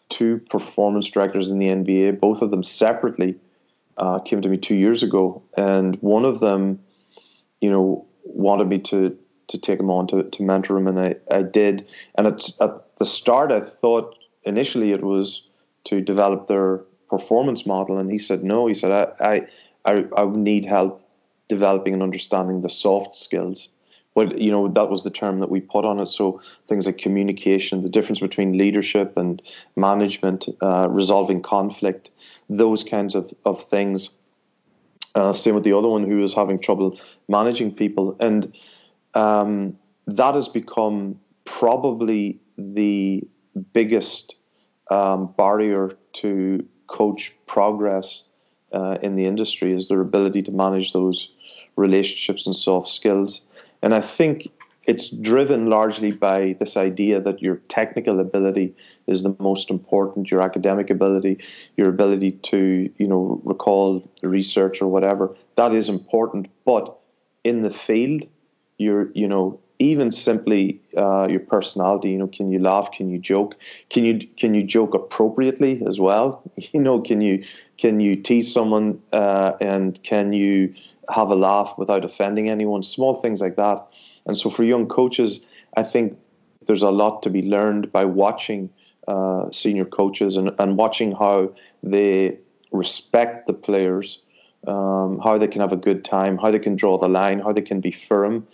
two 0.08 0.38
performance 0.50 1.10
directors 1.10 1.52
in 1.52 1.60
the 1.60 1.68
NBA, 1.68 2.22
both 2.22 2.42
of 2.42 2.52
them 2.52 2.64
separately, 2.64 3.36
uh, 3.98 4.20
came 4.20 4.42
to 4.42 4.48
me 4.48 4.56
two 4.56 4.76
years 4.76 5.04
ago, 5.04 5.44
and 5.58 5.98
one 5.98 6.24
of 6.24 6.40
them, 6.40 6.80
you 7.60 7.70
know, 7.70 8.06
wanted 8.24 8.70
me 8.70 8.80
to 8.80 9.18
to 9.50 9.58
take 9.58 9.78
him 9.78 9.90
on 9.90 10.08
to, 10.08 10.24
to 10.24 10.42
mentor 10.42 10.78
him, 10.78 10.88
and 10.88 11.00
I, 11.02 11.16
I 11.30 11.42
did. 11.42 11.86
And 12.16 12.28
at, 12.28 12.50
at 12.62 12.98
the 12.98 13.06
start, 13.06 13.52
I 13.52 13.60
thought 13.60 14.16
initially 14.44 14.94
it 14.94 15.04
was 15.04 15.46
to 15.84 16.00
develop 16.00 16.48
their 16.48 16.78
performance 17.10 17.66
model, 17.66 17.98
and 17.98 18.10
he 18.10 18.18
said 18.18 18.42
no. 18.46 18.68
He 18.68 18.74
said 18.74 18.92
I 18.92 19.34
I 19.34 19.48
I, 19.86 20.06
I 20.15 20.26
need 20.26 20.65
help 20.65 21.02
developing 21.50 21.93
and 21.93 22.04
understanding 22.04 22.62
the 22.62 22.69
soft 22.69 23.15
skills. 23.15 23.69
But 24.15 24.39
you 24.39 24.52
know 24.52 24.67
that 24.67 24.89
was 24.89 25.04
the 25.04 25.10
term 25.10 25.39
that 25.39 25.50
we 25.50 25.60
put 25.60 25.86
on 25.86 26.00
it. 26.00 26.08
So 26.08 26.39
things 26.67 26.86
like 26.86 27.00
communication, 27.00 27.82
the 27.82 27.89
difference 27.89 28.19
between 28.19 28.58
leadership 28.58 29.17
and 29.17 29.41
management, 29.76 30.48
uh, 30.62 30.88
resolving 30.89 31.41
conflict, 31.41 32.12
those 32.48 32.84
kinds 32.84 33.15
of, 33.15 33.34
of 33.46 33.63
things. 33.63 34.12
Uh, 35.15 35.34
same 35.34 35.56
with 35.56 35.63
the 35.63 35.74
other 35.74 35.88
one 35.88 36.04
who 36.04 36.17
was 36.17 36.34
having 36.34 36.60
trouble 36.60 37.00
managing 37.28 37.74
people, 37.74 38.15
and 38.19 38.56
um, 39.15 39.78
that 40.06 40.36
has 40.36 40.48
become 40.48 41.19
probably 41.46 42.39
the 42.58 43.24
biggest 43.74 44.36
um, 44.89 45.34
barrier 45.38 45.98
to 46.13 46.65
coach 46.88 47.34
progress 47.48 48.24
uh, 48.74 48.98
in 49.02 49.16
the 49.16 49.26
industry 49.26 49.74
is 49.74 49.88
their 49.88 50.02
ability 50.02 50.42
to 50.44 50.52
manage 50.52 50.94
those 50.94 51.30
relationships 51.76 52.46
and 52.46 52.56
soft 52.56 52.90
skills. 52.90 53.42
And 53.82 53.94
I 53.94 54.02
think 54.02 54.50
it's 54.86 55.10
driven 55.10 55.70
largely 55.70 56.12
by 56.12 56.56
this 56.60 56.76
idea 56.76 57.22
that 57.22 57.42
your 57.42 57.58
technical 57.70 58.20
ability 58.20 58.76
is 59.08 59.24
the 59.24 59.36
most 59.40 59.70
important, 59.70 60.30
your 60.30 60.42
academic 60.42 60.90
ability, 60.90 61.40
your 61.78 61.90
ability 61.90 62.32
to, 62.32 62.90
you 62.98 63.08
know, 63.08 63.42
recall 63.46 64.10
the 64.22 64.28
research 64.28 64.82
or 64.82 64.88
whatever. 64.88 65.36
That 65.56 65.74
is 65.74 65.88
important. 65.88 66.48
But 66.66 66.98
in 67.44 67.64
the 67.64 67.72
field, 67.72 68.26
you're 68.78 69.12
you 69.14 69.28
know 69.28 69.60
even 69.84 70.12
simply 70.12 70.80
uh, 70.98 71.28
your 71.30 71.39
personality 71.39 72.12
you 72.12 72.17
know 72.17 72.28
can 72.28 72.52
you 72.52 72.60
laugh? 72.60 72.91
Can 72.91 73.10
you 73.10 73.19
joke? 73.19 73.55
Can 73.89 74.05
you 74.05 74.28
can 74.38 74.53
you 74.53 74.64
joke 74.64 74.93
appropriately 74.93 75.82
as 75.86 75.99
well? 75.99 76.41
You 76.74 76.82
know 76.82 77.01
can 77.01 77.22
you 77.22 77.43
can 77.78 77.99
you 77.99 78.16
tease 78.16 78.51
someone 78.51 79.01
uh, 79.12 79.53
and 79.62 80.01
can 80.03 80.34
you 80.34 80.74
have 81.10 81.30
a 81.30 81.36
laugh 81.36 81.76
without 81.78 82.05
offending 82.05 82.49
anyone? 82.49 82.84
Small 82.84 83.16
things 83.16 83.41
like 83.41 83.58
that. 83.58 83.86
And 84.26 84.38
so 84.38 84.49
for 84.49 84.64
young 84.64 84.88
coaches 84.88 85.41
i 85.76 85.84
think 85.84 86.18
there's 86.66 86.84
a 86.84 86.91
lot 86.91 87.24
to 87.24 87.30
be 87.30 87.41
learned 87.41 87.91
by 87.91 88.05
watching 88.05 88.70
uh, 89.08 89.51
senior 89.51 89.86
coaches 89.86 90.38
and, 90.38 90.51
and 90.60 90.78
watching 90.78 91.12
how 91.12 91.51
they 91.82 92.38
respect 92.72 93.47
the 93.47 93.53
players 93.53 94.20
um, 94.68 95.20
how 95.20 95.38
they 95.38 95.47
can 95.47 95.62
have 95.62 95.74
a 95.74 95.78
good 95.78 96.05
time, 96.05 96.38
how 96.38 96.51
they 96.51 96.60
can 96.60 96.76
draw 96.76 96.97
the 96.97 97.10
line, 97.10 97.39
how 97.39 97.51
they 97.51 97.62
can 97.62 97.82
be 97.82 97.91
firm, 97.91 98.47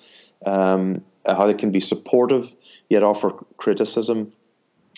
um, 0.46 1.04
how 1.26 1.46
they 1.46 1.54
can 1.54 1.72
be 1.72 1.80
supportive 1.80 2.54
yet 2.90 3.04
offer 3.04 3.32
criticism, 3.58 4.32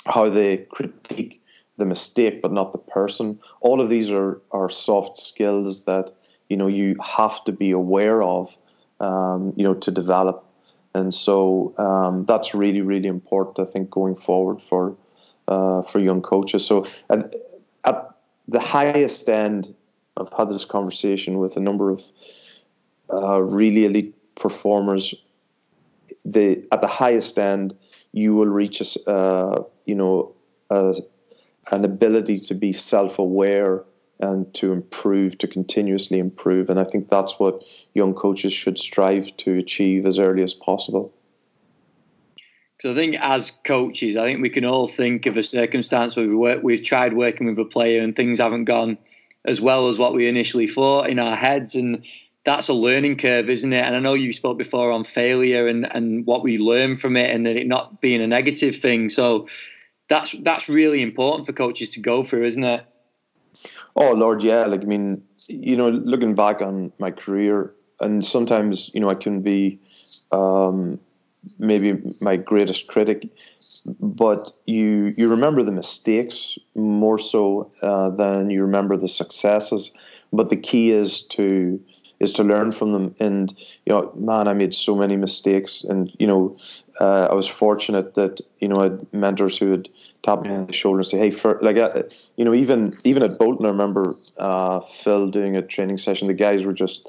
how 0.06 0.30
they 0.30 0.58
critique 0.58 1.42
the 1.78 1.86
mistake 1.86 2.42
but 2.42 2.52
not 2.52 2.72
the 2.72 2.78
person. 2.78 3.40
All 3.62 3.82
of 3.82 3.90
these 3.90 4.12
are, 4.12 4.42
are 4.52 4.70
soft 4.70 5.18
skills 5.18 5.86
that 5.86 6.14
you 6.50 6.58
know 6.58 6.68
you 6.68 6.96
have 7.04 7.44
to 7.46 7.52
be 7.52 7.72
aware 7.72 8.22
of, 8.24 8.56
um, 9.00 9.54
you 9.56 9.64
know, 9.64 9.74
to 9.76 9.92
develop. 9.92 10.46
And 10.94 11.14
so 11.14 11.74
um, 11.78 12.26
that's 12.26 12.54
really, 12.54 12.82
really 12.82 13.08
important, 13.08 13.60
I 13.66 13.72
think, 13.72 13.90
going 13.90 14.16
forward 14.16 14.62
for 14.62 14.96
uh, 15.48 15.82
for 15.84 16.00
young 16.00 16.22
coaches. 16.22 16.66
So 16.66 16.86
at, 17.10 17.34
at, 17.86 18.08
the 18.48 18.60
highest 18.60 19.30
end, 19.30 19.74
I've 20.18 20.34
had 20.34 20.50
this 20.50 20.66
conversation 20.66 21.38
with 21.38 21.56
a 21.56 21.60
number 21.60 21.90
of 21.90 22.04
uh, 23.14 23.42
really 23.42 23.86
elite 23.86 24.14
performers. 24.36 25.14
The 26.26 26.64
at 26.72 26.82
the 26.82 26.88
highest 26.88 27.38
end, 27.40 27.76
you 28.12 28.36
will 28.36 28.48
reach 28.48 28.82
a, 28.82 29.10
uh, 29.10 29.64
you 29.86 29.96
know 29.96 30.36
a, 30.70 30.96
an 31.72 31.86
ability 31.86 32.40
to 32.40 32.54
be 32.54 32.74
self-aware 32.74 33.84
and 34.20 34.54
to 34.54 34.72
improve, 34.72 35.38
to 35.40 35.48
continuously 35.48 36.20
improve. 36.20 36.70
And 36.70 36.80
I 36.80 36.84
think 36.84 37.10
that's 37.10 37.40
what 37.40 37.64
young 37.96 38.14
coaches 38.14 38.54
should 38.54 38.78
strive 38.78 39.36
to 39.38 39.58
achieve 39.58 40.06
as 40.06 40.20
early 40.20 40.44
as 40.44 40.54
possible. 40.54 41.12
So 42.82 42.92
I 42.92 42.96
think 42.96 43.16
as 43.20 43.52
coaches, 43.64 44.18
I 44.18 44.24
think 44.26 44.42
we 44.42 44.50
can 44.50 44.66
all 44.66 44.88
think 44.88 45.26
of 45.26 45.38
a 45.38 45.44
circumstance 45.44 46.16
where 46.16 46.28
we 46.28 46.36
work, 46.36 46.64
we've 46.64 46.84
tried 46.84 47.14
working 47.14 47.48
with 47.48 47.60
a 47.60 47.66
player 47.66 48.02
and 48.02 48.16
things 48.16 48.40
haven't 48.40 48.66
gone 48.66 48.98
as 49.46 49.62
well 49.62 49.90
as 49.90 49.98
what 49.98 50.14
we 50.14 50.28
initially 50.28 50.68
thought 50.68 51.10
in 51.10 51.20
our 51.20 51.36
heads. 51.36 51.76
And 51.76 52.04
that's 52.44 52.70
a 52.70 52.74
learning 52.74 53.18
curve, 53.18 53.50
isn't 53.50 53.72
it? 53.72 53.84
And 53.84 53.96
I 53.96 54.00
know 54.00 54.14
you 54.14 54.34
spoke 54.34 54.58
before 54.58 54.92
on 54.92 55.04
failure 55.04 55.68
and, 55.68 55.86
and 55.94 56.26
what 56.26 56.44
we 56.44 56.58
learn 56.58 56.98
from 56.98 57.16
it 57.16 57.34
and 57.34 57.46
that 57.46 57.56
it 57.56 57.68
not 57.68 58.02
being 58.02 58.22
a 58.22 58.28
negative 58.28 58.76
thing. 58.76 59.10
So 59.10 59.48
that's 60.10 60.36
that's 60.42 60.68
really 60.68 61.02
important 61.02 61.46
for 61.46 61.54
coaches 61.54 61.90
to 61.90 62.00
go 62.00 62.24
through, 62.24 62.46
isn't 62.46 62.64
it? 62.64 62.86
Oh 63.96 64.14
Lord, 64.14 64.42
yeah. 64.44 64.66
Like 64.66 64.82
I 64.82 64.86
mean, 64.86 65.24
you 65.48 65.78
know, 65.78 65.90
looking 65.90 66.36
back 66.36 66.62
on 66.62 66.92
my 67.00 67.12
career, 67.12 67.74
and 68.00 68.26
sometimes 68.26 68.90
you 68.94 69.00
know 69.00 69.10
I 69.10 69.16
can 69.16 69.42
be 69.42 69.80
um, 70.32 71.00
maybe 71.60 72.02
my 72.20 72.38
greatest 72.38 72.88
critic, 72.88 73.30
but 73.86 74.54
you 74.66 75.14
you 75.16 75.28
remember 75.28 75.62
the 75.64 75.72
mistakes 75.72 76.58
more 76.76 77.20
so 77.20 77.72
uh, 77.84 78.10
than 78.10 78.50
you 78.50 78.62
remember 78.62 78.98
the 78.98 79.08
successes. 79.08 79.92
But 80.34 80.50
the 80.50 80.56
key 80.56 80.92
is 80.92 81.24
to 81.28 81.80
is 82.22 82.32
to 82.34 82.44
learn 82.44 82.72
from 82.72 82.94
them. 82.94 83.16
And 83.20 83.54
you 83.86 83.94
know, 83.94 84.12
man, 84.16 84.48
I 84.48 84.54
made 84.54 84.74
so 84.74 84.96
many 84.96 85.18
mistakes, 85.18 85.84
and 85.84 86.16
you 86.20 86.28
know, 86.28 86.56
uh, 87.00 87.28
I 87.32 87.34
was 87.34 87.48
fortunate 87.48 88.14
that 88.14 88.40
you 88.60 88.68
know 88.68 88.78
I 88.78 88.84
had 88.84 89.14
mentors 89.14 89.58
who 89.58 89.72
would 89.72 89.90
tap 90.24 90.42
me 90.42 90.50
on 90.52 90.68
the 90.68 90.74
shoulder 90.74 91.00
and 91.00 91.08
say, 91.08 91.18
"Hey, 91.18 91.32
for 91.32 91.60
like, 91.62 91.78
uh, 91.78 92.04
you 92.38 92.46
know, 92.46 92.54
even 92.54 92.94
even 93.04 93.24
at 93.24 93.40
Bolton, 93.40 93.66
I 93.66 93.70
remember 93.70 94.16
uh, 94.38 94.82
Phil 94.82 95.30
doing 95.30 95.58
a 95.58 95.62
training 95.62 95.98
session. 95.98 96.28
The 96.28 96.34
guys 96.34 96.64
were 96.64 96.74
just 96.74 97.08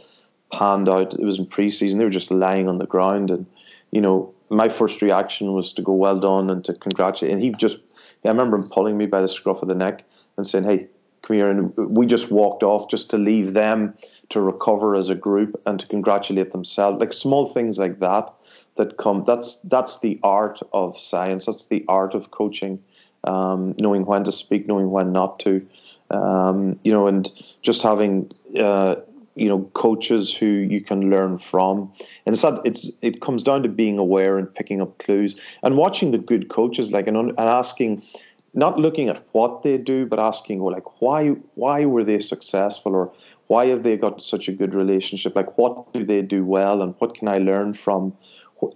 panned 0.50 0.88
out. 0.88 1.14
It 1.14 1.24
was 1.24 1.38
in 1.38 1.46
preseason; 1.46 1.98
they 1.98 2.04
were 2.04 2.10
just 2.10 2.30
lying 2.30 2.68
on 2.68 2.78
the 2.78 2.86
ground, 2.86 3.30
and 3.30 3.46
you 3.90 4.00
know, 4.00 4.32
my 4.48 4.68
first 4.68 5.02
reaction 5.02 5.52
was 5.52 5.72
to 5.74 5.82
go 5.82 5.92
well 5.92 6.18
done 6.18 6.48
and 6.48 6.64
to 6.64 6.72
congratulate. 6.72 7.32
And 7.32 7.42
he 7.42 7.50
just, 7.50 7.78
I 8.24 8.28
remember 8.28 8.56
him 8.56 8.68
pulling 8.68 8.96
me 8.96 9.06
by 9.06 9.20
the 9.20 9.28
scruff 9.28 9.60
of 9.60 9.68
the 9.68 9.74
neck 9.74 10.04
and 10.38 10.46
saying, 10.46 10.64
"Hey, 10.64 10.88
come 11.22 11.36
here." 11.36 11.50
And 11.50 11.74
we 11.76 12.06
just 12.06 12.30
walked 12.30 12.62
off 12.62 12.88
just 12.88 13.10
to 13.10 13.18
leave 13.18 13.52
them 13.52 13.94
to 14.30 14.40
recover 14.40 14.94
as 14.94 15.08
a 15.08 15.14
group 15.14 15.60
and 15.66 15.78
to 15.80 15.86
congratulate 15.86 16.52
themselves. 16.52 17.00
Like 17.00 17.12
small 17.12 17.46
things 17.46 17.78
like 17.78 18.00
that 18.00 18.32
that 18.76 18.96
come. 18.96 19.24
That's 19.24 19.56
that's 19.64 20.00
the 20.00 20.18
art 20.22 20.60
of 20.72 20.98
science. 20.98 21.46
That's 21.46 21.66
the 21.66 21.84
art 21.88 22.14
of 22.14 22.30
coaching. 22.30 22.82
Um, 23.24 23.76
knowing 23.78 24.04
when 24.04 24.24
to 24.24 24.32
speak, 24.32 24.66
knowing 24.66 24.90
when 24.90 25.12
not 25.12 25.38
to. 25.40 25.66
Um, 26.10 26.78
you 26.84 26.92
know, 26.92 27.06
and 27.06 27.30
just 27.62 27.82
having 27.82 28.30
uh, 28.58 28.96
you 29.34 29.48
know 29.48 29.62
coaches 29.74 30.34
who 30.34 30.46
you 30.46 30.80
can 30.80 31.10
learn 31.10 31.38
from 31.38 31.90
and 32.26 32.34
it's 32.34 32.42
not 32.42 32.64
it's 32.66 32.90
it 33.00 33.20
comes 33.20 33.42
down 33.42 33.62
to 33.62 33.68
being 33.68 33.98
aware 33.98 34.36
and 34.36 34.54
picking 34.54 34.82
up 34.82 34.98
clues 34.98 35.40
and 35.62 35.76
watching 35.76 36.10
the 36.10 36.18
good 36.18 36.48
coaches 36.48 36.92
like 36.92 37.06
and, 37.06 37.16
and 37.16 37.38
asking 37.38 38.02
not 38.54 38.78
looking 38.78 39.08
at 39.08 39.26
what 39.32 39.62
they 39.62 39.78
do 39.78 40.04
but 40.06 40.18
asking 40.18 40.62
well 40.62 40.74
like 40.74 41.00
why 41.00 41.28
why 41.54 41.84
were 41.84 42.04
they 42.04 42.20
successful? 42.20 42.94
Or 42.94 43.12
why 43.46 43.66
have 43.66 43.82
they 43.82 43.96
got 43.96 44.22
such 44.22 44.48
a 44.48 44.52
good 44.52 44.74
relationship? 44.74 45.34
Like 45.34 45.56
what 45.58 45.92
do 45.92 46.04
they 46.04 46.22
do 46.22 46.44
well? 46.44 46.82
And 46.82 46.94
what 46.98 47.14
can 47.14 47.28
i 47.28 47.38
learn 47.38 47.72
from 47.72 48.16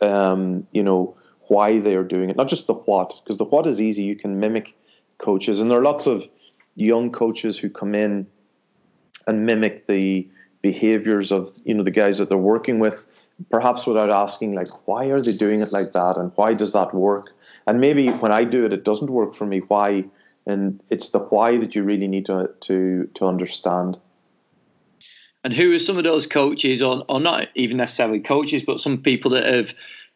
um, 0.01 0.66
you 0.72 0.83
know 0.83 1.16
why 1.49 1.79
they 1.79 1.95
are 1.95 2.05
doing 2.05 2.31
it? 2.31 2.37
Not 2.37 2.49
just 2.49 2.66
the 2.66 2.74
what 2.74 3.14
because 3.22 3.39
the 3.39 3.45
what 3.45 3.66
is 3.66 3.81
easy. 3.81 4.03
You 4.03 4.16
can 4.16 4.41
mimic 4.41 4.77
coaches. 5.18 5.61
And 5.61 5.70
there 5.70 5.79
are 5.79 5.83
lots 5.83 6.07
of 6.07 6.27
young 6.74 7.11
coaches 7.11 7.59
who 7.59 7.70
come 7.70 7.95
in 7.95 8.27
and 9.27 9.47
mimic 9.47 9.87
the 9.87 10.29
behaviors 10.62 11.31
of 11.31 11.51
you 11.64 11.74
know 11.74 11.85
the 11.85 11.91
guys 11.91 12.18
that 12.18 12.29
they're 12.29 12.39
working 12.39 12.79
with 12.79 13.07
perhaps 13.51 13.87
without 13.87 14.11
asking 14.11 14.55
like 14.55 14.68
why 14.87 15.07
are 15.07 15.20
they 15.20 15.33
doing 15.33 15.61
it 15.61 15.72
like 15.72 15.93
that? 15.93 16.16
And 16.16 16.33
why 16.37 16.55
does 16.55 16.72
that 16.72 16.95
work 16.95 17.36
and 17.67 17.81
maybe 17.81 18.09
when 18.09 18.33
i 18.33 18.45
do 18.45 18.64
it 18.64 18.73
it 18.73 18.85
doesn't 18.85 19.11
work 19.11 19.35
for 19.35 19.47
me. 19.47 19.59
Why? 19.61 20.05
And 20.47 20.81
it's 20.91 21.11
the 21.11 21.19
why 21.19 21.59
that 21.59 21.75
you 21.75 21.83
really 21.83 22.07
need 22.07 22.27
to 22.27 22.51
to 22.61 23.09
to 23.14 23.27
understand. 23.27 23.99
And 25.45 25.53
who 25.53 25.73
are 25.73 25.79
some 25.79 25.97
of 25.97 26.05
those 26.05 26.27
coaches 26.27 26.83
or, 26.83 27.05
or 27.09 27.21
not 27.21 27.49
even 27.55 27.77
necessarily 27.77 28.21
coaches 28.21 28.64
but 28.64 28.81
some 28.81 28.99
people 28.99 29.31
that 29.33 29.45
have 29.45 29.75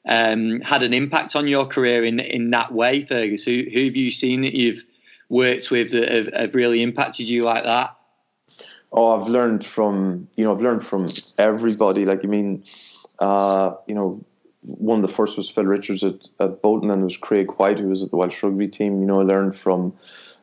um, 0.09 0.61
had 0.63 0.83
an 0.83 0.93
impact 0.93 1.37
on 1.37 1.47
your 1.47 1.67
career 1.67 2.05
in 2.05 2.21
in 2.21 2.51
that 2.51 2.73
way 2.73 3.05
fergus? 3.05 3.45
Who, 3.45 3.65
who 3.73 3.85
have 3.85 3.97
you 3.97 4.11
seen 4.11 4.43
that 4.43 4.55
you've 4.55 4.85
worked 5.29 5.71
with 5.71 5.93
that 5.93 6.11
have, 6.11 6.29
have 6.33 6.55
really 6.55 6.83
impacted 6.83 7.29
you 7.29 7.45
like 7.45 7.65
that? 7.65 7.97
Oh, 8.93 9.21
I've 9.21 9.29
learned 9.29 9.65
from 9.65 10.29
you 10.37 10.45
know 10.45 10.53
I've 10.53 10.61
learned 10.61 10.87
from 10.87 11.09
everybody. 11.39 12.07
Like 12.07 12.25
I 12.25 12.29
mean, 12.29 12.65
uh, 13.19 13.75
you 13.87 13.95
know, 13.95 14.25
one 14.63 14.99
of 14.99 15.03
the 15.03 15.15
first 15.15 15.37
was 15.37 15.49
Phil 15.49 15.65
Richards 15.65 16.05
at, 16.05 16.29
at 16.39 16.63
Bolton, 16.63 16.91
and 16.91 17.01
there 17.01 17.07
was 17.07 17.17
Craig 17.17 17.49
White 17.59 17.79
who 17.79 17.89
was 17.89 18.03
at 18.03 18.11
the 18.11 18.17
Welsh 18.17 18.43
rugby 18.43 18.69
team. 18.69 19.01
You 19.01 19.07
know, 19.07 19.21
I 19.21 19.25
learned 19.25 19.55
from 19.55 19.95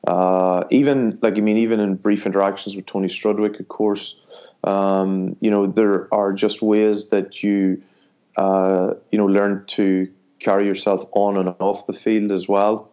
uh, 0.08 0.64
even 0.70 1.20
like 1.22 1.36
I 1.36 1.42
mean, 1.42 1.58
even 1.58 1.80
in 1.80 1.96
brief 1.96 2.26
interactions 2.26 2.76
with 2.76 2.86
Tony 2.86 3.08
Strudwick, 3.08 3.60
of 3.60 3.68
course. 3.68 4.18
Um, 4.64 5.36
you 5.40 5.52
know, 5.52 5.68
there 5.68 6.12
are 6.14 6.34
just 6.34 6.62
ways 6.62 7.10
that 7.10 7.44
you 7.44 7.82
uh, 8.38 8.94
you 9.12 9.18
know 9.18 9.26
learn 9.26 9.66
to 9.68 10.12
carry 10.40 10.66
yourself 10.66 11.06
on 11.14 11.38
and 11.38 11.54
off 11.60 11.88
the 11.88 11.94
field 11.94 12.32
as 12.32 12.48
well. 12.48 12.92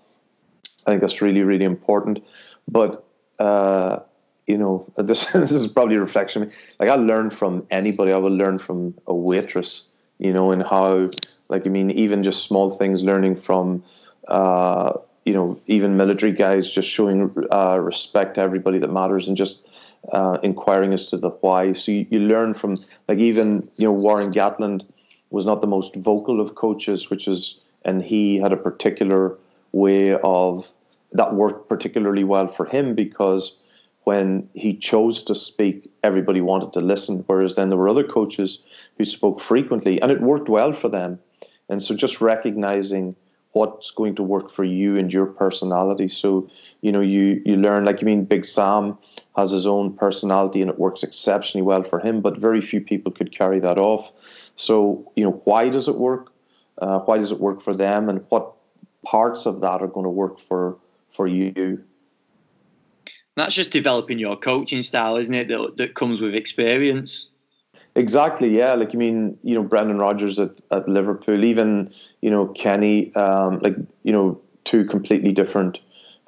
I 0.87 0.91
think 0.91 1.01
that's 1.01 1.23
really 1.23 1.43
really 1.43 1.65
important. 1.65 2.23
But 2.69 3.05
uh, 3.39 4.01
you 4.47 4.59
know, 4.59 4.87
this, 4.97 5.27
this 5.27 5.53
is 5.53 5.69
probably 5.69 5.97
a 5.97 6.01
reflection. 6.01 6.51
Like 6.79 6.89
I 6.89 6.95
learn 6.97 7.31
from 7.31 7.67
anybody. 7.71 8.13
I 8.13 8.19
will 8.19 8.37
learn 8.37 8.59
from 8.59 8.95
a 9.07 9.15
waitress, 9.15 9.85
you 10.19 10.33
know, 10.33 10.53
and 10.53 10.63
how, 10.63 11.09
like, 11.49 11.67
I 11.67 11.71
mean, 11.71 11.91
even 11.91 12.23
just 12.23 12.45
small 12.45 12.71
things, 12.71 13.03
learning 13.03 13.37
from, 13.37 13.83
uh, 14.29 14.93
you 15.25 15.35
know, 15.35 15.59
even 15.67 15.97
military 15.97 16.33
guys, 16.33 16.71
just 16.71 16.89
showing 16.89 17.35
uh, 17.51 17.79
respect 17.79 18.37
to 18.37 18.41
everybody 18.41 18.79
that 18.79 18.93
matters 18.93 19.29
and 19.29 19.37
just 19.37 19.63
uh, 20.13 20.39
inquiring 20.43 20.93
as 20.93 21.07
to 21.07 21.17
the 21.17 21.31
why. 21.31 21.73
So 21.73 21.93
you, 21.93 22.07
you 22.11 22.21
learn 22.21 22.55
from, 22.55 22.77
like, 23.09 23.19
even, 23.19 23.69
you 23.77 23.87
know, 23.87 23.93
Warren 23.93 24.31
Gatland 24.31 24.85
was 25.31 25.47
not 25.47 25.61
the 25.61 25.67
most 25.67 25.97
vocal 25.97 26.41
of 26.41 26.55
coaches, 26.55 27.11
which 27.11 27.27
is, 27.27 27.59
and 27.85 28.03
he 28.03 28.39
had 28.39 28.53
a 28.53 28.57
particular 28.57 29.37
way 29.73 30.15
of, 30.23 30.73
that 31.13 31.35
worked 31.35 31.69
particularly 31.69 32.25
well 32.25 32.49
for 32.49 32.67
him 32.67 32.95
because 32.95 33.57
when 34.05 34.49
he 34.55 34.75
chose 34.75 35.23
to 35.25 35.35
speak, 35.35 35.91
everybody 36.03 36.41
wanted 36.41 36.73
to 36.75 36.81
listen. 36.81 37.25
Whereas 37.27 37.57
then 37.57 37.69
there 37.71 37.79
were 37.79 37.89
other 37.89 38.05
coaches 38.05 38.59
who 38.99 39.05
spoke 39.05 39.41
frequently, 39.41 40.01
and 40.01 40.11
it 40.11 40.21
worked 40.21 40.49
well 40.49 40.73
for 40.73 40.89
them. 40.89 41.19
And 41.69 41.83
so 41.83 41.95
just 41.95 42.21
recognizing 42.21 43.17
what's 43.53 43.91
going 43.93 44.15
to 44.17 44.23
work 44.23 44.51
for 44.51 44.65
you 44.65 44.99
and 44.99 45.13
your 45.13 45.27
personality. 45.27 46.09
So, 46.09 46.49
you 46.83 46.93
know, 46.93 47.01
you 47.01 47.41
you 47.47 47.57
learn 47.57 47.85
like 47.85 48.01
you 48.01 48.07
mean 48.07 48.25
Big 48.25 48.45
Sam 48.45 48.99
has 49.37 49.51
his 49.53 49.67
own 49.67 49.95
personality 49.95 50.61
and 50.61 50.71
it 50.71 50.79
works 50.79 51.03
exceptionally 51.03 51.63
well 51.63 51.85
for 51.85 52.01
him, 52.01 52.21
but 52.21 52.37
very 52.37 52.61
few 52.61 52.81
people 52.81 53.13
could 53.13 53.37
carry 53.37 53.61
that 53.61 53.79
off. 53.79 54.13
So, 54.57 55.11
you 55.17 55.25
know, 55.25 55.41
why 55.45 55.69
does 55.69 55.89
it 55.89 55.97
work? 55.97 56.33
Uh, 56.79 56.99
why 57.01 57.17
does 57.19 57.31
it 57.31 57.39
work 57.39 57.63
for 57.63 57.75
them 57.75 58.09
and 58.09 58.25
what 58.29 58.53
parts 59.05 59.47
of 59.47 59.61
that 59.61 59.81
are 59.81 59.87
going 59.87 60.05
to 60.05 60.11
work 60.11 60.41
for 60.41 60.77
for 61.09 61.29
you? 61.29 61.83
That's 63.37 63.55
just 63.55 63.71
developing 63.71 64.19
your 64.19 64.37
coaching 64.37 64.83
style, 64.83 65.17
isn't 65.17 65.35
it? 65.35 65.49
That, 65.49 65.77
that 65.77 65.95
comes 65.95 66.21
with 66.21 66.35
experience. 66.35 67.29
Exactly, 67.97 68.49
yeah. 68.49 68.75
Like 68.75 68.93
you 68.93 68.99
mean, 68.99 69.39
you 69.43 69.55
know, 69.55 69.63
Brendan 69.63 69.99
Rodgers 69.99 70.39
at, 70.39 70.61
at 70.71 70.89
Liverpool, 70.89 71.45
even 71.45 71.93
you 72.23 72.31
know 72.31 72.47
Kenny, 72.49 73.15
um, 73.15 73.61
like 73.61 73.77
you 74.03 74.13
know, 74.13 74.41
two 74.65 74.85
completely 74.85 75.33
different 75.33 75.79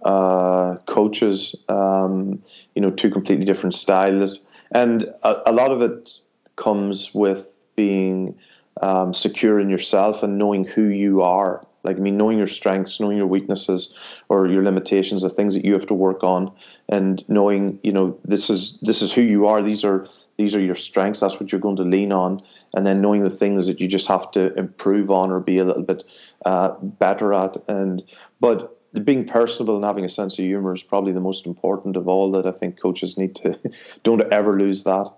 uh, 0.04 0.76
coaches, 0.86 1.56
um, 1.68 2.40
you 2.74 2.82
know, 2.82 2.90
two 2.90 3.10
completely 3.10 3.44
different 3.44 3.74
styles, 3.74 4.46
and 4.72 5.04
a, 5.24 5.50
a, 5.50 5.52
lot 5.52 5.72
of 5.72 5.82
it 5.82 6.12
comes 6.54 7.12
with 7.12 7.48
being 7.74 8.36
um, 8.82 9.14
secure 9.14 9.58
in 9.58 9.70
yourself 9.70 10.22
and 10.22 10.38
knowing 10.38 10.64
who 10.64 10.84
you 10.84 11.22
are. 11.22 11.62
Like 11.82 11.96
I 11.96 12.00
mean, 12.00 12.16
knowing 12.16 12.36
your 12.36 12.48
strengths, 12.48 12.98
knowing 12.98 13.16
your 13.16 13.28
weaknesses, 13.28 13.94
or 14.28 14.48
your 14.48 14.64
limitations, 14.64 15.22
the 15.22 15.30
things 15.30 15.54
that 15.54 15.64
you 15.64 15.72
have 15.72 15.86
to 15.86 15.94
work 15.94 16.24
on, 16.24 16.52
and 16.88 17.24
knowing 17.28 17.78
you 17.84 17.92
know 17.92 18.18
this 18.24 18.50
is 18.50 18.78
this 18.82 19.02
is 19.02 19.12
who 19.12 19.22
you 19.22 19.46
are. 19.46 19.62
These 19.62 19.84
are 19.84 20.06
these 20.36 20.54
are 20.54 20.60
your 20.60 20.74
strengths. 20.74 21.20
That's 21.20 21.38
what 21.38 21.52
you're 21.52 21.60
going 21.60 21.76
to 21.76 21.84
lean 21.84 22.10
on, 22.10 22.40
and 22.74 22.84
then 22.84 23.00
knowing 23.00 23.22
the 23.22 23.30
things 23.30 23.68
that 23.68 23.80
you 23.80 23.86
just 23.86 24.08
have 24.08 24.30
to 24.32 24.52
improve 24.54 25.12
on 25.12 25.30
or 25.30 25.38
be 25.38 25.58
a 25.58 25.64
little 25.64 25.84
bit 25.84 26.04
uh, 26.44 26.72
better 26.80 27.32
at. 27.32 27.56
And 27.68 28.02
but 28.40 28.76
being 29.04 29.26
personable 29.26 29.76
and 29.76 29.84
having 29.84 30.04
a 30.04 30.08
sense 30.08 30.38
of 30.38 30.44
humor 30.44 30.74
is 30.74 30.82
probably 30.82 31.12
the 31.12 31.20
most 31.20 31.46
important 31.46 31.96
of 31.96 32.08
all 32.08 32.32
that 32.32 32.46
I 32.46 32.52
think 32.52 32.80
coaches 32.80 33.16
need 33.16 33.36
to 33.36 33.58
don't 34.02 34.32
ever 34.32 34.58
lose 34.58 34.84
that. 34.84 35.12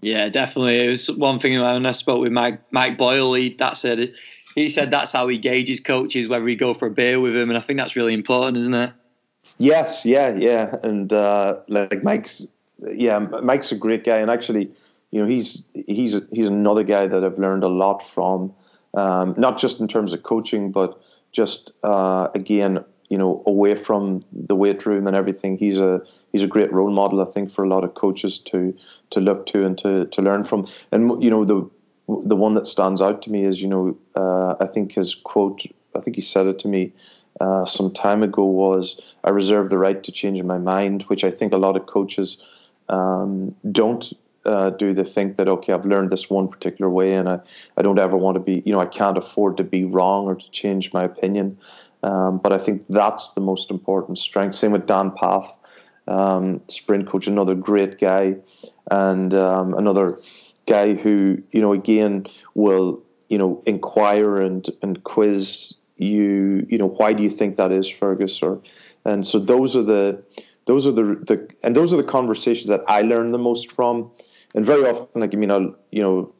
Yeah, 0.00 0.28
definitely. 0.28 0.84
It 0.84 0.90
was 0.90 1.10
one 1.10 1.38
thing 1.38 1.60
when 1.60 1.86
I 1.86 1.92
spoke 1.92 2.20
with 2.20 2.32
Mike 2.32 2.60
Mike 2.70 2.98
Boyle. 2.98 3.34
He 3.34 3.54
that 3.58 3.76
said. 3.76 4.12
He 4.54 4.70
said 4.70 4.90
that's 4.90 5.12
how 5.12 5.28
he 5.28 5.36
gauges 5.36 5.80
coaches 5.80 6.28
whether 6.28 6.48
he 6.48 6.56
go 6.56 6.72
for 6.72 6.88
a 6.88 6.90
beer 6.90 7.20
with 7.20 7.36
him, 7.36 7.50
and 7.50 7.58
I 7.58 7.60
think 7.60 7.78
that's 7.78 7.94
really 7.94 8.14
important, 8.14 8.56
isn't 8.56 8.72
it? 8.72 8.90
Yes, 9.58 10.04
yeah, 10.06 10.34
yeah, 10.34 10.76
and 10.82 11.12
uh, 11.12 11.60
like 11.68 12.02
Mike's, 12.02 12.46
yeah, 12.90 13.18
Mike's 13.18 13.70
a 13.70 13.76
great 13.76 14.04
guy, 14.04 14.16
and 14.16 14.30
actually, 14.30 14.70
you 15.10 15.20
know, 15.20 15.26
he's 15.26 15.62
he's 15.86 16.18
he's 16.32 16.48
another 16.48 16.84
guy 16.84 17.06
that 17.06 17.22
I've 17.22 17.38
learned 17.38 17.64
a 17.64 17.68
lot 17.68 17.98
from, 17.98 18.54
um, 18.94 19.34
not 19.36 19.58
just 19.58 19.78
in 19.78 19.88
terms 19.88 20.14
of 20.14 20.22
coaching, 20.22 20.72
but 20.72 20.98
just 21.32 21.72
uh, 21.82 22.28
again 22.34 22.82
you 23.08 23.18
know, 23.18 23.42
away 23.46 23.74
from 23.74 24.22
the 24.32 24.56
weight 24.56 24.84
room 24.86 25.06
and 25.06 25.16
everything, 25.16 25.56
he's 25.56 25.78
a 25.78 26.02
he's 26.32 26.42
a 26.42 26.46
great 26.46 26.72
role 26.72 26.90
model, 26.90 27.22
I 27.22 27.24
think, 27.26 27.50
for 27.50 27.64
a 27.64 27.68
lot 27.68 27.84
of 27.84 27.94
coaches 27.94 28.38
to 28.40 28.76
to 29.10 29.20
look 29.20 29.46
to 29.46 29.64
and 29.64 29.78
to 29.78 30.06
to 30.06 30.22
learn 30.22 30.44
from. 30.44 30.66
And 30.92 31.22
you 31.22 31.30
know, 31.30 31.44
the 31.44 31.68
the 32.24 32.36
one 32.36 32.54
that 32.54 32.66
stands 32.66 33.02
out 33.02 33.22
to 33.22 33.30
me 33.30 33.44
is, 33.44 33.60
you 33.60 33.68
know, 33.68 33.96
uh, 34.14 34.56
I 34.60 34.66
think 34.66 34.94
his 34.94 35.14
quote, 35.14 35.62
I 35.94 36.00
think 36.00 36.16
he 36.16 36.22
said 36.22 36.46
it 36.46 36.58
to 36.60 36.68
me 36.68 36.92
uh, 37.40 37.64
some 37.64 37.92
time 37.92 38.22
ago 38.22 38.44
was, 38.44 39.00
"I 39.24 39.30
reserve 39.30 39.70
the 39.70 39.78
right 39.78 40.02
to 40.02 40.12
change 40.12 40.42
my 40.42 40.58
mind," 40.58 41.02
which 41.04 41.24
I 41.24 41.30
think 41.30 41.52
a 41.52 41.58
lot 41.58 41.76
of 41.76 41.86
coaches 41.86 42.38
um, 42.88 43.54
don't 43.70 44.12
uh, 44.46 44.70
do. 44.70 44.94
They 44.94 45.04
think 45.04 45.36
that 45.36 45.48
okay 45.48 45.72
i've 45.72 45.84
learned 45.84 46.10
this 46.10 46.30
one 46.30 46.48
particular 46.48 46.88
way 46.88 47.14
and 47.14 47.28
I, 47.28 47.40
I 47.76 47.82
don't 47.82 47.98
ever 47.98 48.16
want 48.16 48.36
to 48.36 48.40
be 48.40 48.62
you 48.64 48.72
know 48.72 48.80
i 48.80 48.86
can't 48.86 49.18
afford 49.18 49.56
to 49.56 49.64
be 49.64 49.84
wrong 49.84 50.26
or 50.26 50.36
to 50.36 50.50
change 50.50 50.92
my 50.92 51.04
opinion 51.04 51.58
um, 52.06 52.38
but 52.38 52.52
I 52.52 52.58
think 52.58 52.84
that's 52.88 53.32
the 53.32 53.40
most 53.40 53.68
important 53.68 54.16
strength. 54.18 54.54
Same 54.54 54.70
with 54.70 54.86
Dan 54.86 55.10
Pfaff, 55.10 55.50
um, 56.06 56.62
sprint 56.68 57.08
coach, 57.08 57.26
another 57.26 57.56
great 57.56 57.98
guy, 57.98 58.36
and 58.92 59.34
um, 59.34 59.74
another 59.74 60.16
guy 60.66 60.94
who 60.94 61.42
you 61.50 61.60
know 61.60 61.72
again 61.72 62.26
will 62.54 63.02
you 63.28 63.38
know 63.38 63.60
inquire 63.66 64.40
and 64.40 64.70
and 64.82 65.02
quiz 65.02 65.74
you. 65.96 66.64
You 66.68 66.78
know 66.78 66.88
why 66.88 67.12
do 67.12 67.24
you 67.24 67.30
think 67.30 67.56
that 67.56 67.72
is, 67.72 67.88
Fergus? 67.88 68.40
Or 68.40 68.62
and 69.04 69.26
so 69.26 69.40
those 69.40 69.74
are 69.74 69.82
the 69.82 70.22
those 70.66 70.86
are 70.86 70.92
the 70.92 71.02
the 71.26 71.48
and 71.64 71.74
those 71.74 71.92
are 71.92 71.96
the 71.96 72.04
conversations 72.04 72.68
that 72.68 72.84
I 72.86 73.02
learn 73.02 73.32
the 73.32 73.38
most 73.38 73.72
from. 73.72 74.12
And 74.54 74.64
very 74.64 74.88
often, 74.88 75.20
like 75.20 75.34
I 75.34 75.36
mean, 75.38 75.50
I'll 75.50 75.74
you 75.90 76.02
know, 76.02 76.32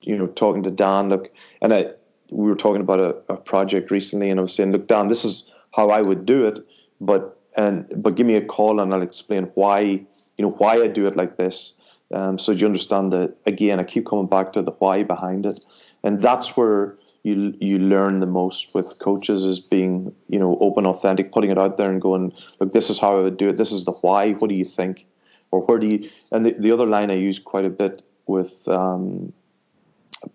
you 0.00 0.16
know, 0.16 0.28
talking 0.28 0.62
to 0.62 0.70
Dan, 0.70 1.10
look, 1.10 1.30
and 1.60 1.74
I 1.74 1.90
we 2.30 2.46
were 2.46 2.56
talking 2.56 2.80
about 2.80 3.00
a, 3.00 3.16
a 3.32 3.36
project 3.36 3.90
recently, 3.90 4.30
and 4.30 4.38
I 4.38 4.42
was 4.42 4.54
saying, 4.54 4.72
look, 4.72 4.86
Dan, 4.86 5.08
this 5.08 5.24
is 5.24 5.50
how 5.72 5.90
I 5.90 6.02
would 6.02 6.26
do 6.26 6.46
it, 6.46 6.66
but 7.00 7.38
and 7.56 7.86
but 8.02 8.14
give 8.14 8.26
me 8.26 8.36
a 8.36 8.44
call 8.44 8.80
and 8.80 8.92
I'll 8.92 9.02
explain 9.02 9.44
why 9.54 9.80
you 9.80 10.06
know 10.38 10.50
why 10.50 10.74
I 10.74 10.86
do 10.86 11.06
it 11.06 11.16
like 11.16 11.36
this. 11.36 11.74
Um, 12.14 12.38
so 12.38 12.52
you 12.52 12.66
understand 12.66 13.12
that 13.12 13.36
again, 13.46 13.80
I 13.80 13.84
keep 13.84 14.06
coming 14.06 14.26
back 14.26 14.52
to 14.54 14.62
the 14.62 14.70
why 14.72 15.02
behind 15.02 15.46
it, 15.46 15.60
and 16.02 16.22
that's 16.22 16.56
where 16.56 16.96
you 17.22 17.54
you 17.60 17.78
learn 17.78 18.20
the 18.20 18.26
most 18.26 18.74
with 18.74 18.98
coaches 18.98 19.44
is 19.44 19.60
being 19.60 20.14
you 20.28 20.38
know 20.38 20.56
open, 20.60 20.86
authentic, 20.86 21.32
putting 21.32 21.50
it 21.50 21.58
out 21.58 21.76
there 21.76 21.90
and 21.90 22.00
going, 22.00 22.32
look, 22.60 22.72
this 22.72 22.90
is 22.90 22.98
how 22.98 23.18
I 23.18 23.22
would 23.22 23.36
do 23.36 23.48
it. 23.48 23.56
This 23.56 23.72
is 23.72 23.84
the 23.84 23.92
why. 23.92 24.32
What 24.32 24.48
do 24.48 24.54
you 24.54 24.64
think, 24.64 25.06
or 25.50 25.60
where 25.60 25.78
do 25.78 25.86
you? 25.86 26.10
And 26.32 26.46
the, 26.46 26.52
the 26.52 26.72
other 26.72 26.86
line 26.86 27.10
I 27.10 27.14
use 27.14 27.38
quite 27.38 27.64
a 27.64 27.70
bit 27.70 28.02
with 28.26 28.66
um, 28.68 29.32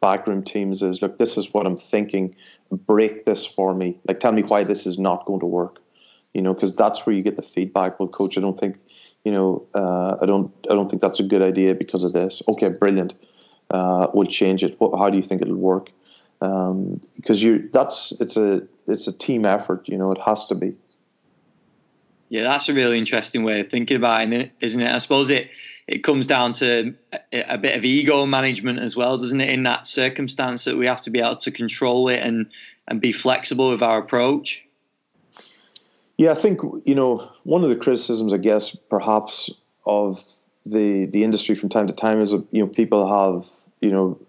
backroom 0.02 0.44
teams 0.44 0.82
is 0.82 1.02
look, 1.02 1.18
this 1.18 1.38
is 1.38 1.54
what 1.54 1.66
I'm 1.66 1.78
thinking. 1.78 2.36
Break 2.72 3.26
this 3.26 3.46
for 3.46 3.76
me. 3.76 3.98
Like, 4.08 4.20
tell 4.20 4.32
me 4.32 4.42
why 4.44 4.64
this 4.64 4.86
is 4.88 4.98
not 4.98 5.26
going 5.26 5.40
to 5.42 5.46
work. 5.46 5.80
You 6.34 6.42
know, 6.42 6.54
because 6.54 6.76
that's 6.76 7.06
where 7.06 7.16
you 7.16 7.22
get 7.22 7.36
the 7.36 7.44
feedback. 7.44 8.00
Well, 8.00 8.10
coach, 8.10 8.38
I 8.38 8.42
don't 8.42 8.60
think, 8.60 8.78
you 9.24 9.32
know, 9.32 9.68
uh, 9.76 10.18
I 10.20 10.26
don't, 10.26 10.52
I 10.70 10.74
don't 10.74 10.90
think 10.90 11.02
that's 11.02 11.20
a 11.20 11.24
good 11.24 11.44
idea 11.44 11.76
because 11.76 12.04
of 12.04 12.14
this. 12.14 12.42
Okay, 12.48 12.70
brilliant. 12.70 13.14
Uh, 13.70 14.08
we'll 14.14 14.28
change 14.28 14.64
it. 14.64 14.80
What, 14.80 14.98
how 14.98 15.10
do 15.12 15.18
you 15.18 15.24
think 15.24 15.44
it'll 15.44 15.56
work? 15.56 15.92
Um, 16.42 17.00
because 17.16 17.44
you, 17.44 17.70
that's 17.72 18.14
it's 18.20 18.36
a, 18.36 18.64
it's 18.88 19.08
a 19.08 19.14
team 19.14 19.46
effort. 19.46 19.88
You 19.88 19.98
know, 19.98 20.12
it 20.12 20.20
has 20.26 20.48
to 20.48 20.56
be. 20.56 20.76
Yeah, 22.30 22.42
that's 22.44 22.68
a 22.68 22.74
really 22.74 22.98
interesting 22.98 23.44
way 23.44 23.60
of 23.60 23.70
thinking 23.70 23.98
about 23.98 24.34
it, 24.34 24.52
isn't 24.60 24.82
it? 24.82 24.92
I 24.92 24.98
suppose 24.98 25.30
it 25.30 25.52
it 25.88 26.04
comes 26.04 26.28
down 26.28 26.54
to 26.54 26.94
a, 27.34 27.58
bit 27.58 27.78
of 27.78 27.84
ego 27.84 28.26
management 28.26 28.80
as 28.80 28.96
well, 28.96 29.18
doesn't 29.18 29.42
it? 29.42 29.50
In 29.50 29.64
that 29.64 29.86
circumstance, 29.86 30.64
that 30.66 30.78
we 30.78 30.86
have 30.86 31.02
to 31.02 31.10
be 31.10 31.20
able 31.20 31.36
to 31.38 31.52
control 31.52 32.10
it 32.10 32.20
and 32.20 32.48
and 32.88 33.00
be 33.02 33.12
flexible 33.12 33.70
with 33.70 33.82
our 33.82 33.98
approach. 33.98 34.64
Yeah, 36.18 36.32
I 36.32 36.36
think 36.36 36.62
you 36.86 36.96
know 36.96 37.30
one 37.44 37.64
of 37.64 37.70
the 37.70 37.76
criticisms, 37.76 38.34
I 38.34 38.38
guess, 38.38 38.76
perhaps 38.90 39.50
of 39.86 40.24
the 40.66 41.06
the 41.08 41.24
industry 41.24 41.56
from 41.56 41.70
time 41.70 41.88
to 41.88 41.94
time 41.94 42.22
is 42.22 42.32
you 42.32 42.48
know 42.54 42.68
people 42.68 43.08
have 43.08 43.50
you 43.82 43.92
know 43.92 44.20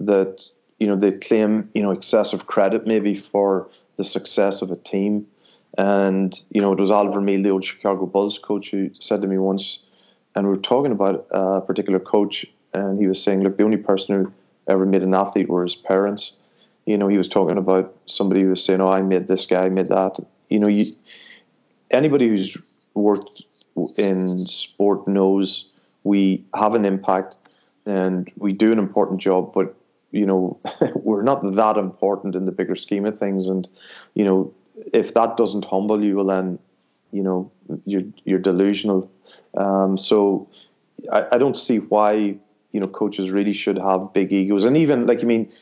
that 0.00 0.44
you 0.78 0.86
know 0.86 0.96
they 0.96 1.12
claim 1.12 1.70
you 1.74 1.82
know 1.82 1.92
excessive 1.92 2.46
credit 2.46 2.86
maybe 2.86 3.14
for 3.14 3.68
the 3.96 4.04
success 4.04 4.62
of 4.62 4.70
a 4.70 4.76
team. 4.76 5.26
And 5.78 6.40
you 6.50 6.60
know, 6.60 6.72
it 6.72 6.78
was 6.78 6.90
Al 6.90 7.10
Vermeil, 7.10 7.42
the 7.42 7.50
old 7.50 7.64
Chicago 7.64 8.06
Bulls 8.06 8.38
coach, 8.38 8.70
who 8.70 8.90
said 8.98 9.20
to 9.22 9.28
me 9.28 9.36
once, 9.38 9.80
and 10.36 10.46
we 10.46 10.52
were 10.54 10.60
talking 10.60 10.92
about 10.92 11.26
a 11.30 11.62
particular 11.62 11.98
coach, 11.98 12.46
and 12.74 13.00
he 13.00 13.06
was 13.06 13.20
saying, 13.20 13.42
look, 13.42 13.56
the 13.56 13.64
only 13.64 13.78
person 13.78 14.14
who 14.14 14.32
ever 14.68 14.84
made 14.84 15.02
an 15.02 15.14
athlete 15.14 15.48
were 15.48 15.62
his 15.62 15.74
parents. 15.74 16.32
You 16.84 16.98
know, 16.98 17.08
he 17.08 17.16
was 17.16 17.28
talking 17.28 17.56
about 17.56 17.96
somebody 18.06 18.42
who 18.42 18.50
was 18.50 18.62
saying, 18.62 18.80
"Oh, 18.80 18.88
I 18.88 19.02
made 19.02 19.26
this 19.26 19.46
guy, 19.46 19.64
I 19.64 19.68
made 19.70 19.88
that." 19.88 20.18
You 20.48 20.60
know, 20.60 20.68
you 20.68 20.92
anybody 21.90 22.28
who's 22.28 22.56
worked 22.94 23.42
in 23.96 24.46
sport 24.46 25.08
knows 25.08 25.68
we 26.04 26.44
have 26.54 26.74
an 26.74 26.84
impact 26.84 27.34
and 27.86 28.30
we 28.36 28.52
do 28.52 28.70
an 28.72 28.78
important 28.78 29.20
job, 29.20 29.52
but 29.52 29.74
you 30.12 30.26
know, 30.26 30.60
we're 30.94 31.22
not 31.22 31.54
that 31.54 31.76
important 31.76 32.36
in 32.36 32.44
the 32.44 32.52
bigger 32.52 32.76
scheme 32.76 33.04
of 33.04 33.18
things. 33.18 33.48
And 33.48 33.66
you 34.14 34.24
know, 34.24 34.54
if 34.92 35.14
that 35.14 35.36
doesn't 35.36 35.64
humble 35.64 36.02
you, 36.04 36.16
well, 36.16 36.26
then 36.26 36.58
you 37.12 37.22
know 37.22 37.50
you're 37.84 38.04
you're 38.24 38.38
delusional. 38.38 39.10
Um, 39.56 39.96
so 39.98 40.48
I, 41.12 41.26
I 41.32 41.38
don't 41.38 41.56
see 41.56 41.78
why 41.78 42.36
you 42.72 42.80
know 42.80 42.88
coaches 42.88 43.30
really 43.30 43.52
should 43.52 43.78
have 43.78 44.12
big 44.12 44.32
egos, 44.32 44.64
and 44.64 44.76
even 44.76 45.06
like 45.06 45.20
I 45.20 45.24
mean 45.24 45.52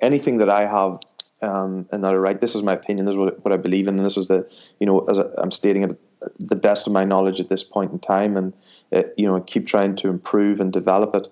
anything 0.00 0.38
that 0.38 0.48
I 0.48 0.66
have 0.66 0.98
um, 1.42 1.86
and 1.92 2.04
that 2.04 2.12
I 2.12 2.16
write. 2.16 2.40
This 2.40 2.54
is 2.54 2.62
my 2.62 2.72
opinion. 2.72 3.06
This 3.06 3.12
is 3.12 3.18
what, 3.18 3.44
what 3.44 3.52
I 3.52 3.56
believe 3.56 3.88
in, 3.88 3.96
and 3.96 4.06
this 4.06 4.16
is 4.16 4.28
the 4.28 4.48
you 4.78 4.86
know 4.86 5.00
as 5.00 5.18
I, 5.18 5.24
am 5.38 5.50
stating 5.50 5.82
it 5.82 6.00
the 6.38 6.56
best 6.56 6.86
of 6.86 6.92
my 6.92 7.04
knowledge 7.04 7.40
at 7.40 7.48
this 7.48 7.64
point 7.64 7.92
in 7.92 7.98
time, 7.98 8.36
and 8.36 8.52
uh, 8.92 9.02
you 9.16 9.26
know 9.26 9.40
keep 9.40 9.66
trying 9.66 9.96
to 9.96 10.08
improve 10.08 10.60
and 10.60 10.72
develop 10.72 11.14
it. 11.14 11.28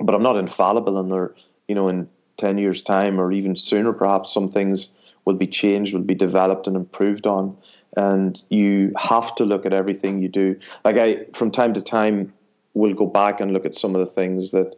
But 0.00 0.14
I'm 0.14 0.22
not 0.22 0.36
infallible, 0.36 0.98
and 0.98 1.10
there 1.10 1.34
you 1.68 1.74
know 1.74 1.88
in 1.88 2.08
ten 2.36 2.58
years' 2.58 2.82
time 2.82 3.20
or 3.20 3.32
even 3.32 3.56
sooner, 3.56 3.92
perhaps 3.92 4.32
some 4.32 4.48
things 4.48 4.90
will 5.24 5.34
be 5.34 5.46
changed, 5.46 5.92
will 5.92 6.02
be 6.02 6.14
developed 6.14 6.66
and 6.66 6.76
improved 6.76 7.26
on 7.26 7.56
and 7.96 8.42
you 8.50 8.92
have 8.96 9.34
to 9.36 9.44
look 9.44 9.66
at 9.66 9.72
everything 9.72 10.22
you 10.22 10.28
do. 10.28 10.58
Like 10.84 10.96
I, 10.96 11.24
from 11.32 11.50
time 11.50 11.74
to 11.74 11.82
time, 11.82 12.32
will 12.74 12.94
go 12.94 13.06
back 13.06 13.40
and 13.40 13.52
look 13.52 13.64
at 13.64 13.74
some 13.74 13.94
of 13.94 14.00
the 14.00 14.06
things 14.06 14.50
that 14.50 14.74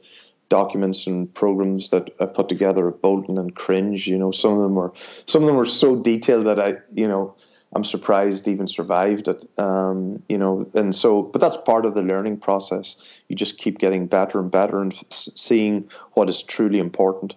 documents 0.49 1.07
and 1.07 1.33
programs 1.35 1.91
that 1.91 2.11
I 2.21 2.27
put 2.27 2.49
together 2.49 2.89
at 2.89 3.03
Bolton 3.03 3.39
and 3.39 3.55
cringe. 3.55 4.07
You 4.07 4.17
know, 4.17 4.31
some 4.31 4.53
of 4.53 4.61
them 4.61 4.75
were 4.75 4.93
some 5.27 5.43
of 5.43 5.47
them 5.47 5.57
were 5.57 5.67
so 5.67 5.97
detailed 5.97 6.47
that 6.47 6.61
I, 6.61 6.75
you 6.93 7.09
know, 7.09 7.35
I'm 7.75 7.85
surprised 7.85 8.49
even 8.49 8.67
survived 8.67 9.29
it. 9.29 9.45
Um, 9.59 10.23
you 10.29 10.39
know, 10.39 10.69
and 10.75 10.95
so, 10.95 11.23
but 11.23 11.41
that's 11.41 11.57
part 11.59 11.85
of 11.85 11.95
the 11.95 12.03
learning 12.03 12.39
process. 12.39 12.97
You 13.29 13.37
just 13.37 13.59
keep 13.59 13.79
getting 13.79 14.07
better 14.07 14.39
and 14.39 14.51
better 14.51 14.81
and 14.81 14.95
seeing 15.11 15.89
what 16.13 16.31
is 16.31 16.43
truly 16.43 16.79
important 16.79 17.35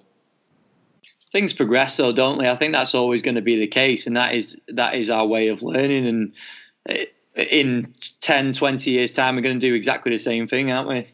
things 1.32 1.54
progress 1.54 1.98
though 1.98 2.12
don't 2.12 2.40
they? 2.40 2.50
I 2.50 2.56
think 2.56 2.74
that's 2.74 2.94
always 2.94 3.22
going 3.22 3.36
to 3.36 3.42
be 3.42 3.58
the 3.58 3.68
case 3.68 4.08
and 4.08 4.16
that 4.16 4.34
is 4.34 4.60
that 4.68 4.96
is 4.96 5.10
our 5.10 5.26
way 5.26 5.48
of 5.48 5.64
learning 5.64 6.08
and 6.08 6.34
eh, 6.88 7.06
in 7.36 7.94
10 8.20 8.54
20 8.54 8.92
years 8.92 9.12
time 9.12 9.36
we're 9.36 9.42
going 9.42 9.60
to 9.60 9.68
do 9.68 9.74
exactly 9.74 10.12
the 10.12 10.20
same 10.20 10.48
thing 10.48 10.72
aren't 10.72 10.90
we? 10.90 11.08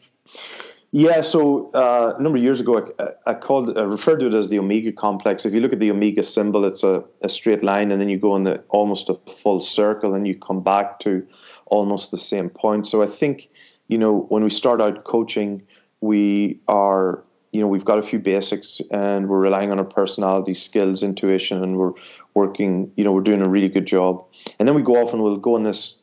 Yeah 0.90 1.20
so 1.20 1.70
uh, 1.72 2.14
a 2.18 2.22
number 2.22 2.38
of 2.38 2.44
years 2.44 2.60
ago 2.60 2.88
I, 2.98 3.30
I, 3.30 3.34
called 3.34 3.78
I 3.78 3.82
referred 3.82 4.20
to 4.20 4.26
it 4.26 4.34
as 4.34 4.48
the 4.48 4.58
omega 4.58 4.90
complex. 4.90 5.44
If 5.46 5.54
you 5.54 5.60
look 5.60 5.72
at 5.72 5.80
the 5.80 5.90
omega 5.90 6.22
symbol 6.22 6.64
it's 6.64 6.82
a, 6.82 7.04
a 7.22 7.28
straight 7.28 7.62
line 7.62 7.92
and 7.92 8.00
then 8.00 8.08
you 8.08 8.18
go 8.18 8.34
in 8.36 8.42
the 8.42 8.62
almost 8.70 9.08
a 9.08 9.14
full 9.30 9.60
circle 9.60 10.14
and 10.14 10.26
you 10.26 10.34
come 10.34 10.62
back 10.62 10.98
to 11.00 11.26
almost 11.66 12.10
the 12.10 12.18
same 12.18 12.50
point. 12.50 12.86
So 12.86 13.02
i 13.02 13.06
think 13.06 13.48
you 13.88 13.98
know 13.98 14.26
when 14.30 14.42
we 14.42 14.50
start 14.50 14.80
out 14.80 15.04
coaching 15.04 15.62
we 16.00 16.60
are 16.68 17.24
you 17.52 17.60
know 17.60 17.66
we've 17.66 17.84
got 17.84 17.98
a 17.98 18.02
few 18.02 18.18
basics 18.18 18.80
and 18.90 19.28
we're 19.28 19.38
relying 19.38 19.70
on 19.70 19.78
our 19.78 19.84
personality 19.84 20.54
skills 20.54 21.02
intuition 21.02 21.62
and 21.62 21.76
we're 21.76 21.92
working 22.34 22.92
you 22.96 23.04
know 23.04 23.12
we're 23.12 23.22
doing 23.22 23.42
a 23.42 23.48
really 23.48 23.68
good 23.68 23.86
job. 23.86 24.24
And 24.58 24.68
then 24.68 24.74
we 24.74 24.82
go 24.82 24.96
off 24.96 25.12
and 25.12 25.22
we'll 25.22 25.36
go 25.36 25.54
on 25.54 25.64
this 25.64 25.98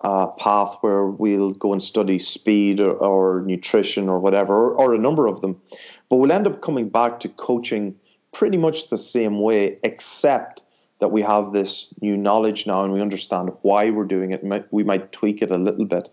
uh, 0.00 0.26
path 0.28 0.76
where 0.82 1.06
we'll 1.06 1.52
go 1.52 1.72
and 1.72 1.82
study 1.82 2.18
speed 2.18 2.80
or, 2.80 2.92
or 2.92 3.42
nutrition 3.46 4.08
or 4.08 4.18
whatever 4.18 4.54
or, 4.54 4.74
or 4.74 4.94
a 4.94 4.98
number 4.98 5.26
of 5.26 5.40
them. 5.40 5.60
But 6.08 6.16
we'll 6.16 6.32
end 6.32 6.46
up 6.46 6.60
coming 6.62 6.88
back 6.88 7.20
to 7.20 7.28
coaching 7.28 7.94
pretty 8.32 8.58
much 8.58 8.90
the 8.90 8.98
same 8.98 9.40
way 9.40 9.78
except 9.82 10.62
that 10.98 11.08
we 11.08 11.22
have 11.22 11.52
this 11.52 11.92
new 12.00 12.16
knowledge 12.16 12.66
now 12.66 12.82
and 12.82 12.92
we 12.92 13.00
understand 13.00 13.50
why 13.62 13.90
we're 13.90 14.04
doing 14.04 14.32
it. 14.32 14.42
We 14.70 14.82
might 14.84 15.12
tweak 15.12 15.42
it 15.42 15.50
a 15.50 15.58
little 15.58 15.84
bit. 15.84 16.08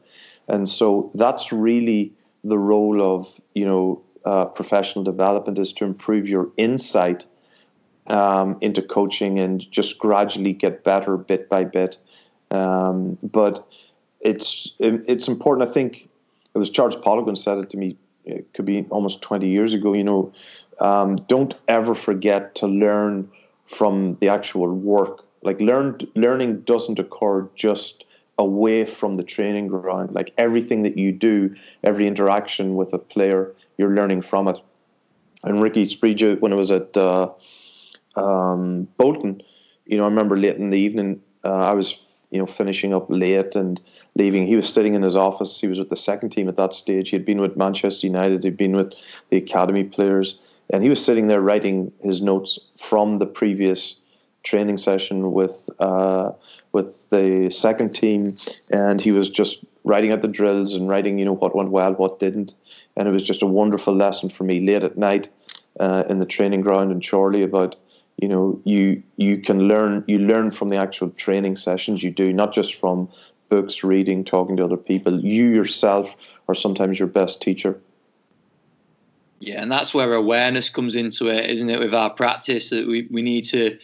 And 0.47 0.67
so 0.67 1.11
that's 1.13 1.53
really 1.53 2.13
the 2.43 2.57
role 2.57 3.01
of 3.01 3.39
you 3.53 3.65
know 3.65 4.03
uh, 4.26 4.45
professional 4.45 5.03
development 5.03 5.59
is 5.59 5.74
to 5.74 5.86
improve 5.86 6.28
your 6.28 6.49
insight 6.57 7.26
um, 8.07 8.57
into 8.61 8.82
coaching 8.82 9.39
and 9.39 9.69
just 9.71 9.99
gradually 9.99 10.53
get 10.53 10.84
better 10.84 11.17
bit 11.17 11.49
by 11.49 11.63
bit. 11.63 11.97
Um, 12.51 13.17
but 13.24 13.67
it's 14.21 14.74
it's 14.80 15.28
important. 15.28 15.69
I 15.69 15.71
think 15.71 16.09
it 16.53 16.57
was 16.57 16.69
Charles 16.69 16.95
Poliquin 16.95 17.38
said 17.38 17.57
it 17.57 17.69
to 17.71 17.78
me. 17.78 17.97
It 18.26 18.53
could 18.53 18.65
be 18.65 18.86
almost 18.89 19.21
twenty 19.21 19.49
years 19.49 19.74
ago. 19.74 19.93
You 19.93 20.03
know, 20.03 20.34
um, 20.80 21.17
don't 21.28 21.55
ever 21.67 21.95
forget 21.95 22.55
to 22.55 22.67
learn 22.67 23.30
from 23.65 24.15
the 24.21 24.30
actual 24.30 24.74
work. 24.74 25.26
Like 25.41 25.59
learn 25.59 25.99
learning 26.15 26.61
doesn't 26.61 26.99
occur 26.99 27.49
just 27.55 28.05
away 28.38 28.86
from 28.86 29.15
the 29.15 29.24
training 29.24 29.67
ground. 29.67 30.13
Like 30.13 30.34
everything 30.38 30.84
that 30.84 30.97
you 30.97 31.11
do, 31.11 31.53
every 31.84 32.07
interaction 32.07 32.76
with 32.76 32.93
a 32.93 32.97
player, 32.97 33.53
you're 33.78 33.93
learning 33.93 34.21
from 34.21 34.47
it. 34.47 34.57
And 35.43 35.61
Ricky 35.61 35.84
Sbragia, 35.84 36.39
when 36.39 36.53
I 36.53 36.55
was 36.55 36.71
at 36.71 36.95
uh, 36.95 37.30
um, 38.15 38.88
Bolton, 38.97 39.41
you 39.86 39.97
know, 39.97 40.03
I 40.03 40.07
remember 40.07 40.38
late 40.38 40.55
in 40.57 40.69
the 40.69 40.78
evening, 40.78 41.21
uh, 41.43 41.51
I 41.51 41.74
was, 41.74 42.21
you 42.32 42.39
know, 42.39 42.45
finishing 42.45 42.93
up 42.93 43.07
late 43.09 43.55
and 43.55 43.82
leaving. 44.15 44.47
He 44.47 44.55
was 44.55 44.71
sitting 44.71 44.93
in 44.93 45.01
his 45.01 45.17
office. 45.17 45.59
He 45.59 45.67
was 45.67 45.80
with 45.80 45.89
the 45.89 45.97
second 45.97 46.30
team 46.30 46.47
at 46.47 46.55
that 46.57 46.74
stage. 46.74 47.09
He 47.09 47.15
had 47.15 47.26
been 47.26 47.41
with 47.41 47.57
Manchester 47.57 48.07
United. 48.07 48.43
He'd 48.43 48.57
been 48.57 48.76
with 48.76 48.93
the 49.30 49.38
academy 49.38 49.84
players, 49.84 50.39
and 50.69 50.82
he 50.82 50.89
was 50.89 51.03
sitting 51.03 51.28
there 51.28 51.41
writing 51.41 51.91
his 52.01 52.21
notes 52.21 52.57
from 52.78 53.19
the 53.19 53.26
previous 53.26 53.97
training 54.43 54.78
session 54.78 55.32
with 55.34 55.69
uh, 55.80 56.32
with 56.71 57.09
the 57.09 57.49
second 57.49 57.93
team, 57.93 58.38
and 58.69 59.01
he 59.01 59.11
was 59.11 59.30
just 59.30 59.65
writing 59.84 60.11
out 60.11 60.21
the 60.21 60.27
drills 60.27 60.75
and 60.75 60.88
writing, 60.88 61.19
you 61.19 61.25
know, 61.25 61.34
what 61.34 61.55
went 61.55 61.71
well, 61.71 61.93
what 61.93 62.19
didn't, 62.19 62.53
and 62.95 63.07
it 63.07 63.11
was 63.11 63.23
just 63.23 63.41
a 63.41 63.47
wonderful 63.47 63.95
lesson 63.95 64.29
for 64.29 64.43
me 64.43 64.59
late 64.59 64.84
at 64.84 64.97
night 64.97 65.27
uh, 65.79 66.03
in 66.09 66.19
the 66.19 66.25
training 66.25 66.61
ground 66.61 66.91
in 66.91 67.01
Chorley 67.01 67.43
about 67.43 67.75
you 68.17 68.27
know 68.27 68.61
you 68.63 69.01
you 69.17 69.39
can 69.39 69.67
learn 69.67 70.03
you 70.07 70.19
learn 70.19 70.51
from 70.51 70.69
the 70.69 70.77
actual 70.77 71.09
training 71.11 71.55
sessions 71.55 72.03
you 72.03 72.11
do 72.11 72.31
not 72.31 72.53
just 72.53 72.75
from 72.75 73.09
books 73.49 73.84
reading 73.84 74.23
talking 74.23 74.57
to 74.57 74.63
other 74.63 74.77
people. 74.77 75.19
You 75.19 75.49
yourself 75.49 76.15
are 76.47 76.55
sometimes 76.55 76.99
your 76.99 77.07
best 77.07 77.41
teacher. 77.41 77.79
Yeah 79.39 79.61
and 79.61 79.71
that's 79.71 79.93
where 79.93 80.13
awareness 80.13 80.69
comes 80.69 80.95
into 80.95 81.27
it 81.27 81.49
isn't 81.49 81.69
it 81.69 81.79
with 81.79 81.93
our 81.93 82.09
practice 82.09 82.69
that 82.69 82.88
we, 82.88 83.07
we 83.11 83.21
need 83.21 83.45
to 83.45 83.77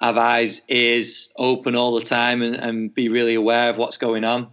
have 0.00 0.18
eyes, 0.18 0.60
ears 0.68 1.32
open 1.36 1.74
all 1.74 1.94
the 1.94 2.04
time 2.04 2.42
and, 2.42 2.54
and 2.54 2.94
be 2.94 3.08
really 3.08 3.34
aware 3.34 3.70
of 3.70 3.78
what's 3.78 3.96
going 3.96 4.24
on? 4.24 4.48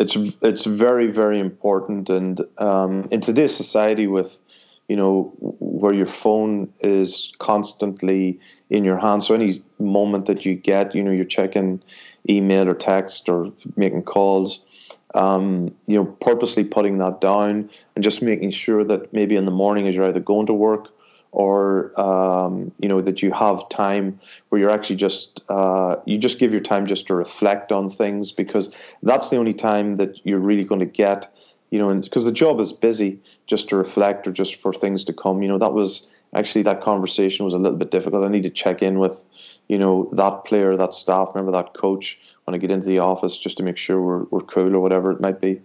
It's 0.00 0.16
it's 0.40 0.64
very 0.64 1.08
very 1.12 1.38
important, 1.38 2.08
and 2.08 2.40
um, 2.56 3.06
in 3.10 3.20
today's 3.20 3.54
society, 3.54 4.06
with 4.06 4.40
you 4.88 4.96
know 4.96 5.30
where 5.38 5.92
your 5.92 6.06
phone 6.06 6.72
is 6.80 7.30
constantly 7.38 8.40
in 8.70 8.82
your 8.82 8.96
hand, 8.96 9.22
so 9.22 9.34
any 9.34 9.62
moment 9.78 10.24
that 10.24 10.46
you 10.46 10.54
get, 10.54 10.94
you 10.94 11.02
know, 11.02 11.10
you're 11.10 11.26
checking 11.26 11.82
email 12.28 12.66
or 12.66 12.74
text 12.74 13.28
or 13.28 13.52
making 13.76 14.02
calls. 14.04 14.64
Um, 15.12 15.74
you 15.88 15.96
know, 15.98 16.04
purposely 16.04 16.62
putting 16.62 16.98
that 16.98 17.20
down 17.20 17.68
and 17.96 18.04
just 18.04 18.22
making 18.22 18.52
sure 18.52 18.84
that 18.84 19.12
maybe 19.12 19.34
in 19.34 19.44
the 19.44 19.50
morning 19.50 19.88
as 19.88 19.96
you're 19.96 20.06
either 20.06 20.20
going 20.20 20.46
to 20.46 20.54
work 20.54 20.88
or 21.32 21.98
um, 22.00 22.72
you 22.78 22.88
know 22.88 23.00
that 23.00 23.22
you 23.22 23.30
have 23.30 23.68
time 23.68 24.18
where 24.48 24.60
you're 24.60 24.70
actually 24.70 24.96
just 24.96 25.40
uh, 25.48 25.96
you 26.06 26.18
just 26.18 26.38
give 26.38 26.52
your 26.52 26.60
time 26.60 26.86
just 26.86 27.06
to 27.06 27.14
reflect 27.14 27.72
on 27.72 27.88
things 27.88 28.32
because 28.32 28.74
that's 29.02 29.30
the 29.30 29.36
only 29.36 29.54
time 29.54 29.96
that 29.96 30.18
you're 30.24 30.40
really 30.40 30.64
going 30.64 30.80
to 30.80 30.86
get 30.86 31.32
you 31.70 31.78
know 31.78 31.94
because 32.00 32.24
the 32.24 32.32
job 32.32 32.60
is 32.60 32.72
busy 32.72 33.20
just 33.46 33.68
to 33.68 33.76
reflect 33.76 34.26
or 34.26 34.32
just 34.32 34.56
for 34.56 34.72
things 34.72 35.04
to 35.04 35.12
come 35.12 35.42
you 35.42 35.48
know 35.48 35.58
that 35.58 35.72
was 35.72 36.06
actually 36.34 36.62
that 36.62 36.80
conversation 36.80 37.44
was 37.44 37.54
a 37.54 37.58
little 37.58 37.78
bit 37.78 37.90
difficult. 37.90 38.24
I 38.24 38.28
need 38.28 38.44
to 38.44 38.50
check 38.50 38.82
in 38.82 38.98
with 38.98 39.22
you 39.68 39.78
know 39.78 40.08
that 40.12 40.44
player 40.44 40.76
that 40.76 40.94
staff 40.94 41.30
member 41.34 41.52
that 41.52 41.74
coach 41.74 42.18
when 42.44 42.54
i 42.54 42.58
get 42.58 42.70
into 42.70 42.86
the 42.86 42.98
office 42.98 43.38
just 43.38 43.56
to 43.58 43.62
make 43.62 43.76
sure 43.76 44.00
we're, 44.00 44.24
we're 44.24 44.40
cool 44.40 44.74
or 44.74 44.80
whatever 44.80 45.10
it 45.10 45.20
might 45.20 45.40
be. 45.40 45.60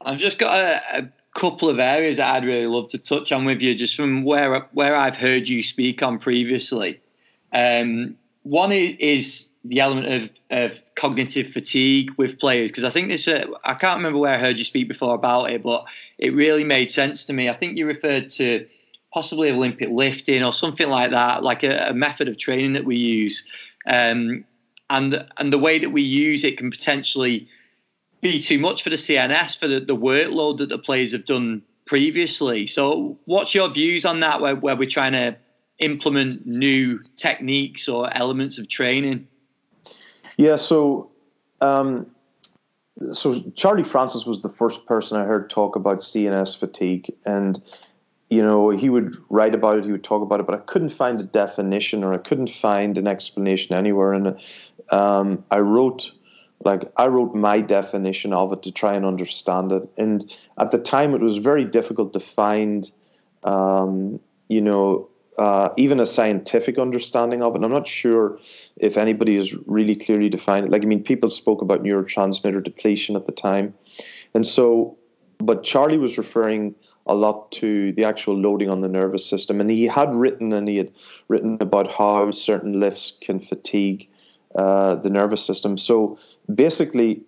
I've 0.00 0.18
just 0.18 0.38
got 0.38 0.58
a, 0.58 0.98
a 0.98 1.08
couple 1.36 1.68
of 1.68 1.78
areas 1.78 2.16
that 2.16 2.34
I'd 2.34 2.44
really 2.44 2.66
love 2.66 2.88
to 2.88 2.98
touch 2.98 3.30
on 3.30 3.44
with 3.44 3.60
you, 3.60 3.74
just 3.74 3.94
from 3.94 4.24
where 4.24 4.66
where 4.72 4.96
I've 4.96 5.16
heard 5.16 5.48
you 5.48 5.62
speak 5.62 6.02
on 6.02 6.18
previously. 6.18 6.98
Um, 7.52 8.16
one 8.42 8.72
is 8.72 9.50
the 9.64 9.80
element 9.80 10.06
of, 10.06 10.30
of 10.50 10.94
cognitive 10.94 11.48
fatigue 11.48 12.10
with 12.16 12.38
players 12.38 12.70
because 12.70 12.84
I 12.84 12.90
think 12.90 13.08
this 13.08 13.28
uh, 13.28 13.44
I 13.64 13.74
can't 13.74 13.98
remember 13.98 14.18
where 14.18 14.34
I 14.34 14.38
heard 14.38 14.58
you 14.58 14.64
speak 14.64 14.88
before 14.88 15.14
about 15.14 15.50
it, 15.50 15.62
but 15.62 15.84
it 16.18 16.34
really 16.34 16.64
made 16.64 16.90
sense 16.90 17.26
to 17.26 17.32
me. 17.32 17.50
I 17.50 17.54
think 17.54 17.76
you 17.76 17.86
referred 17.86 18.30
to 18.30 18.66
possibly 19.12 19.50
Olympic 19.50 19.90
lifting 19.90 20.42
or 20.42 20.52
something 20.52 20.88
like 20.88 21.10
that, 21.10 21.42
like 21.42 21.62
a, 21.62 21.90
a 21.90 21.94
method 21.94 22.28
of 22.28 22.38
training 22.38 22.72
that 22.72 22.84
we 22.84 22.96
use, 22.96 23.44
um, 23.86 24.44
and 24.88 25.26
and 25.36 25.52
the 25.52 25.58
way 25.58 25.78
that 25.78 25.90
we 25.90 26.02
use 26.02 26.44
it 26.44 26.56
can 26.56 26.70
potentially 26.70 27.46
be 28.20 28.40
too 28.40 28.58
much 28.58 28.82
for 28.82 28.90
the 28.90 28.96
CNS 28.96 29.58
for 29.58 29.68
the, 29.68 29.80
the 29.80 29.96
workload 29.96 30.58
that 30.58 30.68
the 30.68 30.78
players 30.78 31.12
have 31.12 31.24
done 31.24 31.62
previously. 31.86 32.66
So, 32.66 33.18
what's 33.24 33.54
your 33.54 33.68
views 33.68 34.04
on 34.04 34.20
that? 34.20 34.40
Where, 34.40 34.56
where 34.56 34.76
we're 34.76 34.88
trying 34.88 35.12
to 35.12 35.36
implement 35.78 36.46
new 36.46 37.00
techniques 37.16 37.88
or 37.88 38.14
elements 38.16 38.58
of 38.58 38.68
training? 38.68 39.28
Yeah, 40.36 40.56
so 40.56 41.10
um, 41.60 42.06
so 43.12 43.40
Charlie 43.54 43.84
Francis 43.84 44.26
was 44.26 44.42
the 44.42 44.48
first 44.48 44.86
person 44.86 45.18
I 45.18 45.24
heard 45.24 45.50
talk 45.50 45.76
about 45.76 46.00
CNS 46.00 46.58
fatigue, 46.58 47.12
and 47.24 47.62
you 48.28 48.42
know 48.42 48.70
he 48.70 48.88
would 48.88 49.16
write 49.28 49.54
about 49.54 49.78
it, 49.78 49.84
he 49.84 49.92
would 49.92 50.04
talk 50.04 50.22
about 50.22 50.40
it, 50.40 50.46
but 50.46 50.54
I 50.54 50.62
couldn't 50.62 50.90
find 50.90 51.18
a 51.20 51.24
definition 51.24 52.04
or 52.04 52.12
I 52.12 52.18
couldn't 52.18 52.50
find 52.50 52.98
an 52.98 53.06
explanation 53.06 53.74
anywhere. 53.74 54.12
And 54.12 54.40
um, 54.90 55.44
I 55.50 55.60
wrote 55.60 56.10
like 56.64 56.90
I 56.96 57.06
wrote 57.06 57.34
my 57.34 57.60
definition 57.60 58.32
of 58.32 58.52
it 58.52 58.62
to 58.62 58.72
try 58.72 58.94
and 58.94 59.04
understand 59.04 59.72
it. 59.72 59.88
And 59.96 60.36
at 60.58 60.70
the 60.70 60.78
time, 60.78 61.14
it 61.14 61.20
was 61.20 61.38
very 61.38 61.64
difficult 61.64 62.12
to 62.14 62.20
find, 62.20 62.90
um, 63.44 64.20
you 64.48 64.60
know, 64.60 65.08
uh, 65.38 65.68
even 65.76 66.00
a 66.00 66.06
scientific 66.06 66.78
understanding 66.78 67.42
of 67.42 67.52
it. 67.52 67.56
And 67.56 67.64
I'm 67.64 67.70
not 67.70 67.86
sure 67.86 68.38
if 68.76 68.96
anybody 68.96 69.36
has 69.36 69.54
really 69.66 69.94
clearly 69.94 70.30
defined 70.30 70.66
it. 70.66 70.72
Like, 70.72 70.82
I 70.82 70.86
mean, 70.86 71.02
people 71.02 71.28
spoke 71.30 71.60
about 71.60 71.82
neurotransmitter 71.82 72.64
depletion 72.64 73.16
at 73.16 73.26
the 73.26 73.32
time. 73.32 73.74
And 74.34 74.46
so, 74.46 74.96
but 75.38 75.62
Charlie 75.62 75.98
was 75.98 76.16
referring 76.16 76.74
a 77.06 77.14
lot 77.14 77.52
to 77.52 77.92
the 77.92 78.04
actual 78.04 78.36
loading 78.36 78.70
on 78.70 78.80
the 78.80 78.88
nervous 78.88 79.28
system. 79.28 79.60
And 79.60 79.70
he 79.70 79.84
had 79.84 80.14
written 80.14 80.52
and 80.52 80.66
he 80.66 80.78
had 80.78 80.90
written 81.28 81.58
about 81.60 81.92
how 81.92 82.30
certain 82.30 82.80
lifts 82.80 83.16
can 83.20 83.38
fatigue 83.38 84.08
uh, 84.56 84.96
the 84.96 85.10
nervous 85.10 85.44
system. 85.44 85.76
So 85.76 86.18
basically, 86.52 87.22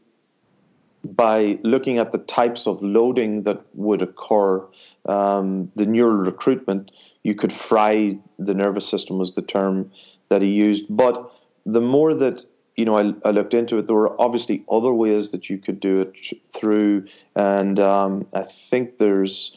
by 1.05 1.59
looking 1.63 1.99
at 1.99 2.13
the 2.13 2.19
types 2.19 2.67
of 2.67 2.83
loading 2.83 3.45
that 3.45 3.63
would 3.75 4.03
occur, 4.03 4.65
um, 5.07 5.71
the 5.77 5.87
neural 5.87 6.17
recruitment, 6.17 6.91
you 7.23 7.35
could 7.35 7.53
fry 7.53 8.19
the 8.39 8.55
nervous 8.55 8.89
system 8.89 9.19
was 9.19 9.35
the 9.35 9.43
term 9.43 9.91
that 10.29 10.43
he 10.43 10.49
used. 10.49 10.87
But 10.89 11.33
the 11.65 11.81
more 11.81 12.15
that 12.15 12.45
you 12.79 12.85
know, 12.85 12.97
I, 12.97 13.13
I 13.25 13.33
looked 13.33 13.55
into 13.55 13.77
it. 13.79 13.89
There 13.89 13.97
were 13.97 14.19
obviously 14.21 14.65
other 14.71 14.93
ways 14.93 15.31
that 15.31 15.51
you 15.51 15.59
could 15.59 15.81
do 15.81 16.01
it 16.01 16.15
through, 16.47 17.07
and 17.35 17.81
um, 17.81 18.29
I 18.33 18.43
think 18.43 18.99
there's 18.99 19.51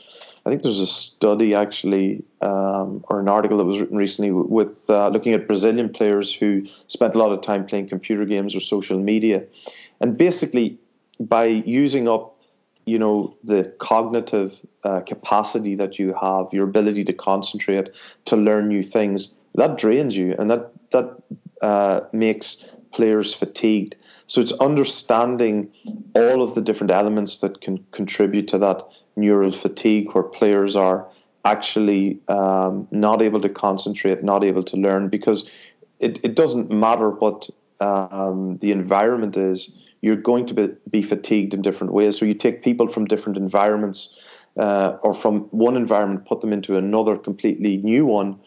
I 0.45 0.49
think 0.49 0.63
there's 0.63 0.79
a 0.79 0.87
study 0.87 1.53
actually, 1.53 2.23
um, 2.41 3.05
or 3.09 3.19
an 3.19 3.27
article 3.27 3.57
that 3.59 3.65
was 3.65 3.79
written 3.79 3.97
recently 3.97 4.31
with 4.31 4.89
uh, 4.89 5.09
looking 5.09 5.33
at 5.33 5.47
Brazilian 5.47 5.89
players 5.89 6.33
who 6.33 6.65
spent 6.87 7.15
a 7.15 7.19
lot 7.19 7.31
of 7.31 7.41
time 7.43 7.65
playing 7.65 7.89
computer 7.89 8.25
games 8.25 8.55
or 8.55 8.59
social 8.59 8.97
media, 8.97 9.43
and 9.99 10.17
basically 10.17 10.79
by 11.19 11.45
using 11.45 12.07
up, 12.07 12.39
you 12.85 12.97
know, 12.97 13.35
the 13.43 13.65
cognitive 13.77 14.59
uh, 14.83 15.01
capacity 15.01 15.75
that 15.75 15.99
you 15.99 16.13
have, 16.19 16.47
your 16.51 16.63
ability 16.63 17.03
to 17.03 17.13
concentrate, 17.13 17.89
to 18.25 18.35
learn 18.35 18.67
new 18.67 18.81
things, 18.81 19.35
that 19.53 19.77
drains 19.77 20.17
you, 20.17 20.35
and 20.39 20.49
that 20.49 20.71
that 20.91 21.17
uh, 21.61 22.01
makes 22.13 22.65
players 22.91 23.33
fatigued. 23.33 23.95
So 24.27 24.41
it's 24.41 24.53
understanding 24.53 25.71
all 26.15 26.41
of 26.41 26.55
the 26.55 26.61
different 26.61 26.91
elements 26.91 27.39
that 27.39 27.61
can 27.61 27.85
contribute 27.91 28.47
to 28.49 28.57
that 28.59 28.81
neural 29.15 29.51
fatigue, 29.51 30.13
where 30.13 30.23
players 30.23 30.75
are 30.75 31.07
actually 31.43 32.19
um, 32.27 32.87
not 32.91 33.21
able 33.21 33.41
to 33.41 33.49
concentrate, 33.49 34.23
not 34.23 34.43
able 34.43 34.63
to 34.63 34.77
learn, 34.77 35.09
because 35.09 35.49
it, 35.99 36.19
it 36.23 36.35
doesn't 36.35 36.71
matter 36.71 37.09
what 37.09 37.49
um, 37.79 38.57
the 38.57 38.71
environment 38.71 39.35
is, 39.35 39.71
you're 40.01 40.15
going 40.15 40.45
to 40.45 40.53
be, 40.53 40.69
be 40.89 41.01
fatigued 41.01 41.53
in 41.53 41.61
different 41.61 41.93
ways. 41.93 42.17
So 42.17 42.25
you 42.25 42.33
take 42.33 42.63
people 42.63 42.87
from 42.87 43.05
different 43.05 43.37
environments 43.37 44.15
uh, 44.57 44.97
or 45.03 45.13
from 45.13 45.41
one 45.51 45.75
environment, 45.75 46.25
put 46.25 46.41
them 46.41 46.53
into 46.53 46.77
another 46.77 47.17
completely 47.17 47.77
new 47.77 48.05
one. 48.05 48.39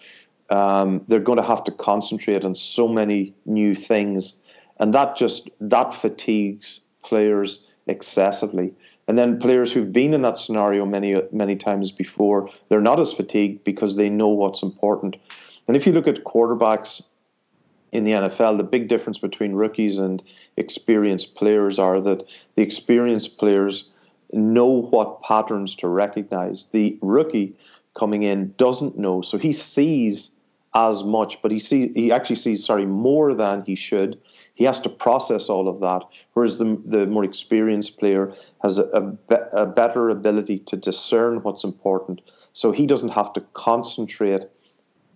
Um, 0.50 1.04
they're 1.08 1.20
going 1.20 1.38
to 1.38 1.44
have 1.44 1.64
to 1.64 1.72
concentrate 1.72 2.44
on 2.44 2.54
so 2.54 2.86
many 2.86 3.34
new 3.46 3.74
things, 3.74 4.34
and 4.78 4.94
that 4.94 5.16
just 5.16 5.48
that 5.60 5.94
fatigues 5.94 6.80
players 7.02 7.64
excessively. 7.86 8.72
And 9.06 9.18
then 9.18 9.38
players 9.38 9.70
who've 9.70 9.92
been 9.92 10.14
in 10.14 10.22
that 10.22 10.38
scenario 10.38 10.86
many 10.86 11.20
many 11.32 11.56
times 11.56 11.92
before, 11.92 12.50
they're 12.68 12.80
not 12.80 13.00
as 13.00 13.12
fatigued 13.12 13.64
because 13.64 13.96
they 13.96 14.08
know 14.08 14.28
what's 14.28 14.62
important. 14.62 15.16
And 15.66 15.76
if 15.76 15.86
you 15.86 15.92
look 15.92 16.08
at 16.08 16.24
quarterbacks 16.24 17.02
in 17.92 18.04
the 18.04 18.12
NFL, 18.12 18.56
the 18.56 18.64
big 18.64 18.88
difference 18.88 19.18
between 19.18 19.52
rookies 19.52 19.98
and 19.98 20.22
experienced 20.56 21.34
players 21.36 21.78
are 21.78 22.00
that 22.00 22.28
the 22.56 22.62
experienced 22.62 23.38
players 23.38 23.88
know 24.32 24.66
what 24.66 25.22
patterns 25.22 25.74
to 25.76 25.88
recognize. 25.88 26.66
The 26.72 26.98
rookie 27.02 27.54
coming 27.94 28.24
in 28.24 28.52
doesn't 28.56 28.98
know, 28.98 29.22
so 29.22 29.38
he 29.38 29.52
sees 29.52 30.30
as 30.74 31.04
much, 31.04 31.40
but 31.40 31.52
he 31.52 31.58
see 31.58 31.92
he 31.94 32.10
actually 32.10 32.36
sees 32.36 32.64
sorry 32.64 32.86
more 32.86 33.32
than 33.34 33.62
he 33.64 33.74
should. 33.74 34.20
He 34.54 34.64
has 34.64 34.80
to 34.80 34.88
process 34.88 35.48
all 35.48 35.68
of 35.68 35.80
that, 35.80 36.02
whereas 36.32 36.58
the 36.58 36.80
the 36.84 37.06
more 37.06 37.24
experienced 37.24 37.98
player 37.98 38.32
has 38.62 38.78
a, 38.78 38.84
a, 38.84 39.00
be, 39.00 39.36
a 39.52 39.66
better 39.66 40.10
ability 40.10 40.58
to 40.60 40.76
discern 40.76 41.42
what's 41.42 41.64
important. 41.64 42.22
So 42.52 42.72
he 42.72 42.86
doesn't 42.86 43.10
have 43.10 43.32
to 43.34 43.40
concentrate 43.52 44.44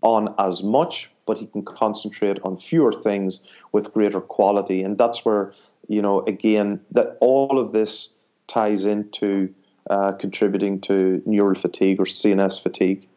on 0.03 0.35
as 0.39 0.63
much, 0.63 1.11
but 1.27 1.39
he 1.39 1.47
can 1.47 1.65
concentrate 1.65 2.39
on 2.43 2.57
fewer 2.57 2.93
things 2.93 3.43
with 3.73 3.93
greater 3.93 4.21
quality. 4.21 4.83
And 4.83 4.97
that's 4.97 5.25
where, 5.25 5.53
you 5.89 6.03
know, 6.03 6.25
again, 6.27 6.81
that 6.93 7.17
all 7.21 7.59
of 7.59 7.73
this 7.73 8.11
ties 8.47 8.87
into 8.87 9.53
uh, 9.91 10.13
contributing 10.13 10.81
to 10.83 11.23
neural 11.27 11.55
fatigue 11.55 12.01
or 12.01 12.05
CNS 12.05 12.63
fatigue. 12.63 13.08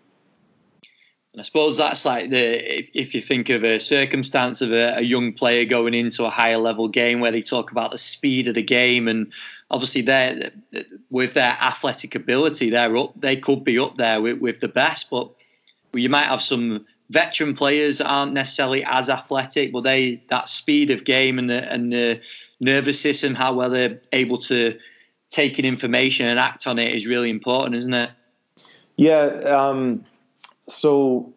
And 1.34 1.40
I 1.40 1.44
suppose 1.44 1.78
that's 1.78 2.06
like 2.06 2.30
the 2.30 2.80
if, 2.80 2.90
if 2.94 3.16
you 3.16 3.22
think 3.22 3.50
of 3.50 3.64
a 3.64 3.80
circumstance 3.80 4.62
of 4.62 4.72
a, 4.72 4.98
a, 4.98 5.02
young 5.02 5.32
player 5.32 5.64
going 5.64 5.94
into 5.94 6.26
a 6.26 6.30
higher 6.30 6.58
level 6.58 6.90
game 6.90 7.22
where 7.22 7.32
they 7.32 7.42
talk 7.42 7.72
about 7.72 7.92
the 7.92 7.98
speed 7.98 8.50
of 8.50 8.56
the 8.56 8.62
game 8.62 9.08
and 9.08 9.32
obviously 9.70 10.02
they 10.02 10.52
with 11.10 11.34
their 11.34 11.58
athletic 11.62 12.16
ability 12.16 12.70
they're 12.70 12.98
up 12.98 13.14
they 13.22 13.38
could 13.38 13.64
be 13.64 13.80
up 13.80 13.96
there 13.96 14.22
with, 14.22 14.40
with 14.40 14.60
the 14.60 14.68
best 14.68 15.10
but 15.10 15.32
you 15.94 16.10
might 16.10 16.26
have 16.26 16.42
some 16.42 16.86
veteran 17.12 17.54
players 17.54 18.00
aren't 18.00 18.32
necessarily 18.32 18.84
as 18.86 19.10
athletic, 19.10 19.72
but 19.72 19.82
they 19.82 20.24
that 20.30 20.48
speed 20.48 20.90
of 20.90 21.04
game 21.04 21.38
and 21.38 21.50
the 21.50 21.72
and 21.72 21.92
the 21.92 22.20
nervous 22.60 23.00
system, 23.00 23.36
how 23.36 23.54
well 23.54 23.70
they're 23.70 24.00
able 24.14 24.38
to 24.38 24.78
take 25.30 25.60
in 25.60 25.66
information 25.66 26.28
and 26.28 26.40
act 26.40 26.68
on 26.68 26.80
it 26.80 26.96
is 26.96 27.06
really 27.06 27.30
important, 27.30 27.76
isn't 27.76 27.94
it? 27.94 28.10
Yeah. 28.96 29.26
Um, 29.26 30.04
so 30.70 31.34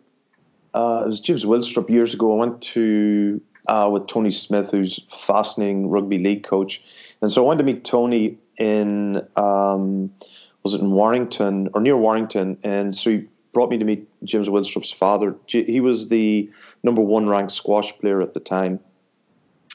uh, 0.75 1.03
it 1.05 1.09
was 1.09 1.21
James 1.21 1.45
Willstrop 1.45 1.89
years 1.89 2.15
ago. 2.15 2.35
I 2.35 2.47
went 2.47 2.63
to 2.63 3.41
uh, 3.69 3.89
with 3.93 4.07
Tony 4.07 4.31
Smith, 4.31 4.71
who's 4.71 5.01
fascinating 5.11 5.89
rugby 5.89 6.19
league 6.19 6.45
coach, 6.45 6.83
and 7.23 7.31
so 7.31 7.45
I 7.45 7.49
went 7.49 7.59
to 7.59 7.65
meet 7.65 7.85
Tony 7.85 8.39
in 8.59 9.27
um, 9.37 10.13
was 10.63 10.75
it 10.75 10.81
in 10.81 10.93
Warrington 10.93 11.69
or 11.75 11.81
near 11.81 11.97
Warrington, 11.97 12.59
and 12.63 12.95
so 12.95 13.11
he 13.11 13.27
brought 13.53 13.71
me 13.71 13.79
to 13.79 13.85
meet 13.85 14.07
James 14.25 14.49
Willstrop's 14.49 14.91
father. 14.91 15.35
He 15.47 15.81
was 15.81 16.09
the 16.09 16.51
number 16.83 17.01
one 17.01 17.29
ranked 17.29 17.53
squash 17.53 17.97
player 17.99 18.21
at 18.21 18.35
the 18.35 18.41
time. 18.41 18.81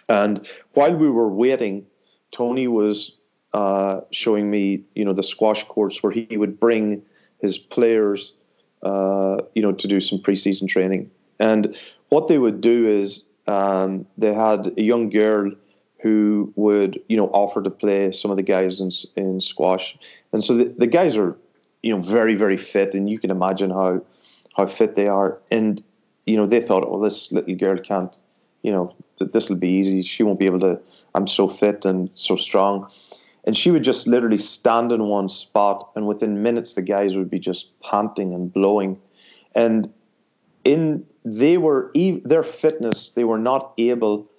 And 0.10 0.46
while 0.74 0.94
we 0.94 1.10
were 1.10 1.30
waiting, 1.30 1.86
Tony 2.32 2.68
was 2.68 3.14
uh, 3.54 4.02
showing 4.12 4.52
me, 4.52 4.84
you 4.96 5.06
know, 5.06 5.14
the 5.14 5.24
squash 5.24 5.64
courts 5.64 6.04
where 6.04 6.12
he 6.12 6.36
would 6.36 6.60
bring 6.60 7.02
his 7.42 7.58
players, 7.58 8.34
uh, 8.84 9.42
you 9.56 9.62
know, 9.62 9.72
to 9.72 9.88
do 9.88 10.00
some 10.00 10.20
preseason 10.20 10.68
training. 10.68 11.10
And 11.40 11.78
what 12.10 12.28
they 12.28 12.38
would 12.38 12.62
do 12.62 12.88
is 12.88 13.24
um, 13.48 14.06
they 14.18 14.34
had 14.34 14.74
a 14.78 14.82
young 14.82 15.10
girl 15.10 15.52
who 16.02 16.54
would, 16.56 17.00
you 17.10 17.18
know, 17.18 17.28
offer 17.28 17.62
to 17.62 17.70
play 17.70 18.12
some 18.12 18.32
of 18.32 18.38
the 18.38 18.44
guys 18.44 18.80
in, 18.80 18.90
in 19.16 19.42
squash. 19.42 19.98
And 20.32 20.44
so 20.44 20.56
the, 20.56 20.74
the 20.78 20.88
guys 20.88 21.18
are 21.18 21.38
you 21.82 21.96
know, 21.96 22.02
very, 22.02 22.36
very 22.36 22.58
fit, 22.58 22.94
and 22.94 23.10
you 23.10 23.20
can 23.20 23.32
imagine 23.32 23.70
how 23.70 24.02
how 24.56 24.66
fit 24.66 24.96
they 24.96 25.08
are. 25.08 25.40
And 25.52 25.84
you 26.26 26.38
know, 26.38 26.46
they 26.46 26.62
thought, 26.62 26.90
well, 26.90 27.00
this 27.00 27.32
little 27.32 27.56
girl 27.56 27.78
can't, 27.78 28.16
you 28.62 28.72
know, 28.72 28.96
this 29.20 29.50
will 29.50 29.58
be 29.58 29.70
easy. 29.70 30.02
She 30.02 30.24
won't 30.24 30.40
be 30.40 30.46
able 30.46 30.60
to. 30.62 30.80
I'm 31.16 31.28
so 31.28 31.48
fit 31.48 31.86
and 31.86 32.10
so 32.14 32.36
strong. 32.36 32.90
And 33.50 33.58
she 33.58 33.72
would 33.72 33.84
just 33.84 34.06
literally 34.06 34.38
stand 34.38 34.92
in 34.92 35.06
one 35.06 35.28
spot, 35.28 35.90
and 35.96 36.06
within 36.06 36.44
minutes, 36.44 36.76
the 36.76 36.84
guys 36.84 37.16
would 37.16 37.32
be 37.32 37.40
just 37.40 37.72
panting 37.80 38.32
and 38.32 38.54
blowing. 38.54 39.00
And 39.56 39.92
in 40.64 41.04
they 41.26 41.58
were 41.58 41.92
their 42.24 42.44
fitness, 42.44 43.10
they 43.10 43.24
were 43.24 43.40
not 43.40 43.74
able 43.80 44.30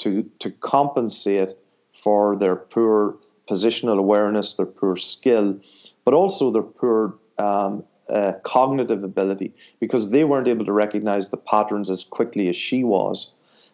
to 0.00 0.22
to 0.40 0.50
compensate 0.50 1.54
for 1.94 2.36
their 2.36 2.56
poor 2.56 3.16
positional 3.48 3.98
awareness, 3.98 4.52
their 4.52 4.66
poor 4.66 4.96
skill, 4.98 5.58
but 6.04 6.12
also 6.12 6.50
their 6.50 6.60
poor 6.60 7.14
um, 7.38 7.82
uh, 8.10 8.32
cognitive 8.44 9.02
ability 9.02 9.50
because 9.80 10.10
they 10.10 10.24
weren't 10.24 10.46
able 10.46 10.66
to 10.66 10.74
recognize 10.74 11.30
the 11.30 11.38
patterns 11.38 11.88
as 11.88 12.04
quickly 12.04 12.50
as 12.50 12.56
she 12.56 12.84
was. 12.84 13.30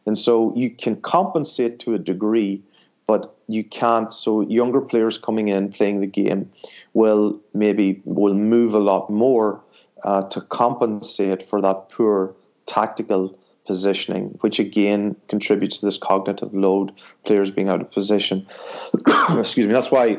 And 0.07 0.17
so 0.17 0.55
you 0.55 0.71
can 0.71 1.01
compensate 1.01 1.81
to 1.81 1.95
a 1.95 1.99
degree, 1.99 2.63
but 3.09 3.34
you 3.49 3.65
can't. 3.65 4.13
So 4.13 4.41
younger 4.43 4.81
players 4.81 5.19
coming 5.19 5.49
in 5.49 5.73
playing 5.73 6.01
the 6.01 6.07
game 6.07 6.51
will 6.93 7.41
maybe 7.53 8.03
will 8.05 8.35
move 8.35 8.75
a 8.75 8.79
lot 8.79 9.11
more 9.11 9.61
uh, 10.05 10.23
to 10.29 10.41
compensate 10.41 11.43
for 11.43 11.61
that 11.61 11.89
poor 11.91 12.35
tactical 12.67 13.39
positioning, 13.67 14.37
which 14.41 14.59
again 14.59 15.17
contributes 15.29 15.79
to 15.79 15.87
this 15.87 15.97
cognitive 15.97 16.55
load, 16.55 16.93
players 17.25 17.51
being 17.51 17.69
out 17.69 17.81
of 17.81 17.91
position. 17.91 18.47
Excuse 19.39 19.67
me. 19.67 19.73
That's 19.73 19.91
why 19.91 20.19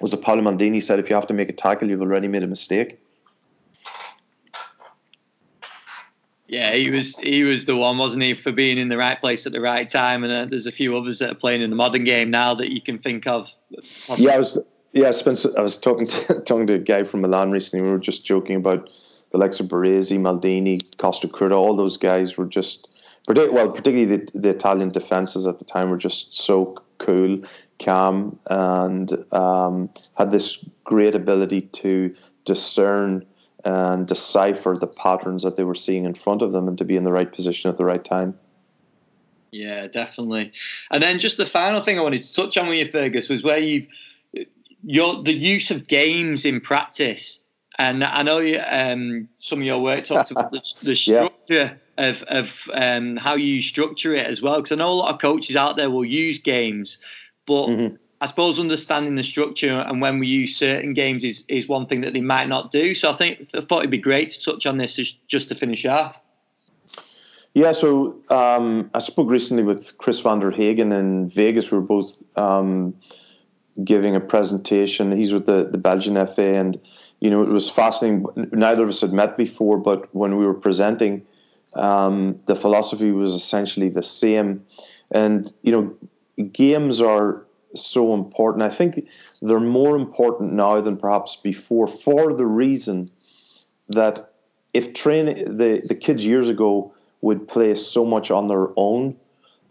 was 0.00 0.12
it 0.12 0.22
Paolo 0.22 0.42
Maldini 0.42 0.82
said 0.82 0.98
if 0.98 1.08
you 1.08 1.14
have 1.14 1.26
to 1.28 1.34
make 1.34 1.48
a 1.48 1.52
tackle, 1.52 1.88
you've 1.88 2.00
already 2.00 2.28
made 2.28 2.42
a 2.42 2.46
mistake. 2.46 2.98
Yeah, 6.54 6.72
he 6.72 6.88
was 6.88 7.16
he 7.16 7.42
was 7.42 7.64
the 7.64 7.74
one, 7.74 7.98
wasn't 7.98 8.22
he, 8.22 8.34
for 8.34 8.52
being 8.52 8.78
in 8.78 8.88
the 8.88 8.96
right 8.96 9.20
place 9.20 9.44
at 9.44 9.52
the 9.52 9.60
right 9.60 9.88
time. 9.88 10.22
And 10.22 10.32
uh, 10.32 10.44
there's 10.44 10.68
a 10.68 10.72
few 10.72 10.96
others 10.96 11.18
that 11.18 11.32
are 11.32 11.34
playing 11.34 11.62
in 11.62 11.70
the 11.70 11.74
modern 11.74 12.04
game 12.04 12.30
now 12.30 12.54
that 12.54 12.72
you 12.72 12.80
can 12.80 13.00
think 13.00 13.26
of. 13.26 13.48
Yeah, 14.16 14.34
I 14.34 14.38
was 14.38 14.56
yeah. 14.92 15.10
I 15.58 15.60
was 15.62 15.76
talking 15.76 16.06
to 16.06 16.40
talking 16.46 16.68
to 16.68 16.74
a 16.74 16.78
guy 16.78 17.02
from 17.02 17.22
Milan 17.22 17.50
recently. 17.50 17.84
We 17.84 17.90
were 17.90 17.98
just 17.98 18.24
joking 18.24 18.54
about 18.54 18.88
the 19.32 19.38
likes 19.38 19.58
of 19.58 19.66
Baresi, 19.66 20.16
Maldini, 20.16 20.80
Costacurta. 20.96 21.56
All 21.56 21.74
those 21.74 21.96
guys 21.96 22.36
were 22.36 22.46
just, 22.46 22.86
well, 23.26 23.72
particularly 23.72 24.04
the, 24.04 24.30
the 24.32 24.50
Italian 24.50 24.90
defenses 24.90 25.44
at 25.48 25.58
the 25.58 25.64
time 25.64 25.90
were 25.90 25.96
just 25.96 26.34
so 26.34 26.76
cool 26.98 27.40
calm 27.84 28.38
and 28.48 29.12
um, 29.32 29.90
had 30.16 30.30
this 30.30 30.64
great 30.84 31.16
ability 31.16 31.62
to 31.62 32.14
discern 32.44 33.26
and 33.64 34.06
decipher 34.06 34.76
the 34.78 34.86
patterns 34.86 35.42
that 35.42 35.56
they 35.56 35.64
were 35.64 35.74
seeing 35.74 36.04
in 36.04 36.14
front 36.14 36.42
of 36.42 36.52
them 36.52 36.68
and 36.68 36.78
to 36.78 36.84
be 36.84 36.96
in 36.96 37.04
the 37.04 37.12
right 37.12 37.32
position 37.32 37.70
at 37.70 37.76
the 37.76 37.84
right 37.84 38.04
time. 38.04 38.38
Yeah, 39.52 39.86
definitely. 39.86 40.52
And 40.90 41.02
then 41.02 41.18
just 41.18 41.36
the 41.36 41.46
final 41.46 41.80
thing 41.80 41.98
I 41.98 42.02
wanted 42.02 42.22
to 42.22 42.34
touch 42.34 42.56
on 42.56 42.66
with 42.66 42.76
you, 42.76 42.86
Fergus, 42.86 43.28
was 43.28 43.44
where 43.44 43.58
you've 43.58 43.86
your 44.86 45.22
the 45.22 45.32
use 45.32 45.70
of 45.70 45.86
games 45.86 46.44
in 46.44 46.60
practice. 46.60 47.40
And 47.78 48.04
I 48.04 48.22
know 48.22 48.38
you, 48.38 48.60
um, 48.68 49.28
some 49.40 49.60
of 49.60 49.64
your 49.64 49.80
work 49.80 50.04
talks 50.04 50.30
about 50.30 50.52
the, 50.52 50.62
the 50.82 50.94
structure 50.94 51.78
yeah. 51.98 52.08
of, 52.08 52.22
of 52.24 52.70
um, 52.74 53.16
how 53.16 53.34
you 53.34 53.62
structure 53.62 54.14
it 54.14 54.26
as 54.26 54.42
well. 54.42 54.56
Because 54.56 54.72
I 54.72 54.76
know 54.76 54.92
a 54.92 54.94
lot 54.94 55.12
of 55.12 55.20
coaches 55.20 55.56
out 55.56 55.76
there 55.76 55.90
will 55.90 56.04
use 56.04 56.38
games 56.38 56.98
but 57.46 57.66
mm-hmm. 57.66 57.96
I 58.20 58.26
suppose 58.26 58.58
understanding 58.58 59.16
the 59.16 59.24
structure 59.24 59.84
and 59.86 60.00
when 60.00 60.18
we 60.18 60.26
use 60.26 60.56
certain 60.56 60.94
games 60.94 61.24
is, 61.24 61.44
is 61.48 61.68
one 61.68 61.86
thing 61.86 62.00
that 62.02 62.14
they 62.14 62.20
might 62.20 62.48
not 62.48 62.70
do. 62.70 62.94
So 62.94 63.10
I 63.10 63.16
think 63.16 63.48
I 63.54 63.60
thought 63.60 63.80
it'd 63.80 63.90
be 63.90 63.98
great 63.98 64.30
to 64.30 64.40
touch 64.40 64.66
on 64.66 64.78
this 64.78 64.96
just 65.26 65.48
to 65.48 65.54
finish 65.54 65.84
off. 65.84 66.20
Yeah, 67.54 67.70
so 67.70 68.16
um, 68.30 68.90
I 68.94 68.98
spoke 68.98 69.30
recently 69.30 69.62
with 69.62 69.96
Kris 69.98 70.18
Van 70.20 70.40
der 70.40 70.50
Haegen 70.50 70.92
in 70.92 71.28
Vegas. 71.28 71.70
We 71.70 71.78
were 71.78 71.84
both 71.84 72.20
um, 72.36 72.94
giving 73.84 74.16
a 74.16 74.20
presentation. 74.20 75.16
He's 75.16 75.32
with 75.32 75.46
the, 75.46 75.68
the 75.70 75.78
Belgian 75.78 76.14
FA, 76.26 76.56
and 76.56 76.80
you 77.20 77.30
know 77.30 77.42
it 77.42 77.50
was 77.50 77.70
fascinating. 77.70 78.26
Neither 78.52 78.82
of 78.82 78.88
us 78.88 79.00
had 79.02 79.12
met 79.12 79.36
before, 79.36 79.78
but 79.78 80.12
when 80.12 80.36
we 80.36 80.44
were 80.44 80.54
presenting, 80.54 81.24
um, 81.74 82.40
the 82.46 82.56
philosophy 82.56 83.12
was 83.12 83.32
essentially 83.34 83.88
the 83.88 84.02
same 84.02 84.64
And 85.12 85.52
you 85.62 85.70
know, 85.70 86.44
games 86.46 87.00
are 87.00 87.46
so 87.74 88.14
important. 88.14 88.62
I 88.62 88.70
think 88.70 89.06
they're 89.42 89.60
more 89.60 89.96
important 89.96 90.52
now 90.52 90.80
than 90.80 90.96
perhaps 90.96 91.36
before 91.36 91.86
for 91.86 92.32
the 92.32 92.46
reason 92.46 93.08
that 93.88 94.32
if 94.72 94.94
training 94.94 95.56
the, 95.56 95.82
the 95.86 95.94
kids 95.94 96.24
years 96.24 96.48
ago 96.48 96.92
would 97.20 97.48
play 97.48 97.74
so 97.74 98.04
much 98.04 98.30
on 98.30 98.48
their 98.48 98.68
own 98.76 99.16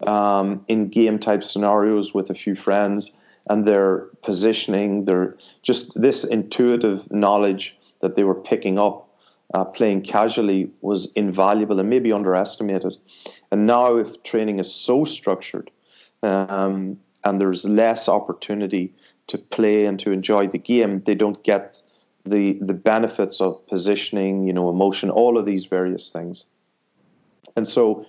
um, 0.06 0.64
in 0.68 0.88
game 0.88 1.18
type 1.18 1.44
scenarios 1.44 2.14
with 2.14 2.30
a 2.30 2.34
few 2.34 2.54
friends 2.54 3.12
and 3.48 3.66
their 3.66 4.06
positioning, 4.22 5.04
their 5.04 5.36
just 5.62 6.00
this 6.00 6.24
intuitive 6.24 7.10
knowledge 7.10 7.76
that 8.00 8.16
they 8.16 8.24
were 8.24 8.34
picking 8.34 8.78
up 8.78 9.08
uh, 9.52 9.64
playing 9.64 10.02
casually 10.02 10.70
was 10.80 11.12
invaluable 11.12 11.78
and 11.78 11.88
maybe 11.88 12.12
underestimated. 12.12 12.94
And 13.50 13.66
now, 13.66 13.96
if 13.96 14.22
training 14.24 14.58
is 14.58 14.74
so 14.74 15.04
structured 15.04 15.70
um, 16.24 16.98
and 17.24 17.40
there's 17.40 17.64
less 17.64 18.08
opportunity 18.08 18.92
to 19.26 19.38
play 19.38 19.86
and 19.86 19.98
to 20.00 20.12
enjoy 20.12 20.46
the 20.46 20.58
game, 20.58 21.00
they 21.06 21.14
don't 21.14 21.42
get 21.44 21.80
the 22.24 22.58
the 22.60 22.74
benefits 22.74 23.40
of 23.40 23.66
positioning, 23.66 24.46
you 24.46 24.52
know, 24.52 24.68
emotion, 24.68 25.10
all 25.10 25.36
of 25.38 25.46
these 25.46 25.66
various 25.66 26.10
things. 26.10 26.44
And 27.56 27.68
so, 27.68 28.06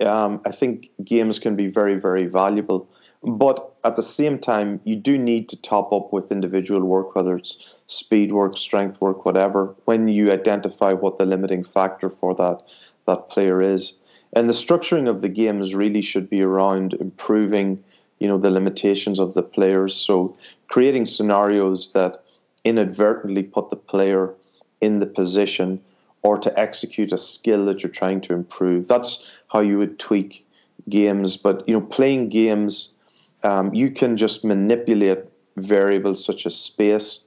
um, 0.00 0.40
I 0.44 0.50
think 0.50 0.90
games 1.04 1.38
can 1.38 1.56
be 1.56 1.66
very, 1.66 1.98
very 1.98 2.26
valuable. 2.26 2.88
But 3.22 3.72
at 3.82 3.96
the 3.96 4.02
same 4.02 4.38
time, 4.38 4.80
you 4.84 4.94
do 4.94 5.18
need 5.18 5.48
to 5.48 5.56
top 5.56 5.92
up 5.92 6.12
with 6.12 6.30
individual 6.30 6.84
work, 6.84 7.16
whether 7.16 7.36
it's 7.36 7.74
speed 7.86 8.32
work, 8.32 8.56
strength 8.56 9.00
work, 9.00 9.24
whatever, 9.24 9.74
when 9.84 10.06
you 10.06 10.30
identify 10.30 10.92
what 10.92 11.18
the 11.18 11.26
limiting 11.26 11.64
factor 11.64 12.08
for 12.10 12.34
that 12.36 12.62
that 13.06 13.28
player 13.28 13.60
is. 13.60 13.94
And 14.32 14.48
the 14.48 14.52
structuring 14.52 15.08
of 15.08 15.22
the 15.22 15.28
games 15.28 15.74
really 15.74 16.02
should 16.02 16.28
be 16.28 16.42
around 16.42 16.94
improving, 16.94 17.82
you 18.18 18.28
know, 18.28 18.38
the 18.38 18.50
limitations 18.50 19.18
of 19.18 19.34
the 19.34 19.42
players. 19.42 19.94
So 19.94 20.36
creating 20.68 21.04
scenarios 21.04 21.92
that 21.92 22.22
inadvertently 22.64 23.42
put 23.42 23.70
the 23.70 23.76
player 23.76 24.34
in 24.80 24.98
the 24.98 25.06
position 25.06 25.80
or 26.22 26.38
to 26.38 26.58
execute 26.58 27.12
a 27.12 27.18
skill 27.18 27.64
that 27.66 27.82
you're 27.82 27.90
trying 27.90 28.20
to 28.22 28.34
improve. 28.34 28.88
That's 28.88 29.30
how 29.48 29.60
you 29.60 29.78
would 29.78 29.98
tweak 29.98 30.46
games. 30.88 31.36
But 31.36 31.66
you 31.68 31.74
know, 31.74 31.86
playing 31.86 32.30
games, 32.30 32.94
um, 33.42 33.72
you 33.72 33.90
can 33.90 34.16
just 34.16 34.44
manipulate 34.44 35.20
variables 35.56 36.24
such 36.24 36.46
as 36.46 36.56
space, 36.56 37.20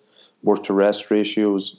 work 0.44 0.64
to 0.66 0.74
rest 0.74 1.10
ratios, 1.10 1.78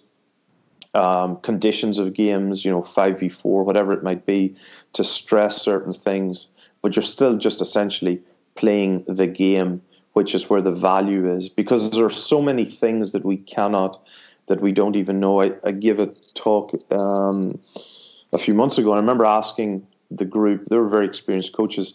um, 0.95 1.37
conditions 1.43 1.99
of 1.99 2.15
games, 2.15 2.65
you 2.65 2.71
know, 2.71 2.83
5v4, 2.83 3.65
whatever 3.65 3.93
it 3.93 4.03
might 4.03 4.27
be, 4.27 4.57
to 4.95 5.05
stress 5.05 5.63
certain 5.63 5.93
things, 5.93 6.49
but 6.83 6.97
you're 6.97 7.03
still 7.03 7.37
just 7.37 7.61
essentially 7.61 8.21
playing 8.55 9.05
the 9.07 9.27
game, 9.27 9.83
which 10.13 10.35
is 10.35 10.51
where 10.51 10.63
the 10.63 10.73
value 10.73 11.31
is, 11.31 11.49
because 11.49 11.91
there 11.91 12.05
are 12.05 12.11
so 12.11 12.43
many 12.43 12.65
things 12.65 13.13
that 13.13 13.25
we 13.25 13.37
cannot, 13.37 14.05
that 14.47 14.61
we 14.61 14.73
don't 14.73 14.97
even 14.97 15.21
know. 15.21 15.41
I, 15.41 15.53
I 15.65 15.73
give 15.73 16.01
a 16.01 16.07
talk 16.35 16.73
um, 16.93 17.59
a 18.33 18.39
few 18.39 18.55
months 18.55 18.79
ago, 18.79 18.91
and 18.91 18.99
I 18.99 19.01
remember 19.01 19.25
asking 19.25 19.87
the 20.11 20.25
group, 20.25 20.67
they 20.67 20.77
were 20.77 20.89
very 20.89 21.07
experienced 21.07 21.53
coaches, 21.53 21.95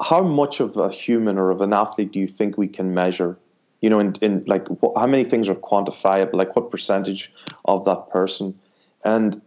how 0.00 0.22
much 0.22 0.60
of 0.60 0.76
a 0.76 0.90
human 0.90 1.38
or 1.38 1.50
of 1.50 1.60
an 1.60 1.72
athlete 1.72 2.12
do 2.12 2.20
you 2.20 2.26
think 2.26 2.56
we 2.56 2.68
can 2.68 2.94
measure? 2.94 3.38
you 3.80 3.88
know, 3.88 4.00
in, 4.00 4.14
in 4.20 4.44
like 4.46 4.66
how 4.96 5.06
many 5.06 5.24
things 5.24 5.48
are 5.48 5.54
quantifiable, 5.54 6.34
like 6.34 6.56
what 6.56 6.70
percentage 6.70 7.32
of 7.64 7.84
that 7.84 8.10
person. 8.10 8.58
And, 9.04 9.40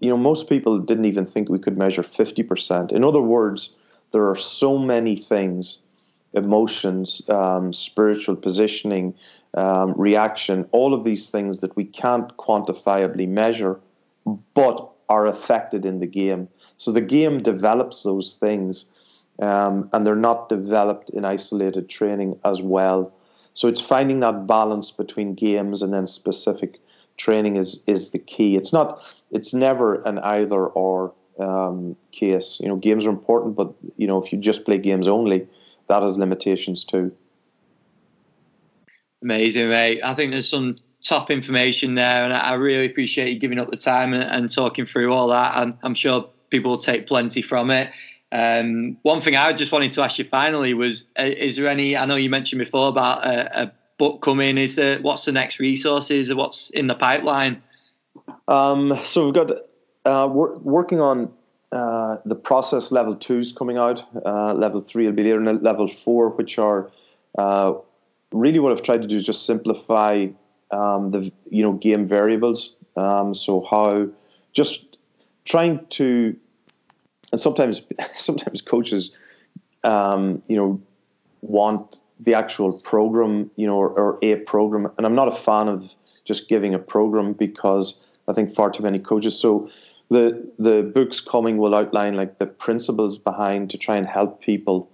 you 0.00 0.10
know, 0.10 0.16
most 0.16 0.48
people 0.48 0.78
didn't 0.78 1.04
even 1.04 1.26
think 1.26 1.48
we 1.48 1.58
could 1.58 1.78
measure 1.78 2.02
50%. 2.02 2.92
In 2.92 3.04
other 3.04 3.20
words, 3.20 3.70
there 4.12 4.28
are 4.28 4.36
so 4.36 4.78
many 4.78 5.16
things 5.16 5.78
emotions, 6.34 7.22
um, 7.28 7.72
spiritual 7.72 8.36
positioning, 8.36 9.14
um, 9.54 9.92
reaction, 9.96 10.66
all 10.72 10.94
of 10.94 11.04
these 11.04 11.30
things 11.30 11.60
that 11.60 11.76
we 11.76 11.84
can't 11.84 12.34
quantifiably 12.38 13.28
measure, 13.28 13.78
but 14.54 14.88
are 15.08 15.26
affected 15.26 15.84
in 15.84 16.00
the 16.00 16.06
game. 16.06 16.48
So 16.78 16.90
the 16.90 17.02
game 17.02 17.42
develops 17.42 18.02
those 18.02 18.34
things, 18.34 18.86
um, 19.40 19.90
and 19.92 20.06
they're 20.06 20.14
not 20.14 20.48
developed 20.48 21.10
in 21.10 21.24
isolated 21.24 21.88
training 21.88 22.38
as 22.44 22.62
well. 22.62 23.12
So 23.54 23.68
it's 23.68 23.80
finding 23.80 24.20
that 24.20 24.46
balance 24.46 24.90
between 24.90 25.34
games 25.34 25.82
and 25.82 25.92
then 25.92 26.06
specific 26.06 26.80
training 27.18 27.56
is 27.56 27.80
is 27.86 28.10
the 28.10 28.18
key. 28.18 28.56
It's 28.56 28.72
not. 28.72 29.04
It's 29.30 29.52
never 29.52 30.00
an 30.02 30.18
either 30.20 30.66
or 30.66 31.12
um, 31.38 31.96
case. 32.12 32.58
You 32.60 32.68
know, 32.68 32.76
games 32.76 33.06
are 33.06 33.10
important, 33.10 33.56
but 33.56 33.72
you 33.96 34.06
know, 34.06 34.22
if 34.22 34.32
you 34.32 34.38
just 34.38 34.64
play 34.64 34.78
games 34.78 35.08
only, 35.08 35.46
that 35.88 36.02
has 36.02 36.18
limitations 36.18 36.84
too. 36.84 37.12
Amazing, 39.22 39.68
mate. 39.68 40.00
I 40.02 40.14
think 40.14 40.32
there's 40.32 40.48
some 40.48 40.76
top 41.02 41.30
information 41.30 41.94
there, 41.94 42.24
and 42.24 42.32
I 42.32 42.54
really 42.54 42.86
appreciate 42.86 43.32
you 43.32 43.38
giving 43.38 43.58
up 43.58 43.70
the 43.70 43.76
time 43.76 44.14
and, 44.14 44.24
and 44.24 44.50
talking 44.50 44.84
through 44.84 45.12
all 45.12 45.28
that. 45.28 45.56
And 45.56 45.76
I'm 45.82 45.94
sure 45.94 46.28
people 46.50 46.72
will 46.72 46.78
take 46.78 47.06
plenty 47.06 47.42
from 47.42 47.70
it. 47.70 47.90
Um, 48.32 48.96
one 49.02 49.20
thing 49.20 49.36
I 49.36 49.52
just 49.52 49.72
wanted 49.72 49.92
to 49.92 50.02
ask 50.02 50.18
you 50.18 50.24
finally 50.24 50.74
was: 50.74 51.04
uh, 51.18 51.24
Is 51.24 51.56
there 51.56 51.68
any? 51.68 51.96
I 51.96 52.06
know 52.06 52.16
you 52.16 52.30
mentioned 52.30 52.58
before 52.58 52.88
about 52.88 53.24
a, 53.24 53.62
a 53.62 53.72
book 53.98 54.22
coming. 54.22 54.58
Is 54.58 54.76
there? 54.76 54.98
What's 55.00 55.24
the 55.24 55.32
next 55.32 55.58
resources? 55.58 56.30
Or 56.30 56.36
what's 56.36 56.70
in 56.70 56.86
the 56.86 56.94
pipeline? 56.94 57.62
Um, 58.48 58.98
so 59.04 59.26
we've 59.26 59.34
got 59.34 59.50
uh, 60.04 60.28
we're 60.30 60.56
working 60.58 61.00
on 61.00 61.32
uh, 61.70 62.18
the 62.24 62.34
process 62.34 62.92
level 62.92 63.14
twos 63.14 63.52
coming 63.52 63.78
out. 63.78 64.04
Uh, 64.26 64.52
level 64.54 64.80
three 64.80 65.06
will 65.06 65.12
be 65.12 65.22
there, 65.22 65.40
and 65.40 65.62
level 65.62 65.88
four, 65.88 66.30
which 66.30 66.58
are 66.58 66.90
uh, 67.38 67.72
really 68.32 68.58
what 68.58 68.72
I've 68.72 68.82
tried 68.82 69.02
to 69.02 69.08
do 69.08 69.16
is 69.16 69.24
just 69.24 69.46
simplify 69.46 70.26
um, 70.70 71.10
the 71.10 71.32
you 71.50 71.62
know 71.62 71.72
game 71.72 72.06
variables. 72.06 72.76
Um, 72.96 73.32
so 73.34 73.66
how 73.70 74.08
just 74.52 74.98
trying 75.44 75.84
to 75.90 76.36
and 77.32 77.40
sometimes 77.40 77.82
sometimes 78.14 78.62
coaches, 78.62 79.10
um, 79.82 80.42
you 80.46 80.56
know, 80.56 80.80
want 81.40 82.00
the 82.20 82.34
actual 82.34 82.80
program, 82.82 83.50
you 83.56 83.66
know, 83.66 83.74
or, 83.74 83.88
or, 83.98 84.18
a 84.22 84.36
program. 84.36 84.86
And 84.96 85.04
I'm 85.04 85.16
not 85.16 85.26
a 85.26 85.32
fan 85.32 85.66
of 85.66 85.92
just 86.24 86.48
giving 86.48 86.72
a 86.72 86.78
program 86.78 87.32
because 87.32 87.98
I 88.28 88.32
think 88.32 88.54
far 88.54 88.70
too 88.70 88.84
many 88.84 89.00
coaches. 89.00 89.36
So 89.36 89.68
the 90.10 90.50
the 90.58 90.82
books 90.82 91.20
coming 91.20 91.58
will 91.58 91.74
outline 91.74 92.14
like 92.14 92.38
the 92.38 92.46
principles 92.46 93.18
behind 93.18 93.70
to 93.70 93.78
try 93.78 93.96
and 93.96 94.06
help 94.06 94.40
people 94.40 94.90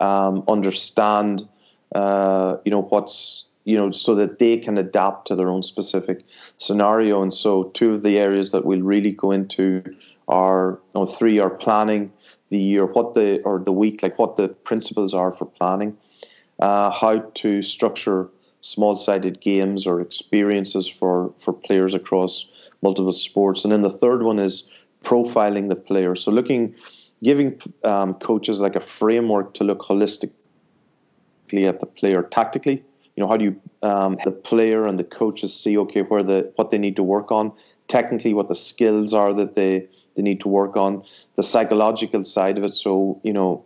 um, 0.00 0.44
understand, 0.48 1.48
uh, 1.94 2.56
you 2.64 2.70
know, 2.70 2.82
what's 2.82 3.44
you 3.64 3.76
know, 3.76 3.90
so 3.90 4.14
that 4.14 4.38
they 4.38 4.56
can 4.56 4.78
adapt 4.78 5.26
to 5.26 5.36
their 5.36 5.50
own 5.50 5.62
specific 5.62 6.24
scenario. 6.56 7.22
And 7.22 7.34
so, 7.34 7.64
two 7.64 7.92
of 7.92 8.02
the 8.02 8.18
areas 8.18 8.50
that 8.52 8.64
we'll 8.64 8.80
really 8.80 9.12
go 9.12 9.30
into 9.30 9.84
are 10.26 10.78
or 10.94 11.06
three 11.06 11.38
are 11.38 11.50
planning 11.50 12.10
the 12.48 12.58
year, 12.58 12.86
what 12.86 13.14
the 13.14 13.42
or 13.42 13.58
the 13.58 13.72
week, 13.72 14.02
like 14.02 14.18
what 14.18 14.36
the 14.36 14.48
principles 14.48 15.12
are 15.12 15.32
for 15.32 15.44
planning, 15.44 15.96
uh, 16.60 16.90
how 16.90 17.18
to 17.34 17.60
structure 17.60 18.28
small-sided 18.60 19.40
games 19.40 19.86
or 19.86 20.00
experiences 20.00 20.88
for 20.88 21.32
for 21.38 21.52
players 21.52 21.94
across 21.94 22.46
multiple 22.82 23.12
sports, 23.12 23.64
and 23.64 23.72
then 23.72 23.82
the 23.82 23.90
third 23.90 24.22
one 24.22 24.38
is 24.38 24.64
profiling 25.02 25.68
the 25.68 25.76
player. 25.76 26.14
So 26.14 26.30
looking, 26.30 26.74
giving 27.22 27.60
um, 27.84 28.14
coaches 28.14 28.60
like 28.60 28.76
a 28.76 28.80
framework 28.80 29.54
to 29.54 29.64
look 29.64 29.80
holistically 29.80 30.32
at 31.66 31.80
the 31.80 31.86
player 31.86 32.22
tactically. 32.22 32.84
You 33.16 33.22
know, 33.22 33.28
how 33.28 33.36
do 33.36 33.44
you 33.44 33.60
um, 33.82 34.18
the 34.24 34.30
player 34.30 34.86
and 34.86 34.98
the 34.98 35.04
coaches 35.04 35.54
see 35.54 35.76
okay 35.78 36.02
where 36.02 36.22
the 36.22 36.52
what 36.56 36.70
they 36.70 36.78
need 36.78 36.96
to 36.96 37.02
work 37.02 37.32
on 37.32 37.52
technically 37.88 38.34
what 38.34 38.48
the 38.48 38.54
skills 38.54 39.12
are 39.12 39.32
that 39.32 39.56
they 39.56 39.86
they 40.14 40.22
need 40.22 40.40
to 40.40 40.48
work 40.48 40.76
on, 40.76 41.02
the 41.36 41.42
psychological 41.42 42.24
side 42.24 42.58
of 42.58 42.64
it. 42.64 42.72
So 42.72 43.20
you 43.24 43.32
know, 43.32 43.64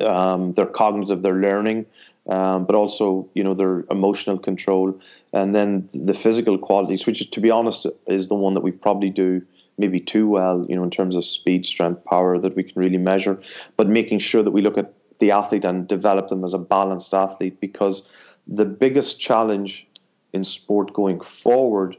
um, 0.00 0.54
their 0.54 0.66
cognitive, 0.66 1.22
their 1.22 1.34
learning, 1.34 1.86
um, 2.28 2.64
but 2.64 2.74
also 2.74 3.28
you 3.34 3.44
know 3.44 3.54
their 3.54 3.84
emotional 3.90 4.38
control, 4.38 4.98
and 5.32 5.54
then 5.54 5.88
the 5.92 6.14
physical 6.14 6.58
qualities, 6.58 7.06
which 7.06 7.30
to 7.30 7.40
be 7.40 7.50
honest 7.50 7.86
is 8.06 8.28
the 8.28 8.34
one 8.34 8.54
that 8.54 8.62
we 8.62 8.70
probably 8.70 9.10
do 9.10 9.42
maybe 9.78 10.00
too 10.00 10.28
well. 10.28 10.66
You 10.68 10.76
know, 10.76 10.84
in 10.84 10.90
terms 10.90 11.16
of 11.16 11.24
speed, 11.24 11.66
strength, 11.66 12.04
power 12.04 12.38
that 12.38 12.56
we 12.56 12.62
can 12.62 12.80
really 12.80 12.98
measure, 12.98 13.40
but 13.76 13.88
making 13.88 14.20
sure 14.20 14.42
that 14.42 14.52
we 14.52 14.62
look 14.62 14.78
at 14.78 14.92
the 15.18 15.30
athlete 15.30 15.64
and 15.64 15.86
develop 15.86 16.28
them 16.28 16.44
as 16.44 16.54
a 16.54 16.58
balanced 16.58 17.14
athlete 17.14 17.60
because 17.60 18.06
the 18.46 18.64
biggest 18.64 19.20
challenge 19.20 19.86
in 20.32 20.44
sport 20.44 20.92
going 20.92 21.20
forward 21.20 21.96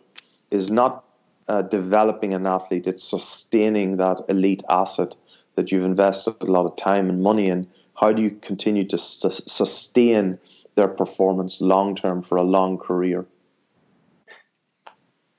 is 0.51 0.69
not 0.69 1.05
uh, 1.47 1.61
developing 1.61 2.33
an 2.33 2.45
athlete, 2.45 2.87
it's 2.87 3.03
sustaining 3.03 3.97
that 3.97 4.17
elite 4.29 4.63
asset 4.69 5.15
that 5.55 5.71
you've 5.71 5.85
invested 5.85 6.35
a 6.41 6.45
lot 6.45 6.65
of 6.65 6.75
time 6.75 7.09
and 7.09 7.21
money 7.21 7.47
in. 7.47 7.67
How 7.95 8.11
do 8.11 8.21
you 8.21 8.31
continue 8.31 8.85
to 8.85 8.97
st- 8.97 9.49
sustain 9.49 10.37
their 10.75 10.87
performance 10.87 11.61
long 11.61 11.95
term 11.95 12.21
for 12.21 12.35
a 12.37 12.43
long 12.43 12.77
career? 12.77 13.25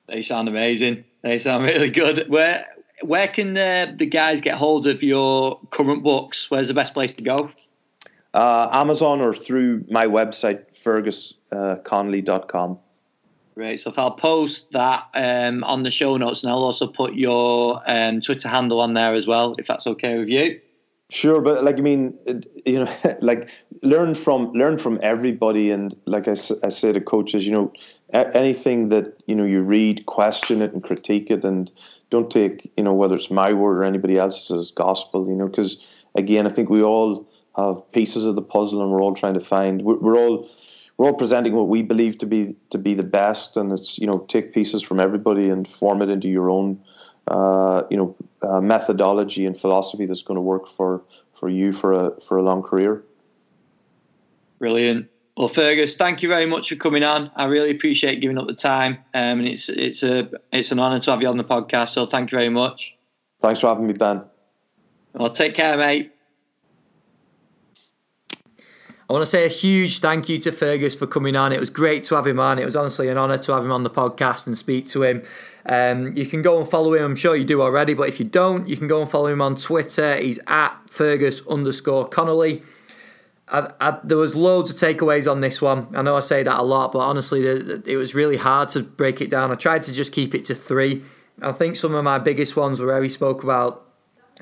They 0.08 0.22
sound 0.22 0.48
amazing. 0.48 1.04
They 1.22 1.38
sound 1.38 1.64
really 1.64 1.90
good. 1.90 2.28
Where 2.28 2.66
where 3.02 3.28
can 3.28 3.54
the, 3.54 3.94
the 3.94 4.06
guys 4.06 4.40
get 4.40 4.56
hold 4.56 4.86
of 4.86 5.02
your 5.02 5.60
current 5.70 6.02
books? 6.02 6.50
Where's 6.50 6.68
the 6.68 6.74
best 6.74 6.94
place 6.94 7.12
to 7.14 7.22
go? 7.22 7.50
Uh, 8.32 8.68
Amazon 8.72 9.20
or 9.20 9.34
through 9.34 9.84
my 9.90 10.06
website, 10.06 10.64
fergusconnolly.com. 10.82 12.78
Great. 13.54 13.80
So 13.80 13.90
if 13.90 13.98
I'll 13.98 14.12
post 14.12 14.72
that 14.72 15.08
um, 15.14 15.64
on 15.64 15.82
the 15.82 15.90
show 15.90 16.16
notes, 16.16 16.42
and 16.42 16.52
I'll 16.52 16.62
also 16.62 16.86
put 16.86 17.14
your 17.14 17.80
um, 17.86 18.20
Twitter 18.20 18.48
handle 18.48 18.80
on 18.80 18.94
there 18.94 19.14
as 19.14 19.26
well, 19.26 19.54
if 19.58 19.66
that's 19.66 19.86
okay 19.86 20.18
with 20.18 20.28
you. 20.28 20.60
Sure, 21.08 21.40
but 21.40 21.62
like 21.62 21.76
I 21.76 21.82
mean, 21.82 22.18
you 22.64 22.84
know, 22.84 22.96
like 23.20 23.48
learn 23.82 24.14
from 24.16 24.50
learn 24.52 24.76
from 24.76 24.98
everybody, 25.04 25.70
and 25.70 25.94
like 26.04 26.26
I, 26.26 26.32
I 26.64 26.68
say 26.68 26.92
to 26.92 27.00
coaches, 27.00 27.46
you 27.46 27.52
know, 27.52 27.72
anything 28.12 28.88
that 28.88 29.16
you 29.26 29.36
know 29.36 29.44
you 29.44 29.62
read, 29.62 30.06
question 30.06 30.62
it 30.62 30.72
and 30.72 30.82
critique 30.82 31.30
it, 31.30 31.44
and 31.44 31.70
don't 32.10 32.28
take 32.28 32.72
you 32.76 32.82
know 32.82 32.92
whether 32.92 33.14
it's 33.14 33.30
my 33.30 33.52
word 33.52 33.78
or 33.78 33.84
anybody 33.84 34.18
else's 34.18 34.50
as 34.50 34.70
gospel, 34.72 35.28
you 35.28 35.36
know, 35.36 35.46
because 35.46 35.80
again, 36.16 36.44
I 36.44 36.50
think 36.50 36.70
we 36.70 36.82
all 36.82 37.28
have 37.56 37.90
pieces 37.92 38.26
of 38.26 38.34
the 38.34 38.42
puzzle, 38.42 38.82
and 38.82 38.90
we're 38.90 39.00
all 39.02 39.14
trying 39.14 39.34
to 39.34 39.40
find. 39.40 39.82
We're, 39.82 39.98
we're 39.98 40.18
all 40.18 40.50
we're 40.96 41.06
all 41.06 41.14
presenting 41.14 41.52
what 41.52 41.68
we 41.68 41.82
believe 41.82 42.18
to 42.18 42.26
be 42.26 42.56
to 42.70 42.78
be 42.78 42.94
the 42.94 43.04
best, 43.04 43.56
and 43.56 43.70
it's 43.70 43.96
you 43.96 44.08
know 44.08 44.26
take 44.28 44.52
pieces 44.52 44.82
from 44.82 44.98
everybody 44.98 45.50
and 45.50 45.68
form 45.68 46.02
it 46.02 46.10
into 46.10 46.26
your 46.26 46.50
own 46.50 46.80
uh, 47.28 47.82
you 47.90 47.96
know 47.96 48.16
uh, 48.42 48.60
methodology 48.60 49.46
and 49.46 49.58
philosophy 49.58 50.06
that's 50.06 50.22
going 50.22 50.36
to 50.36 50.42
work 50.42 50.68
for 50.68 51.02
for 51.32 51.48
you 51.48 51.72
for 51.72 51.92
a 51.92 52.20
for 52.20 52.36
a 52.36 52.42
long 52.42 52.62
career. 52.62 53.02
Brilliant. 54.58 55.08
Well, 55.36 55.48
Fergus, 55.48 55.96
thank 55.96 56.22
you 56.22 56.30
very 56.30 56.46
much 56.46 56.70
for 56.70 56.76
coming 56.76 57.02
on. 57.02 57.30
I 57.36 57.44
really 57.44 57.70
appreciate 57.70 58.20
giving 58.20 58.38
up 58.38 58.46
the 58.46 58.54
time, 58.54 58.94
um, 59.12 59.40
and 59.40 59.48
it's 59.48 59.68
it's 59.68 60.02
a 60.02 60.30
it's 60.52 60.72
an 60.72 60.78
honour 60.78 61.00
to 61.00 61.10
have 61.10 61.20
you 61.20 61.28
on 61.28 61.36
the 61.36 61.44
podcast. 61.44 61.90
So 61.90 62.06
thank 62.06 62.32
you 62.32 62.38
very 62.38 62.48
much. 62.48 62.96
Thanks 63.42 63.60
for 63.60 63.66
having 63.68 63.86
me, 63.86 63.92
Ben. 63.92 64.22
Well, 65.12 65.30
take 65.30 65.54
care, 65.54 65.76
mate. 65.76 66.12
I 69.08 69.12
want 69.12 69.22
to 69.22 69.30
say 69.30 69.44
a 69.44 69.48
huge 69.48 70.00
thank 70.00 70.28
you 70.28 70.38
to 70.40 70.50
Fergus 70.50 70.96
for 70.96 71.06
coming 71.06 71.36
on. 71.36 71.52
It 71.52 71.60
was 71.60 71.70
great 71.70 72.02
to 72.04 72.16
have 72.16 72.26
him 72.26 72.40
on. 72.40 72.58
It 72.58 72.64
was 72.64 72.74
honestly 72.74 73.08
an 73.08 73.16
honour 73.16 73.38
to 73.38 73.52
have 73.52 73.64
him 73.64 73.70
on 73.70 73.84
the 73.84 73.90
podcast 73.90 74.48
and 74.48 74.56
speak 74.56 74.88
to 74.88 75.04
him. 75.04 75.22
Um, 75.64 76.16
you 76.16 76.26
can 76.26 76.42
go 76.42 76.58
and 76.58 76.68
follow 76.68 76.92
him. 76.94 77.04
I'm 77.04 77.16
sure 77.16 77.36
you 77.36 77.44
do 77.44 77.62
already, 77.62 77.94
but 77.94 78.08
if 78.08 78.18
you 78.18 78.26
don't, 78.26 78.68
you 78.68 78.76
can 78.76 78.88
go 78.88 79.00
and 79.00 79.08
follow 79.08 79.28
him 79.28 79.40
on 79.40 79.54
Twitter. 79.54 80.16
He's 80.16 80.40
at 80.48 80.74
Fergus 80.90 81.46
underscore 81.46 82.08
Connolly. 82.08 82.62
I, 83.46 83.70
I, 83.80 83.98
there 84.02 84.16
was 84.16 84.34
loads 84.34 84.70
of 84.70 84.76
takeaways 84.76 85.30
on 85.30 85.40
this 85.40 85.62
one. 85.62 85.86
I 85.94 86.02
know 86.02 86.16
I 86.16 86.20
say 86.20 86.42
that 86.42 86.58
a 86.58 86.64
lot, 86.64 86.90
but 86.90 86.98
honestly, 86.98 87.46
it 87.46 87.96
was 87.96 88.12
really 88.12 88.38
hard 88.38 88.70
to 88.70 88.80
break 88.80 89.20
it 89.20 89.30
down. 89.30 89.52
I 89.52 89.54
tried 89.54 89.84
to 89.84 89.92
just 89.92 90.12
keep 90.12 90.34
it 90.34 90.44
to 90.46 90.54
three. 90.56 91.04
I 91.40 91.52
think 91.52 91.76
some 91.76 91.94
of 91.94 92.02
my 92.02 92.18
biggest 92.18 92.56
ones 92.56 92.80
were 92.80 92.88
where 92.88 93.02
he 93.04 93.08
spoke 93.08 93.44
about 93.44 93.85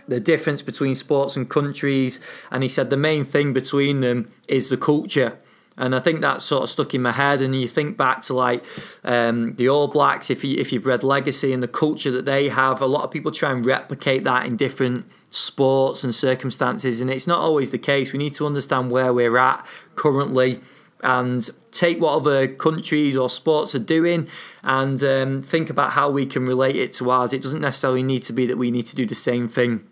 the 0.08 0.20
difference 0.20 0.62
between 0.62 0.94
sports 0.94 1.36
and 1.36 1.48
countries, 1.48 2.20
and 2.50 2.62
he 2.62 2.68
said 2.68 2.90
the 2.90 2.96
main 2.96 3.24
thing 3.24 3.52
between 3.52 4.00
them 4.00 4.30
is 4.48 4.68
the 4.68 4.76
culture. 4.76 5.38
And 5.76 5.94
I 5.94 5.98
think 5.98 6.20
that 6.20 6.40
sort 6.40 6.62
of 6.62 6.70
stuck 6.70 6.94
in 6.94 7.02
my 7.02 7.12
head. 7.12 7.42
And 7.42 7.60
you 7.60 7.66
think 7.66 7.96
back 7.96 8.20
to 8.22 8.34
like 8.34 8.62
um, 9.02 9.56
the 9.56 9.68
All 9.68 9.88
Blacks, 9.88 10.30
if 10.30 10.44
you 10.44 10.56
if 10.58 10.72
you've 10.72 10.86
read 10.86 11.02
Legacy 11.02 11.52
and 11.52 11.62
the 11.62 11.68
culture 11.68 12.12
that 12.12 12.24
they 12.24 12.48
have, 12.48 12.80
a 12.80 12.86
lot 12.86 13.02
of 13.02 13.10
people 13.10 13.32
try 13.32 13.50
and 13.50 13.66
replicate 13.66 14.22
that 14.24 14.46
in 14.46 14.56
different 14.56 15.06
sports 15.30 16.04
and 16.04 16.14
circumstances, 16.14 17.00
and 17.00 17.10
it's 17.10 17.26
not 17.26 17.40
always 17.40 17.72
the 17.72 17.78
case. 17.78 18.12
We 18.12 18.18
need 18.18 18.34
to 18.34 18.46
understand 18.46 18.90
where 18.90 19.12
we're 19.12 19.36
at 19.36 19.66
currently 19.96 20.60
and 21.02 21.50
take 21.70 22.00
what 22.00 22.14
other 22.14 22.48
countries 22.48 23.14
or 23.14 23.28
sports 23.28 23.74
are 23.74 23.80
doing 23.80 24.26
and 24.62 25.02
um, 25.02 25.42
think 25.42 25.68
about 25.68 25.90
how 25.90 26.08
we 26.08 26.24
can 26.24 26.46
relate 26.46 26.76
it 26.76 26.92
to 26.94 27.10
ours. 27.10 27.32
It 27.32 27.42
doesn't 27.42 27.60
necessarily 27.60 28.02
need 28.02 28.22
to 28.22 28.32
be 28.32 28.46
that 28.46 28.56
we 28.56 28.70
need 28.70 28.86
to 28.86 28.96
do 28.96 29.04
the 29.04 29.14
same 29.14 29.46
thing. 29.46 29.86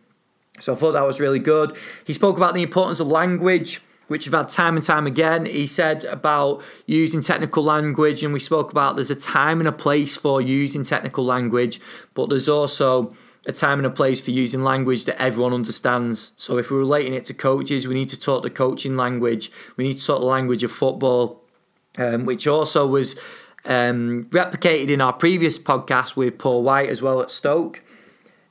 So 0.60 0.72
I 0.72 0.76
thought 0.76 0.92
that 0.92 1.06
was 1.06 1.20
really 1.20 1.38
good. 1.38 1.76
He 2.06 2.12
spoke 2.12 2.36
about 2.36 2.54
the 2.54 2.62
importance 2.62 3.00
of 3.00 3.08
language 3.08 3.80
which 4.12 4.26
we've 4.26 4.34
had 4.34 4.48
time 4.48 4.76
and 4.76 4.84
time 4.84 5.06
again. 5.06 5.46
He 5.46 5.66
said 5.66 6.04
about 6.04 6.62
using 6.86 7.22
technical 7.22 7.64
language, 7.64 8.22
and 8.22 8.32
we 8.32 8.40
spoke 8.40 8.70
about 8.70 8.94
there's 8.94 9.10
a 9.10 9.16
time 9.16 9.58
and 9.58 9.66
a 9.66 9.72
place 9.72 10.16
for 10.16 10.40
using 10.40 10.84
technical 10.84 11.24
language, 11.24 11.80
but 12.12 12.28
there's 12.28 12.48
also 12.48 13.14
a 13.46 13.52
time 13.52 13.78
and 13.78 13.86
a 13.86 13.90
place 13.90 14.20
for 14.20 14.30
using 14.30 14.62
language 14.62 15.06
that 15.06 15.20
everyone 15.20 15.54
understands. 15.54 16.32
So 16.36 16.58
if 16.58 16.70
we're 16.70 16.78
relating 16.78 17.14
it 17.14 17.24
to 17.26 17.34
coaches, 17.34 17.88
we 17.88 17.94
need 17.94 18.10
to 18.10 18.20
talk 18.20 18.42
the 18.42 18.50
coaching 18.50 18.96
language. 18.96 19.50
We 19.76 19.84
need 19.84 19.98
to 19.98 20.06
talk 20.06 20.20
the 20.20 20.26
language 20.26 20.62
of 20.62 20.70
football, 20.70 21.42
um, 21.98 22.24
which 22.26 22.46
also 22.46 22.86
was 22.86 23.18
um, 23.64 24.24
replicated 24.24 24.90
in 24.90 25.00
our 25.00 25.12
previous 25.12 25.58
podcast 25.58 26.16
with 26.16 26.38
Paul 26.38 26.62
White 26.62 26.88
as 26.88 27.00
well 27.00 27.20
at 27.20 27.30
Stoke. 27.30 27.82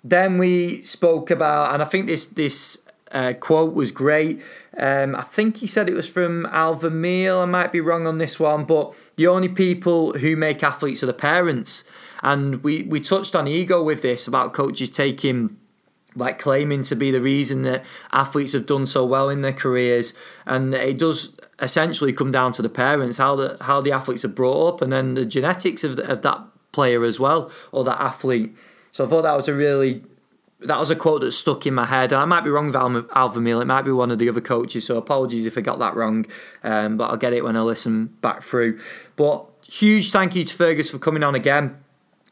Then 0.03 0.37
we 0.37 0.83
spoke 0.83 1.29
about, 1.29 1.73
and 1.73 1.81
I 1.81 1.85
think 1.85 2.07
this 2.07 2.25
this 2.25 2.79
uh, 3.11 3.33
quote 3.33 3.73
was 3.73 3.91
great. 3.91 4.41
Um, 4.77 5.15
I 5.15 5.21
think 5.21 5.57
he 5.57 5.67
said 5.67 5.89
it 5.89 5.93
was 5.93 6.09
from 6.09 6.45
Al 6.47 6.75
Vermeil. 6.75 7.39
I 7.39 7.45
might 7.45 7.71
be 7.71 7.81
wrong 7.81 8.07
on 8.07 8.17
this 8.17 8.39
one, 8.39 8.63
but 8.63 8.95
the 9.15 9.27
only 9.27 9.49
people 9.49 10.13
who 10.13 10.35
make 10.35 10.63
athletes 10.63 11.03
are 11.03 11.07
the 11.07 11.13
parents. 11.13 11.83
And 12.23 12.63
we, 12.63 12.83
we 12.83 12.99
touched 12.99 13.35
on 13.35 13.47
ego 13.47 13.83
with 13.83 14.01
this 14.01 14.27
about 14.27 14.53
coaches 14.53 14.89
taking 14.89 15.57
like 16.15 16.37
claiming 16.37 16.83
to 16.83 16.95
be 16.95 17.09
the 17.09 17.21
reason 17.21 17.61
that 17.61 17.83
athletes 18.11 18.51
have 18.51 18.65
done 18.65 18.85
so 18.85 19.05
well 19.05 19.29
in 19.29 19.41
their 19.41 19.53
careers 19.53 20.13
and 20.45 20.73
it 20.73 20.99
does 20.99 21.33
essentially 21.61 22.11
come 22.11 22.31
down 22.31 22.51
to 22.51 22.61
the 22.61 22.67
parents 22.67 23.17
how 23.17 23.33
the 23.33 23.57
how 23.61 23.79
the 23.79 23.93
athletes 23.93 24.25
are 24.25 24.29
brought 24.29 24.73
up 24.73 24.81
and 24.81 24.91
then 24.91 25.13
the 25.13 25.25
genetics 25.25 25.85
of, 25.85 25.95
the, 25.95 26.11
of 26.11 26.21
that 26.21 26.41
player 26.73 27.05
as 27.05 27.17
well 27.17 27.49
or 27.71 27.85
that 27.85 27.97
athlete 28.01 28.53
so 28.91 29.05
I 29.05 29.07
thought 29.07 29.23
that 29.23 29.35
was 29.35 29.47
a 29.47 29.53
really 29.53 30.03
that 30.61 30.79
was 30.79 30.91
a 30.91 30.95
quote 30.95 31.21
that 31.21 31.31
stuck 31.31 31.65
in 31.65 31.73
my 31.73 31.85
head, 31.85 32.11
and 32.11 32.21
I 32.21 32.25
might 32.25 32.43
be 32.43 32.49
wrong 32.49 32.67
with 32.67 32.75
Al, 32.75 33.05
Al 33.13 33.35
It 33.35 33.65
might 33.65 33.81
be 33.81 33.91
one 33.91 34.11
of 34.11 34.19
the 34.19 34.29
other 34.29 34.41
coaches, 34.41 34.85
so 34.85 34.97
apologies 34.97 35.45
if 35.45 35.57
I 35.57 35.61
got 35.61 35.79
that 35.79 35.95
wrong. 35.95 36.25
Um, 36.63 36.97
but 36.97 37.09
I'll 37.09 37.17
get 37.17 37.33
it 37.33 37.43
when 37.43 37.57
I 37.57 37.61
listen 37.61 38.07
back 38.21 38.43
through. 38.43 38.79
But 39.15 39.49
huge 39.67 40.11
thank 40.11 40.35
you 40.35 40.43
to 40.43 40.55
Fergus 40.55 40.91
for 40.91 40.99
coming 40.99 41.23
on 41.23 41.35
again. 41.35 41.77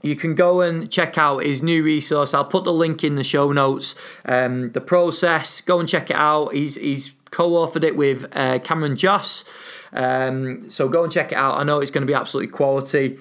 You 0.01 0.16
can 0.16 0.34
go 0.34 0.62
and 0.62 0.89
check 0.89 1.18
out 1.18 1.43
his 1.43 1.62
new 1.62 1.84
resource. 1.84 2.34
I'll 2.34 2.45
put 2.45 2.64
the 2.64 2.72
link 2.72 3.03
in 3.03 3.16
the 3.16 3.24
show 3.24 3.51
notes. 3.51 3.95
Um, 4.26 4.72
the 4.72 4.82
process, 4.82 5.60
go 5.60 5.80
and 5.80 5.89
check 5.89 6.10
it 6.10 6.16
out. 6.16 6.53
He's 6.53 6.76
he's 6.76 7.14
co-authored 7.32 7.84
it 7.84 7.95
with 7.95 8.26
uh, 8.36 8.60
Cameron 8.60 8.95
Josse. 8.95 9.43
Um, 9.91 10.70
so 10.70 10.88
go 10.88 11.03
and 11.03 11.12
check 11.12 11.32
it 11.32 11.38
out. 11.38 11.57
I 11.57 11.64
know 11.64 11.80
it's 11.80 11.91
going 11.91 12.03
to 12.03 12.07
be 12.07 12.14
absolutely 12.14 12.51
quality. 12.51 13.18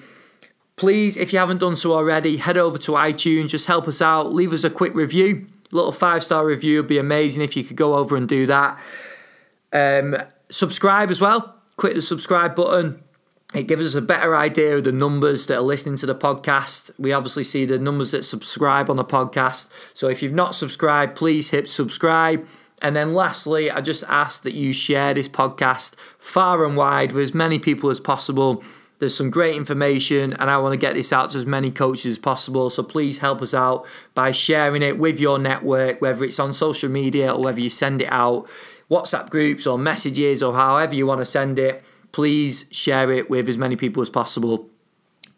Please, 0.79 1.17
if 1.17 1.33
you 1.33 1.39
haven't 1.39 1.57
done 1.57 1.75
so 1.75 1.91
already, 1.91 2.37
head 2.37 2.55
over 2.55 2.77
to 2.77 2.93
iTunes, 2.93 3.49
just 3.49 3.67
help 3.67 3.85
us 3.85 4.01
out, 4.01 4.33
leave 4.33 4.53
us 4.53 4.63
a 4.63 4.69
quick 4.69 4.95
review. 4.95 5.45
A 5.73 5.75
little 5.75 5.91
five 5.91 6.23
star 6.23 6.45
review 6.45 6.77
would 6.77 6.87
be 6.87 6.97
amazing 6.97 7.41
if 7.41 7.57
you 7.57 7.65
could 7.65 7.75
go 7.75 7.95
over 7.95 8.15
and 8.15 8.29
do 8.29 8.45
that. 8.45 8.79
Um, 9.73 10.15
subscribe 10.49 11.09
as 11.09 11.19
well. 11.19 11.55
Click 11.75 11.95
the 11.95 12.01
subscribe 12.01 12.55
button. 12.55 13.03
It 13.53 13.67
gives 13.67 13.83
us 13.83 13.95
a 13.95 14.01
better 14.01 14.37
idea 14.37 14.77
of 14.77 14.85
the 14.85 14.93
numbers 14.93 15.47
that 15.47 15.57
are 15.57 15.63
listening 15.63 15.97
to 15.97 16.05
the 16.05 16.15
podcast. 16.15 16.91
We 16.97 17.11
obviously 17.11 17.43
see 17.43 17.65
the 17.65 17.77
numbers 17.77 18.11
that 18.11 18.23
subscribe 18.23 18.89
on 18.89 18.95
the 18.95 19.03
podcast. 19.03 19.69
So 19.93 20.07
if 20.07 20.23
you've 20.23 20.31
not 20.31 20.55
subscribed, 20.55 21.17
please 21.17 21.49
hit 21.49 21.69
subscribe. 21.69 22.47
And 22.81 22.95
then 22.95 23.13
lastly, 23.13 23.69
I 23.69 23.81
just 23.81 24.05
ask 24.07 24.43
that 24.43 24.53
you 24.53 24.71
share 24.71 25.13
this 25.13 25.27
podcast 25.27 25.97
far 26.17 26.63
and 26.63 26.77
wide 26.77 27.11
with 27.11 27.23
as 27.23 27.33
many 27.33 27.59
people 27.59 27.89
as 27.89 27.99
possible 27.99 28.63
there's 28.99 29.15
some 29.15 29.29
great 29.29 29.55
information, 29.55 30.33
and 30.33 30.49
I 30.49 30.57
want 30.57 30.73
to 30.73 30.77
get 30.77 30.93
this 30.93 31.11
out 31.11 31.31
to 31.31 31.37
as 31.37 31.45
many 31.45 31.71
coaches 31.71 32.05
as 32.05 32.17
possible. 32.17 32.69
So 32.69 32.83
please 32.83 33.19
help 33.19 33.41
us 33.41 33.53
out 33.53 33.85
by 34.13 34.31
sharing 34.31 34.83
it 34.83 34.99
with 34.99 35.19
your 35.19 35.39
network, 35.39 36.01
whether 36.01 36.23
it's 36.25 36.39
on 36.39 36.53
social 36.53 36.89
media 36.89 37.33
or 37.33 37.41
whether 37.41 37.61
you 37.61 37.69
send 37.69 38.01
it 38.01 38.11
out, 38.11 38.47
WhatsApp 38.91 39.29
groups 39.29 39.65
or 39.65 39.77
messages 39.77 40.43
or 40.43 40.53
however 40.53 40.95
you 40.95 41.07
want 41.07 41.21
to 41.21 41.25
send 41.25 41.57
it. 41.57 41.83
Please 42.11 42.65
share 42.71 43.11
it 43.11 43.29
with 43.29 43.47
as 43.47 43.57
many 43.57 43.75
people 43.75 44.01
as 44.01 44.09
possible. 44.09 44.67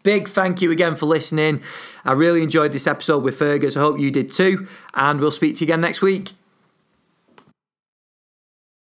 Big 0.03 0.27
thank 0.27 0.61
you 0.61 0.71
again 0.71 0.95
for 0.95 1.05
listening. 1.05 1.61
I 2.03 2.13
really 2.13 2.41
enjoyed 2.41 2.71
this 2.71 2.87
episode 2.87 3.23
with 3.23 3.37
Fergus. 3.37 3.77
I 3.77 3.81
hope 3.81 3.99
you 3.99 4.09
did 4.09 4.31
too. 4.31 4.67
And 4.95 5.19
we'll 5.19 5.29
speak 5.29 5.57
to 5.57 5.65
you 5.65 5.67
again 5.67 5.81
next 5.81 6.01
week. 6.01 6.31